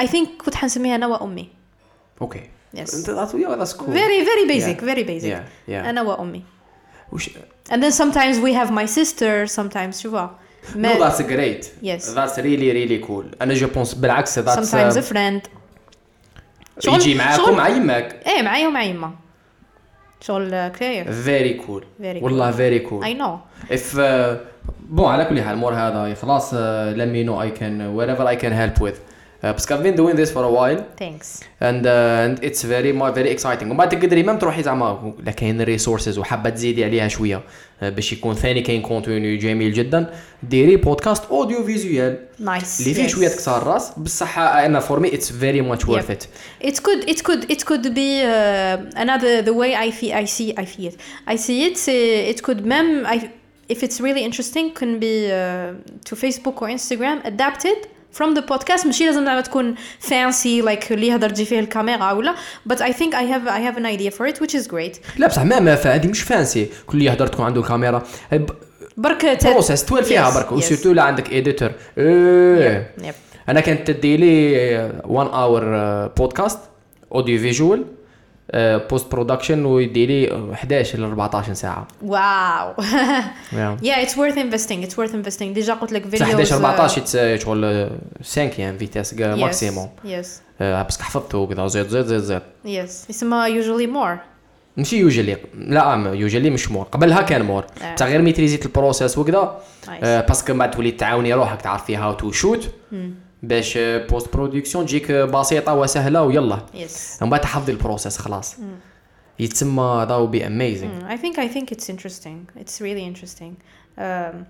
[0.00, 1.48] I think كنت حنسميها أنا وامي
[2.20, 2.50] okay.
[2.74, 6.44] yes أنت that way that's cool very very basic very basic أنا وامي
[7.12, 7.30] وش
[7.70, 10.38] and then sometimes we have my sister sometimes شوفا
[10.76, 10.94] ما...
[10.94, 11.70] no that's great.
[11.82, 12.14] Yes.
[12.14, 13.42] That's really really cool.
[13.42, 14.98] أنا je pense بالعكس that's sometimes uh...
[14.98, 15.48] a friend.
[16.88, 19.14] يجي معاكم مع يماك إيه معايا ومع يما
[20.20, 23.38] شغل كرير فيري كول والله فيري كول اي نو
[23.72, 24.00] اف
[24.80, 28.36] بون على كل حال مور هذا خلاص ليت مي نو اي كان وير ايفر اي
[28.36, 28.94] كان هيلب وذ
[29.44, 33.70] بس كان فين دوين ذيس فور ا وايل ثانكس اند اند اتس فيري فيري اكسايتنج
[33.70, 37.40] ومن بعد تقدري ما تروحي زعما لكاين ريسورسز وحابه تزيدي عليها شوية.
[37.82, 40.14] آه، باش يكون ثاني كاين كونتوني جميل جدا.
[40.42, 43.90] ديري بودكاست اوديو فيزيوال نايس اللي فيه شوية كسار الراس.
[43.98, 46.24] بصح أنا فور مي اتس فيري ماتش وورث ات
[46.64, 50.66] ات كود ات كود ات كود بي أنا ذا واي اي في اي سي اي
[50.66, 50.94] في ات
[51.28, 51.88] اي سي ات
[52.34, 53.20] ات كود ميم اي
[53.72, 55.28] if اتس ريلي interesting can بي
[56.06, 57.26] تو فيسبوك facebook or instagram
[58.18, 59.74] from the podcast ماشي لازم زعما تكون
[60.08, 62.34] fancy like اللي يهضر تجي فيه الكاميرا ولا
[62.72, 64.98] but I think I have I have an idea for it which is great.
[65.18, 68.02] لا بصح ما ما هذه مش فانسي كل اللي يهضر تكون عنده كاميرا.
[68.96, 70.48] برك بروسيس طويل فيها Yes, برك.
[70.48, 70.52] yes.
[70.52, 72.90] وسيرتو لا عندك ايديتور إيه.
[73.02, 73.14] Yep.
[73.48, 76.58] أنا كانت تدي لي 1 hour podcast
[77.12, 77.84] audio visual
[78.54, 81.86] post production ويدي لي 11 ل 14 ساعة.
[82.02, 82.82] Yeah.
[83.86, 84.82] yeah, it's worth investing.
[84.84, 85.42] It's worth investing.
[85.42, 87.90] déjà قلت لك بصح videos 11 14 يتس- شغل
[88.22, 90.26] 5 يعني vitesse maximum Yes.
[90.60, 93.10] parce que حفظته وكذا زيد زيد زيد زيد Yes.
[93.10, 94.18] يسمى usually more.
[94.76, 97.94] ماشي usually لا usually مش more قبلها كان more آه.
[97.94, 99.60] بصح غير ميتريزيت ال process وكذا.
[100.02, 102.70] آه، باسكو بعد تولي تعاوني روحك تعرفي هاو تو شوت
[103.42, 107.22] باش بوست برودكسيون تجيك بسيطه وسهله ويلا Yes.
[107.22, 108.56] من بعد تحفظي البروسيس خلاص
[109.38, 112.48] يتسمى ذا amazing Mm, I think I think it's interesting.
[112.62, 113.56] It's really interesting.
[113.98, 114.46] Um,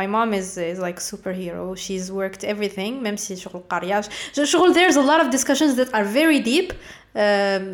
[0.00, 4.00] my mom is is like superhero she's worked everything même si شغل قرية
[4.44, 7.18] شغل there's a lot of discussions that are very deep um,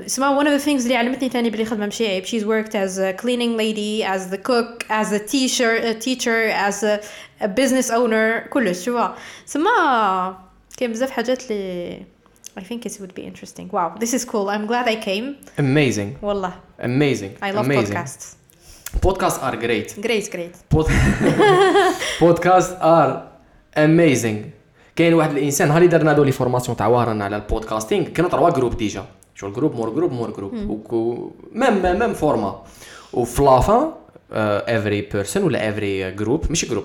[0.07, 2.99] اسمها one of the things اللي علمتني ثاني بلي خدمة ماشي عيب she's worked as
[2.99, 7.01] a cleaning lady as the cook as a teacher a teacher as a,
[7.41, 9.09] a business owner كلش شو
[9.47, 10.39] سما
[10.77, 12.03] كاين بزاف حاجات اللي
[12.59, 13.69] I think it would be interesting.
[13.73, 14.49] Wow this is cool.
[14.51, 15.37] I'm glad I came.
[15.59, 16.23] Amazing.
[16.23, 16.53] والله.
[16.81, 17.33] Amazing.
[17.43, 17.95] I love amazing.
[17.95, 18.37] podcasts.
[19.07, 19.95] Podcasts are great.
[20.07, 20.57] Great great.
[20.71, 20.87] pod...
[22.21, 23.29] podcasts are
[23.77, 24.45] amazing
[24.97, 28.51] كاين واحد الإنسان هالي درنا de les formations تاع وهران على ال podcasting كانوا trois
[28.51, 29.05] groupes déjà.
[29.35, 30.55] شو ال groupe مور groupe مور groupe
[31.53, 32.63] même même format
[33.13, 33.93] وفي la fin
[34.33, 36.85] every person ولا every group ماشي group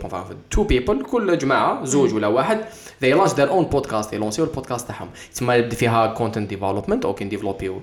[0.51, 2.59] two people كل جماعة زوج ولا واحد
[3.03, 5.09] they launch their own podcast يلونسيو البودكاست تاعهم.
[5.33, 7.81] تسمى يبدا فيها content development أو كين ديفلوبيو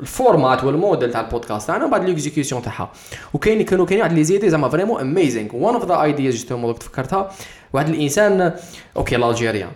[0.00, 2.92] ال format والموديل تاع البودكاست تاعنا بعد l'exécution تاعها.
[3.34, 6.78] وكاين كانوا كاين واحد لي زيدي زعما vraiment amazing one of the ideas justement donc
[6.78, 7.30] تفكرتها
[7.72, 8.52] واحد الإنسان
[8.96, 9.70] okay l'Algérien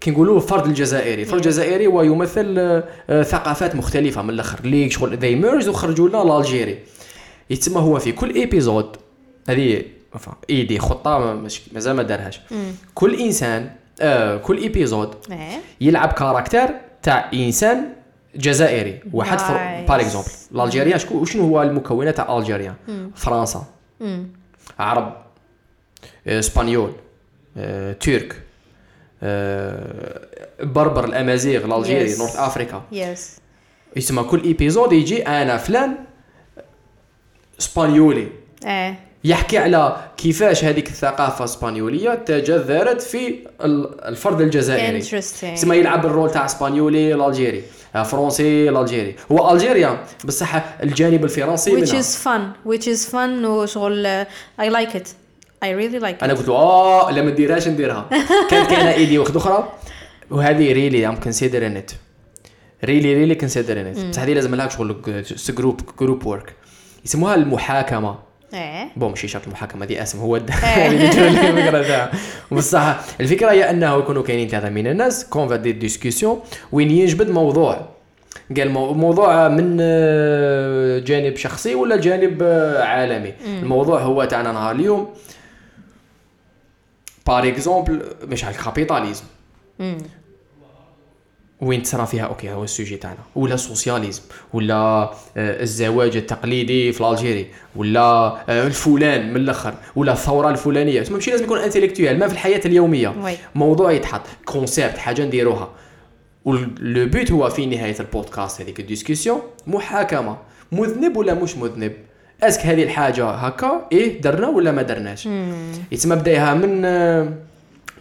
[0.00, 1.22] كي نقولوا الفرد الجزائري.
[1.22, 4.58] الفرد الجزائري هو يمثل آه، ثقافات مختلفة من الأخر.
[4.64, 6.78] اللي شغل they merge وخرجوا لنا l'Algérien.
[7.50, 8.96] يتسمى هو في كل episode
[9.48, 9.82] هذه
[10.16, 11.42] enfin، idée خطة
[11.72, 12.40] مازال ما دارهاش.
[12.94, 13.70] كل إنسان
[14.00, 15.14] آه كل episode.
[15.80, 16.68] يلعب character
[17.02, 17.92] تاع إنسان
[18.36, 19.00] جزائري.
[19.12, 19.84] واحد فر...
[19.88, 20.28] par exemple
[20.64, 22.74] l'Algérien شكون شنو هو المكونات تاع l'Algérien
[23.14, 23.64] فرنسا.
[24.78, 25.16] عرب.
[26.26, 26.92] آه، إسبانيول.
[27.56, 28.42] آه، ترك.
[29.22, 30.28] آه،
[30.62, 32.18] بربر الأمازيغ l'Algérien Yes.
[32.18, 32.82] North Africa.
[32.92, 33.18] Yes.
[33.96, 35.94] يسمى كل episode يجي أنا فلان
[37.60, 38.28] اسبانيولي.
[38.66, 38.98] إيه.
[39.24, 45.00] يحكي على كيفاش هذيك الثقافة الاسبانيوليه تجذرت في ال- الفرد الجزائري.
[45.56, 47.62] سما يلعب ال rôle تاع اسبانيولي l'Algérien
[47.94, 52.02] آه، فرنسي l'Algérien هو l'Algérien بصح الجانب الفرنسي which منها.
[52.02, 52.70] is fun.
[52.70, 55.06] Which is fun وشغل uh, I like it.
[55.64, 58.08] I really like أنا it قلت له آه لا ما نديرهاش نديرها.
[58.50, 59.72] كانت كاينة idée واحدة أخرى.
[60.30, 61.90] وهذه really I'm considering it
[62.84, 64.96] really really considering it بصح هذه لازم لها شغل
[65.48, 66.52] group group work
[67.04, 68.18] يسموها المحاكمة.
[68.54, 68.88] إيه.
[68.96, 70.18] bon ماشي شرط المحاكمة دي أسم.
[70.18, 72.10] هو الفكرة تاعها
[72.52, 76.40] بصح الفكرة هي أنه يكونوا كاينين ثلاثة من الناس qu'on fait des discussions
[76.72, 77.88] وين يجبد موضوع.
[78.56, 83.32] قال مو- موضوع من آه، جانب شخصي ولا جانب آه، عالمي.
[83.46, 85.08] الموضوع هو تاعنا نهار اليوم.
[87.26, 89.24] par exemple مش على ال capitalisme.
[91.60, 93.18] وين تصرى فيها؟ okay هو ال sujet تاعنا.
[93.36, 100.12] ولا ال socialisme ولا آه، الزواج التقليدي في l'Algérie ولا آه، الفلان من الأخر ولا
[100.12, 101.04] الثورة الفلانية.
[101.10, 103.08] ماشي لازم يكون intellectuel ما في الحياة اليومية.
[103.08, 103.36] oui.
[103.54, 105.68] موضوع يتحط concept حاجة نديروها.
[106.44, 110.36] و le but هو في نهاية البودكاست هذيك ال discussion محاكمة.
[110.72, 111.92] مذنب ولا مش مذنب؟
[112.42, 115.28] est-ce que هذه الحاجة هكا إيه درنا ولا ما درناش؟
[115.92, 117.32] يتسمى بدايها من آه،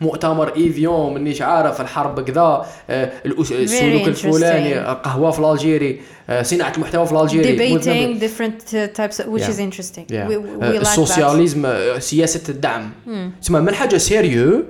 [0.02, 4.76] مؤتمر إيفيون منيش عارف الحرب كذا آه، السلوك الفلاني.
[4.80, 9.50] آه، قهوة في l'Algérie آه، صناعة المحتوى في l'Algérie debating different uh, types which Yeah.
[9.54, 10.06] is interesting.
[10.10, 10.28] Yeah.
[10.30, 10.82] we, آه، we like that.
[10.82, 12.92] ال socialisme آه، سياسة الدعم.
[13.42, 14.64] تسمى من حاجة sérieux؟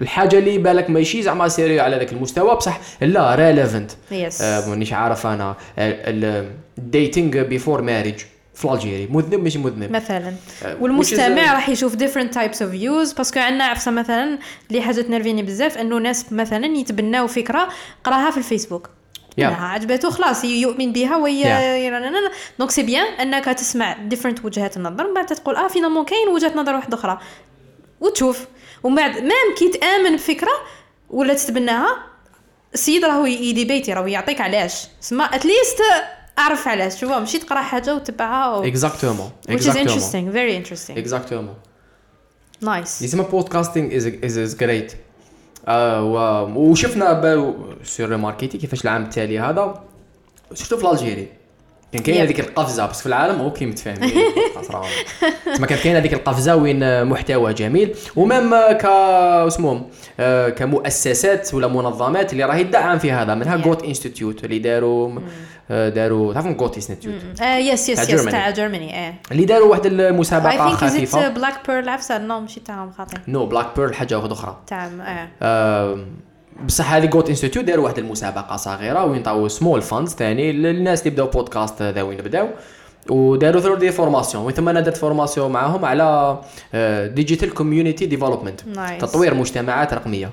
[0.00, 4.42] الحاجة اللي بالك ماشي زعما sérieux على ذاك المستوى بصح لا relevant yes.
[4.68, 5.54] مانيش عارف أنا
[6.78, 8.14] ال dating before marriage
[8.62, 9.90] في l'Algérie مذنب ماشي مذنب.
[9.92, 10.34] مثلا.
[10.64, 14.38] آه، والمستمع راح يشوف different types of views parce que عندنا عفسة مثلا
[14.70, 17.68] اللي حاجة تنرفيني بزاف إنه ناس مثلا يتبناو فكرة
[18.04, 18.90] قراها في الفيسبوك.
[19.40, 19.42] Yeah.
[19.42, 21.44] عجبته خلاص يؤمن بها وهي
[21.90, 22.32] Yeah.
[22.58, 26.52] donc c'est bien إنك تسمع different وجهات النظر من بعد تقول آه finalement كاين وجهه
[26.56, 27.20] نظر واحدة أخرى.
[28.00, 28.46] وتشوف.
[28.82, 30.52] ومن بعد même كي تآمن بفكره
[31.10, 31.96] ولا تتبناها
[32.74, 34.86] السيد راهو يديبيتي راهو يعطيك علاش.
[35.00, 35.82] سما at least
[36.38, 37.00] أعرف علاش.
[37.00, 38.64] شوف مشي تقرا حاجة وتبعها و...
[38.64, 40.34] exactement which is interesting.
[40.34, 40.98] Very interesting.
[40.98, 41.54] exactement
[42.64, 43.02] nice.
[43.02, 43.94] يسمى podcasting
[44.24, 44.92] is is great
[46.56, 47.54] وشفنا bien
[47.84, 49.82] sûr ريماركيتي كيفاش العام التالي هذا.
[50.54, 51.28] شفتو في l'Algérie
[51.92, 52.20] كان كاين.
[52.20, 54.10] هذيك القفزة بس في العالم هو كي متفاهمين
[55.54, 57.94] تسمى كانت كاين هذيك القفزة وين محتوى جميل.
[58.16, 58.84] و même ك
[59.46, 59.88] اسمهم
[60.20, 63.34] آه، كمؤسسات ولا منظمات اللي راهي تدعم في هذا.
[63.34, 63.56] منها.
[63.56, 65.22] جوت انستيتيوت اللي داروا آه،
[65.70, 68.24] داروا تعرفون جوت انستيتيوت يس يس تاع يس.
[68.24, 69.20] تاع جيرماني إيه.
[69.32, 71.28] اللي داروا واحد المسابقة خفيفة.
[71.28, 73.20] بلاك بيرل عفسة نو ماشي تاعهم خاطر.
[73.28, 74.56] نو بلاك بيرل حاجة واحدة أخرى.
[74.66, 74.90] تاع
[75.42, 76.06] إيه
[76.66, 81.10] بصح هذه جوت انستيتيوت داروا واحد المسابقة صغيرة وين طاو سمول فاندز ثاني للناس اللي
[81.10, 82.48] بداو بودكاست ذا وين بداو.
[83.10, 86.38] وداروا ثرو دي فورماسيون وين ثم أنا درت فورماسيون معاهم على
[87.14, 88.60] digital community development.
[89.00, 90.30] تطوير مجتمعات رقمية.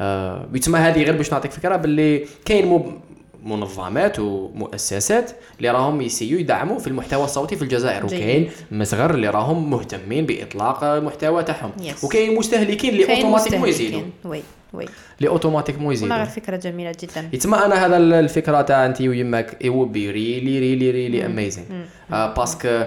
[0.00, 3.00] آه، يتسمى هذه غير باش نعطيك فكرة باللي كاين
[3.44, 8.06] منظمات ومؤسسات اللي راهم يسيو يدعموا في المحتوى الصوتي في الجزائر.
[8.06, 11.72] وكاين مصغر اللي راهم مهتمين بإطلاق المحتوى تاعهم.
[12.02, 14.02] وكاين مستهلكين اللي automatiquement يزيدوا.
[14.24, 14.86] oui oui.
[15.18, 17.28] اللي automatiquement والله يزيدوا غير فكرة جميلة جدا.
[17.32, 21.72] يتما أنا هذا الفكرة تاع انت ويماك it would be really really really amazing.
[22.12, 22.84] آه، parce que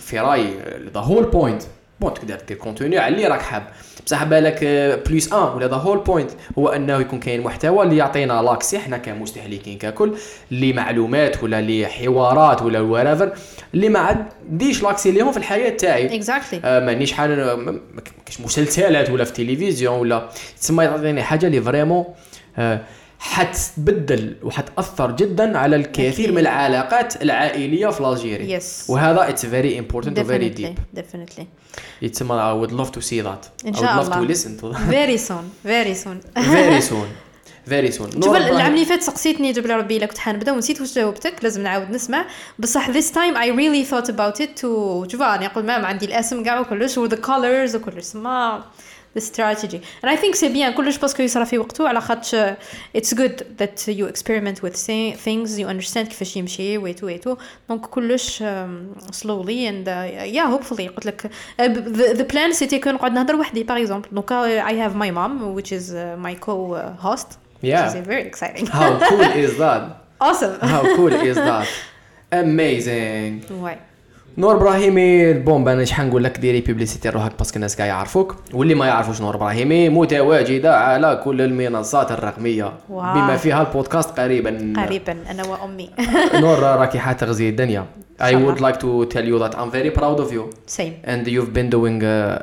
[0.00, 0.54] في رأيي
[0.94, 1.62] the whole point
[2.00, 3.66] bon تقدر دير contenu على اللي راك حاب.
[4.06, 4.64] بصح بالك
[5.08, 8.98] بلوس ان ولا the whole point هو أنه يكون كاين محتوى اللي يعطينا l'accès إحنا
[8.98, 10.14] كمستهلكين ككل
[10.50, 13.32] لمعلومات ولا لحوارات ولا ورافر
[13.74, 16.16] اللي ما عنديش l'accès ليهم في الحياة تاعي.
[16.16, 17.80] exactly آه، مانيش حال ما-
[18.26, 20.28] كاش مسلسلات ولا في تلفزيون ولا.
[20.60, 22.04] تسمى يعطيني حاجة اللي vraiment
[22.58, 22.80] آه،
[23.18, 26.32] حتبدل وحتأثر جدا على الكثير.
[26.32, 31.42] من العلاقات العائلية في l'Algérie yes وهذا it's very important و very deep definitely
[32.02, 33.66] يتسمى I would love to see that.
[33.66, 34.34] إن I شاء would love to الله.
[34.34, 34.80] listen to that.
[34.94, 36.20] Very soon very soon.
[36.36, 37.08] Very soon
[37.68, 38.24] very soon.
[38.24, 38.72] شوف العام.
[38.74, 42.24] اللي فات سقسيتني جبل ربي إلا كنت حنبدأ ونسيت واش جاوبتك لازم نعاود نسمع.
[42.58, 46.06] بصح this time I really thought about it و شوف راني نقول ما ما عندي
[46.06, 48.04] الاسم كاع وكلش و the colors وكلش.
[48.04, 48.64] سما
[49.17, 52.35] the strategy and I think سي بيان كلش باسكو يصرى في وقته على خاطش
[52.97, 57.35] it's good that you experiment with say- things you understand كيفاش يمشي ويتو ويتو
[57.69, 58.45] دونك كلش um,
[59.11, 61.21] slowly and uh, yeah hopefully قلت لك
[61.61, 64.29] uh, the, the plan سيتي كو نقعد نهضر وحدي باغ اكزومبل دونك
[64.67, 67.27] I have my mom which is uh, my co-host
[67.61, 67.71] Yeah.
[67.85, 69.81] which is very exciting how cool is that
[70.27, 71.67] awesome how cool is that
[72.31, 73.77] amazing واي
[74.38, 78.36] نور إبراهيمي bon أنا شحال نقول لك ديري publicité روحك parce que الناس كاع يعرفوك.
[78.52, 82.72] واللي ما يعرفوش نور إبراهيمي متواجده على كل المنصات الرقمية.
[82.90, 83.14] wow.
[83.14, 84.72] بما فيها البودكاست قريبا.
[84.76, 85.90] قريبا أنا وأمي.
[86.42, 87.86] نور راكي حتغزي الدنيا.
[88.20, 90.44] I would like to tell you that I'm very proud of you.
[90.66, 90.94] Same.
[91.04, 92.38] And you've been doing uh,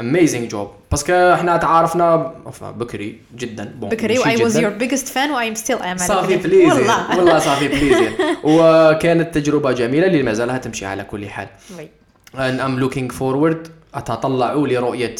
[0.00, 4.70] amazing job parce que إحنا تعارفنا بكري جدا bon بكري ماشي و I was جداً.
[4.70, 6.36] your biggest fan و I'm still am على ça fait.
[6.36, 8.12] plaisir والله والله ça fait plaisir
[8.44, 11.48] وكانت تجربه جميله اللي مازالها تمشي على كل حال
[11.78, 11.88] oui.
[12.34, 15.14] and I'm looking forward أتطلع لرؤية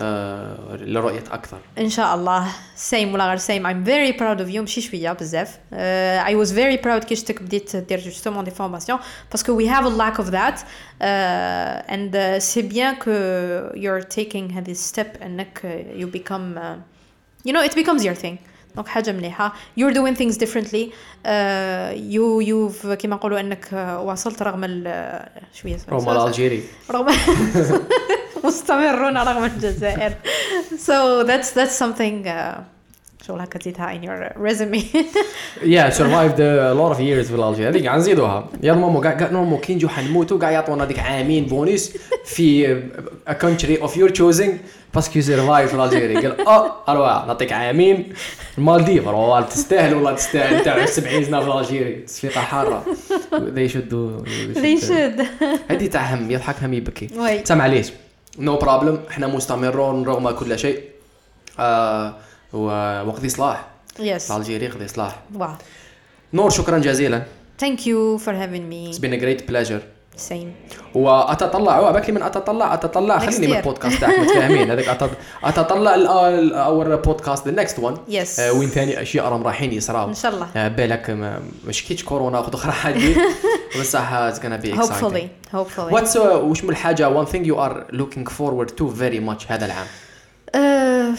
[0.00, 2.48] آه، آه، لرؤية أكثر ان شاء الله
[2.90, 6.50] same ولا غير same I'm very proud of you ماشي شوية بزاف uh, I was
[6.52, 9.00] very proud كي شفتك بديت دير justement formations
[9.32, 14.04] parce que we have a lack of that uh, and uh, c'est bien que you're
[14.16, 18.36] taking هذه step انك uh, you become uh, you know it becomes your thing
[18.76, 20.92] دونك حاجة مليحه you're doing things differently
[21.24, 27.06] uh, you you've كما نقولوا انك uh, واصلت رغم ال شوية رغم l'Algérie رغم
[28.44, 30.12] مستمرون رغم الجزائر.
[30.86, 32.60] So that's that's something uh,
[33.26, 34.82] شغل هكا تزيدها in your resume.
[35.76, 38.48] Yeah survived a lot of years في l'Algérie هذيك غنزيدوها.
[38.62, 42.76] يا normal كاع كاع normal كي نجيو حنموتوا كاع يعطونا ديك عامين بونيس في
[43.28, 44.50] a country of your choosing
[44.94, 48.12] parce que survive في l'Algérie قال آه أروح نعطيك عامين.
[48.58, 50.64] المالديف روح تستاهل والله تستاهل.
[50.64, 52.84] تاع 70 سنة في l'Algérie تصفيقه حارة.
[53.32, 54.24] They should do
[54.54, 55.22] they should
[55.70, 57.08] هذه تاع هم يضحك هم يبكي.
[57.44, 57.90] سامع معليش
[58.38, 60.82] no problem إحنا مستمرون رغم كل شيء.
[61.58, 62.14] آه
[62.52, 63.68] ووقت إصلاح.
[63.98, 64.30] Yes.
[64.30, 65.22] l'Algérie قضي إصلاح.
[65.38, 65.48] wow
[66.32, 67.22] نور شكرا جزيلا.
[67.60, 69.82] Thank you for having It's me been a great pleasure.
[70.18, 70.74] Same.
[70.94, 71.86] وأتطلع.
[71.88, 72.74] عباك من أتطلع.
[72.74, 73.56] أتطلع خليني من.
[73.56, 74.88] البودكاست تاعك متفاهمين هذاك
[75.44, 75.94] أتطلع
[76.66, 78.40] our podcast the next one Yes.
[78.54, 80.08] وين ثاني؟ أشياء راهم رايحين يصراو.
[80.08, 80.46] إن شاء الله.
[80.56, 81.10] آه، بالك
[81.66, 82.98] مش كيتش كورونا وخذ أخرى حاجة.
[83.80, 84.78] بصح it's exciting.
[84.78, 85.92] Hopefully hopefully.
[85.92, 89.66] What's uh, وش من الحاجة؟ one thing you are looking forward to very much هذا
[89.66, 89.86] العام؟
[90.56, 91.18] uh,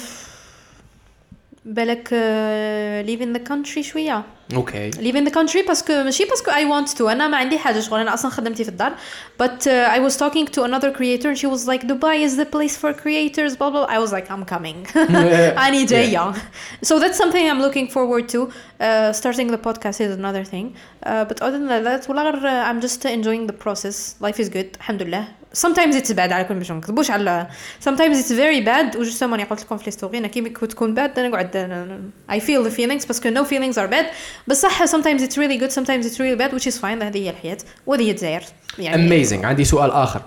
[1.66, 2.10] بالك
[3.22, 4.24] in the country شوية.
[4.55, 7.81] اوكي live in the country باسكو ماشي باسكو I want to انا ما عندي حاجه
[7.81, 8.93] شغل انا اصلا خدمتي في الدار
[9.43, 12.47] but uh, I was talking to another creator and she was like Dubai is the
[12.47, 14.99] place for creators blah blah I was like I'm coming
[15.67, 16.33] أني جاية
[16.83, 18.41] so that's something I'm looking forward to
[18.81, 20.75] uh, starting the podcast is another thing
[21.07, 24.49] uh, but other than that ولا غير uh, I'm just enjoying the process life is
[24.49, 27.49] good الحمد لله sometimes it's bad على كل باش ما نكذبوش على
[27.89, 31.29] sometimes it's very bad وجوستومون راني قلت لكم في الستوري انا كي تكون bad انا
[31.29, 34.07] نقعد I feel the feelings باسكو no feelings are bad
[34.48, 37.58] بصح sometimes it's really good sometimes it's really bad which is fine هذه هي الحياة.
[37.88, 38.44] وهذه هي الجزائر
[38.80, 39.46] يعني amazing.
[39.46, 40.22] عندي سؤال آخر.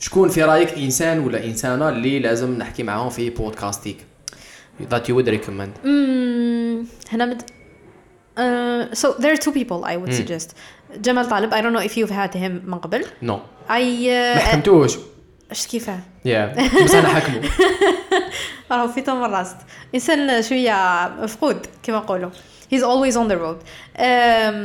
[0.00, 3.96] شكون في رأيك إنسان ولا إنسانة اللي لازم نحكي معاهم في بودكاستيك؟
[4.90, 5.84] That you would recommend.
[5.84, 7.42] Mm, هنا مد...
[7.42, 10.50] Uh, so there are two people I would suggest.
[10.96, 13.04] جمال طالب I don't know if you've had him من قبل.
[13.22, 13.34] no.
[13.68, 14.96] I ما uh, حكمتوش.
[15.50, 16.82] إيش كيفاه؟ yeah.
[16.84, 17.42] بس أنا حكمه.
[18.70, 19.56] راهو في تم الراست.
[19.94, 22.30] إنسان شوية مفقود كما نقولوا.
[22.71, 23.59] he's always on the road
[24.07, 24.59] um,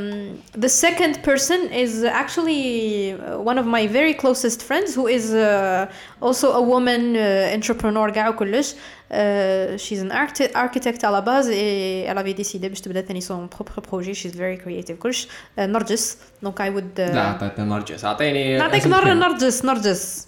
[0.64, 5.90] the second person is actually uh, one of my very closest friends who is uh,
[6.20, 11.48] also a woman uh, entrepreneur كاع وكلش uh, she's an architect, architect à la base
[11.50, 15.60] et elle avait décidé باش تبدا ثاني son propre projet she's very creative كلش uh,
[15.60, 19.28] نرجس donc I would uh, لا عطيتنا نرجس اعطيني نعطيك اسم نر كلمة.
[19.28, 20.26] نرجس نرجس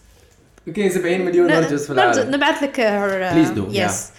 [0.76, 4.12] كاين 70 مليون نرجس في نرجس العالم نبعث لك her uh, Please do, yes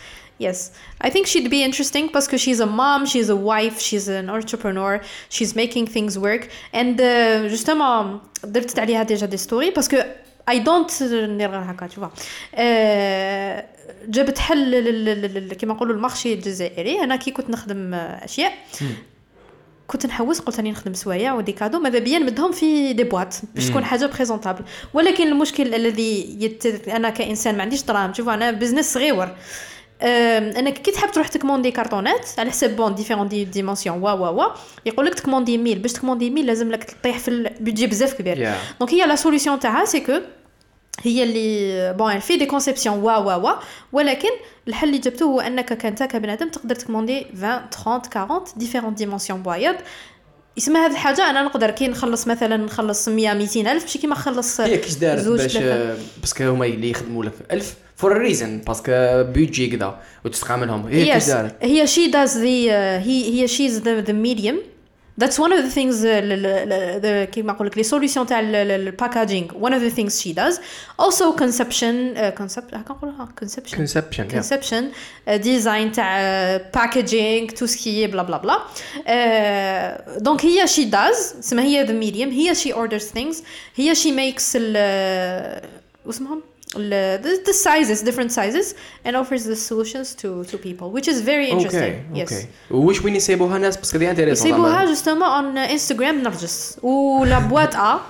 [0.46, 0.58] Yes.
[1.06, 4.92] I think she'd be interesting because she's a mom she's a wife she's an entrepreneur
[5.36, 6.42] she's making things work.
[6.80, 9.96] And uh, justement درت عليها déjà des stories parce que
[10.50, 17.00] I don't ندير غير هكا uh, جابت حل كيما نقولوا ال marché الجزائري.
[17.04, 18.52] أنا كي كنت نخدم أشياء
[19.86, 23.34] كنت نحوس قلت راني نخدم سوايع و des cadeaux ماذا بيا نمدهم في des boîtes
[23.54, 24.64] باش تكون حاجة présentable
[24.94, 26.66] ولكن المشكل الذي يت...
[26.88, 29.32] أنا كإنسان ما عنديش دراهم شوف أنا business صغيور أم،
[30.02, 34.44] أنك كي تحب تروح تكموندي كارطونات على حساب bon différents des dimensions وا وا وا.
[34.86, 35.78] يقول لك تكموندي mille.
[35.78, 38.54] باش تكموندي mille لازم لك تطيح في ال budget بزاف كبير.
[38.80, 40.20] دونك هي لا سوليسيون تاعها سي كو
[41.02, 43.52] هي اللي بون في دي كونسيبسيون وا وا وا.
[43.92, 44.30] ولكن
[44.68, 49.76] الحل اللي جبته هو أنك كأنت كبنادم تقدر تكموندي 20 30 40 ديفيرون ديمونسيون بوايض
[50.58, 54.60] اسمها هذه الحاجة أنا نقدر كي نخلص مثلا نخلص 100 200 ألف ماشي كيما نخلص
[54.60, 55.56] هي كيش دارت باش.
[56.20, 60.86] باسكو هما اللي يخدموا لك 1000 فور ريزن باسكو بيجي كذا وتستعملهم.
[60.86, 61.54] هي كيش yes دارت.
[61.62, 64.56] هي she does the uh, he he she's the the medium.
[65.20, 69.82] That's one of the things uh, كيما نقول لك لي سوليسيون تاع الباكاجينغ one of
[69.82, 70.60] the things she does
[70.98, 74.84] also conception uh, concept هكا نقولها conception كونسبشن conception
[75.28, 80.66] uh, design تاع uh, packaging tout ce qui est bla bla bla uh, donc هي
[80.66, 83.36] she does اسمها هي the medium هي she orders things
[83.76, 85.60] هي she makes ال
[86.06, 86.42] واسمهم
[86.74, 88.74] the, the sizes different sizes
[89.04, 93.04] and offers the solutions to to people which is very interesting أوكي yes أوكي وش
[93.04, 98.00] وين يسيبوها الناس باسكو دي انتيريسون يسيبوها justement on Instagram نرجس و la boîte A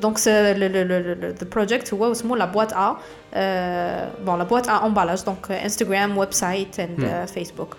[0.00, 2.96] donc c'est le, le, le, le, the project هو اسمه la boîte A
[3.34, 7.76] euh, bon la boîte A emballage donc euh, Instagram website and uh, Facebook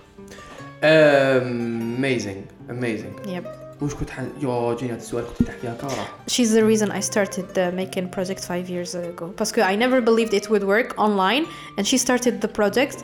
[0.84, 4.21] اميزنج اميزنج yep وش كنت ح...
[4.21, 8.41] يا جيني هذا السؤال كنت تحكيها كاره she's the reason I started uh, making project
[8.41, 11.45] five years ago parce que I never believed it would work online
[11.77, 12.97] and she started the project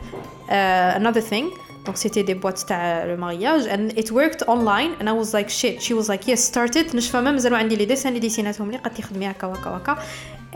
[0.49, 1.45] uh, another thing
[1.85, 5.49] donc c'était des boîtes تاع le mariage and it worked online and I was like
[5.49, 8.71] shit she was like yes start it نشفى ما مازالوا عندي لي ديسان اللي ديسيناتهم
[8.71, 9.97] لي قالت لي خدمي هكا وهكا وهكا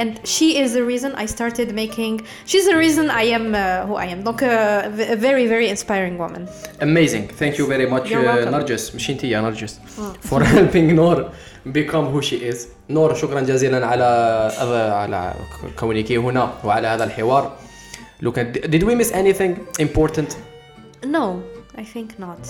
[0.02, 2.14] and she is the reason I started making
[2.52, 6.18] she's the reason I am uh, who I am donc uh, a very very inspiring
[6.18, 6.48] woman
[6.84, 8.48] اميزنج ثانك يو فيري ماتش You're welcome.
[8.48, 9.80] نرجس مش انت يا نرجس
[10.22, 11.30] فور هيلبينج نور
[11.66, 14.04] بيكم هو شي از نور شكرا جزيلا على
[14.94, 15.34] على
[15.80, 17.58] كونك هنا وعلى هذا الحوار
[18.22, 20.36] لو كان did we miss anything important
[21.06, 21.26] no
[21.77, 22.45] I think not.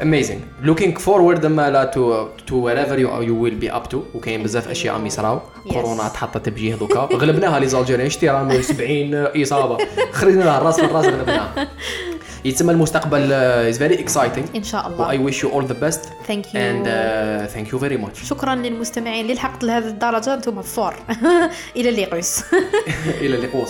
[0.00, 0.40] Amazing.
[0.62, 3.96] Looking forward اما لا to to wherever you, you will be up to.
[4.14, 5.40] وكاين بزاف أشياء عم يصراو.
[5.40, 5.72] Yes.
[5.72, 7.00] كورونا تحطت بجيه دوكا.
[7.00, 9.78] غلبناها les Algériens شتي راهم 70 إصابة.
[10.12, 11.54] خرجنا لها الراس الراس غلبناها.
[12.44, 16.00] يتسمى المستقبل is very exciting إن شاء و الله I wish you all the best.
[16.28, 16.58] Thank you.
[16.58, 18.24] And uh, thank you very much.
[18.24, 19.20] شكرا للمستمعين.
[19.20, 20.94] اللي لحقت لهذه الدرجة أنتم فور
[21.76, 22.20] إلى اللقاء.
[23.20, 23.68] إلى اللقاء.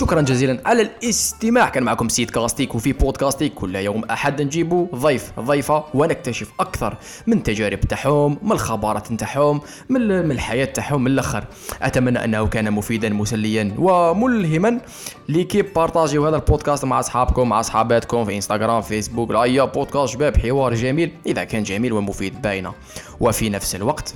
[0.00, 1.68] شكرا جزيلا على الاستماع.
[1.68, 3.54] كان معكم سيد كاستيك وفي بودكاستيك.
[3.54, 6.96] كل يوم أحد نجيبوا ضيف ضيفة ونكتشف أكثر
[7.26, 11.44] من تجارب تاعهم من الخبرات تاعهم من من الحياة تاعهم من الآخر.
[11.82, 14.80] أتمنى أنه كان مفيدا مسليا وملهما
[15.28, 20.74] l'équipe بارطاجيو هذا البودكاست مع أصحابكم مع أصحاباتكم في إنستغرام فيسبوك لايا بودكاست شباب حوار
[20.74, 21.12] جميل.
[21.26, 22.72] إذا كان جميل ومفيد باينة.
[23.20, 24.14] وفي نفس الوقت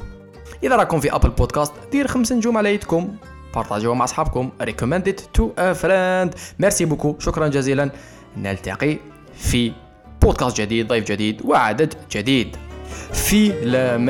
[0.62, 3.16] إذا راكم في أبل بودكاست دير خمس نجوم على يدكم
[3.54, 4.50] بارطاجيوه مع أصحابكم.
[4.60, 6.38] It to a friend.
[6.58, 7.90] merci beaucoup شكرا جزيلا.
[8.36, 8.98] نلتقي
[9.36, 9.72] في
[10.22, 12.56] بودكاست جديد ضيف جديد وعدد جديد.
[13.12, 14.04] في الامان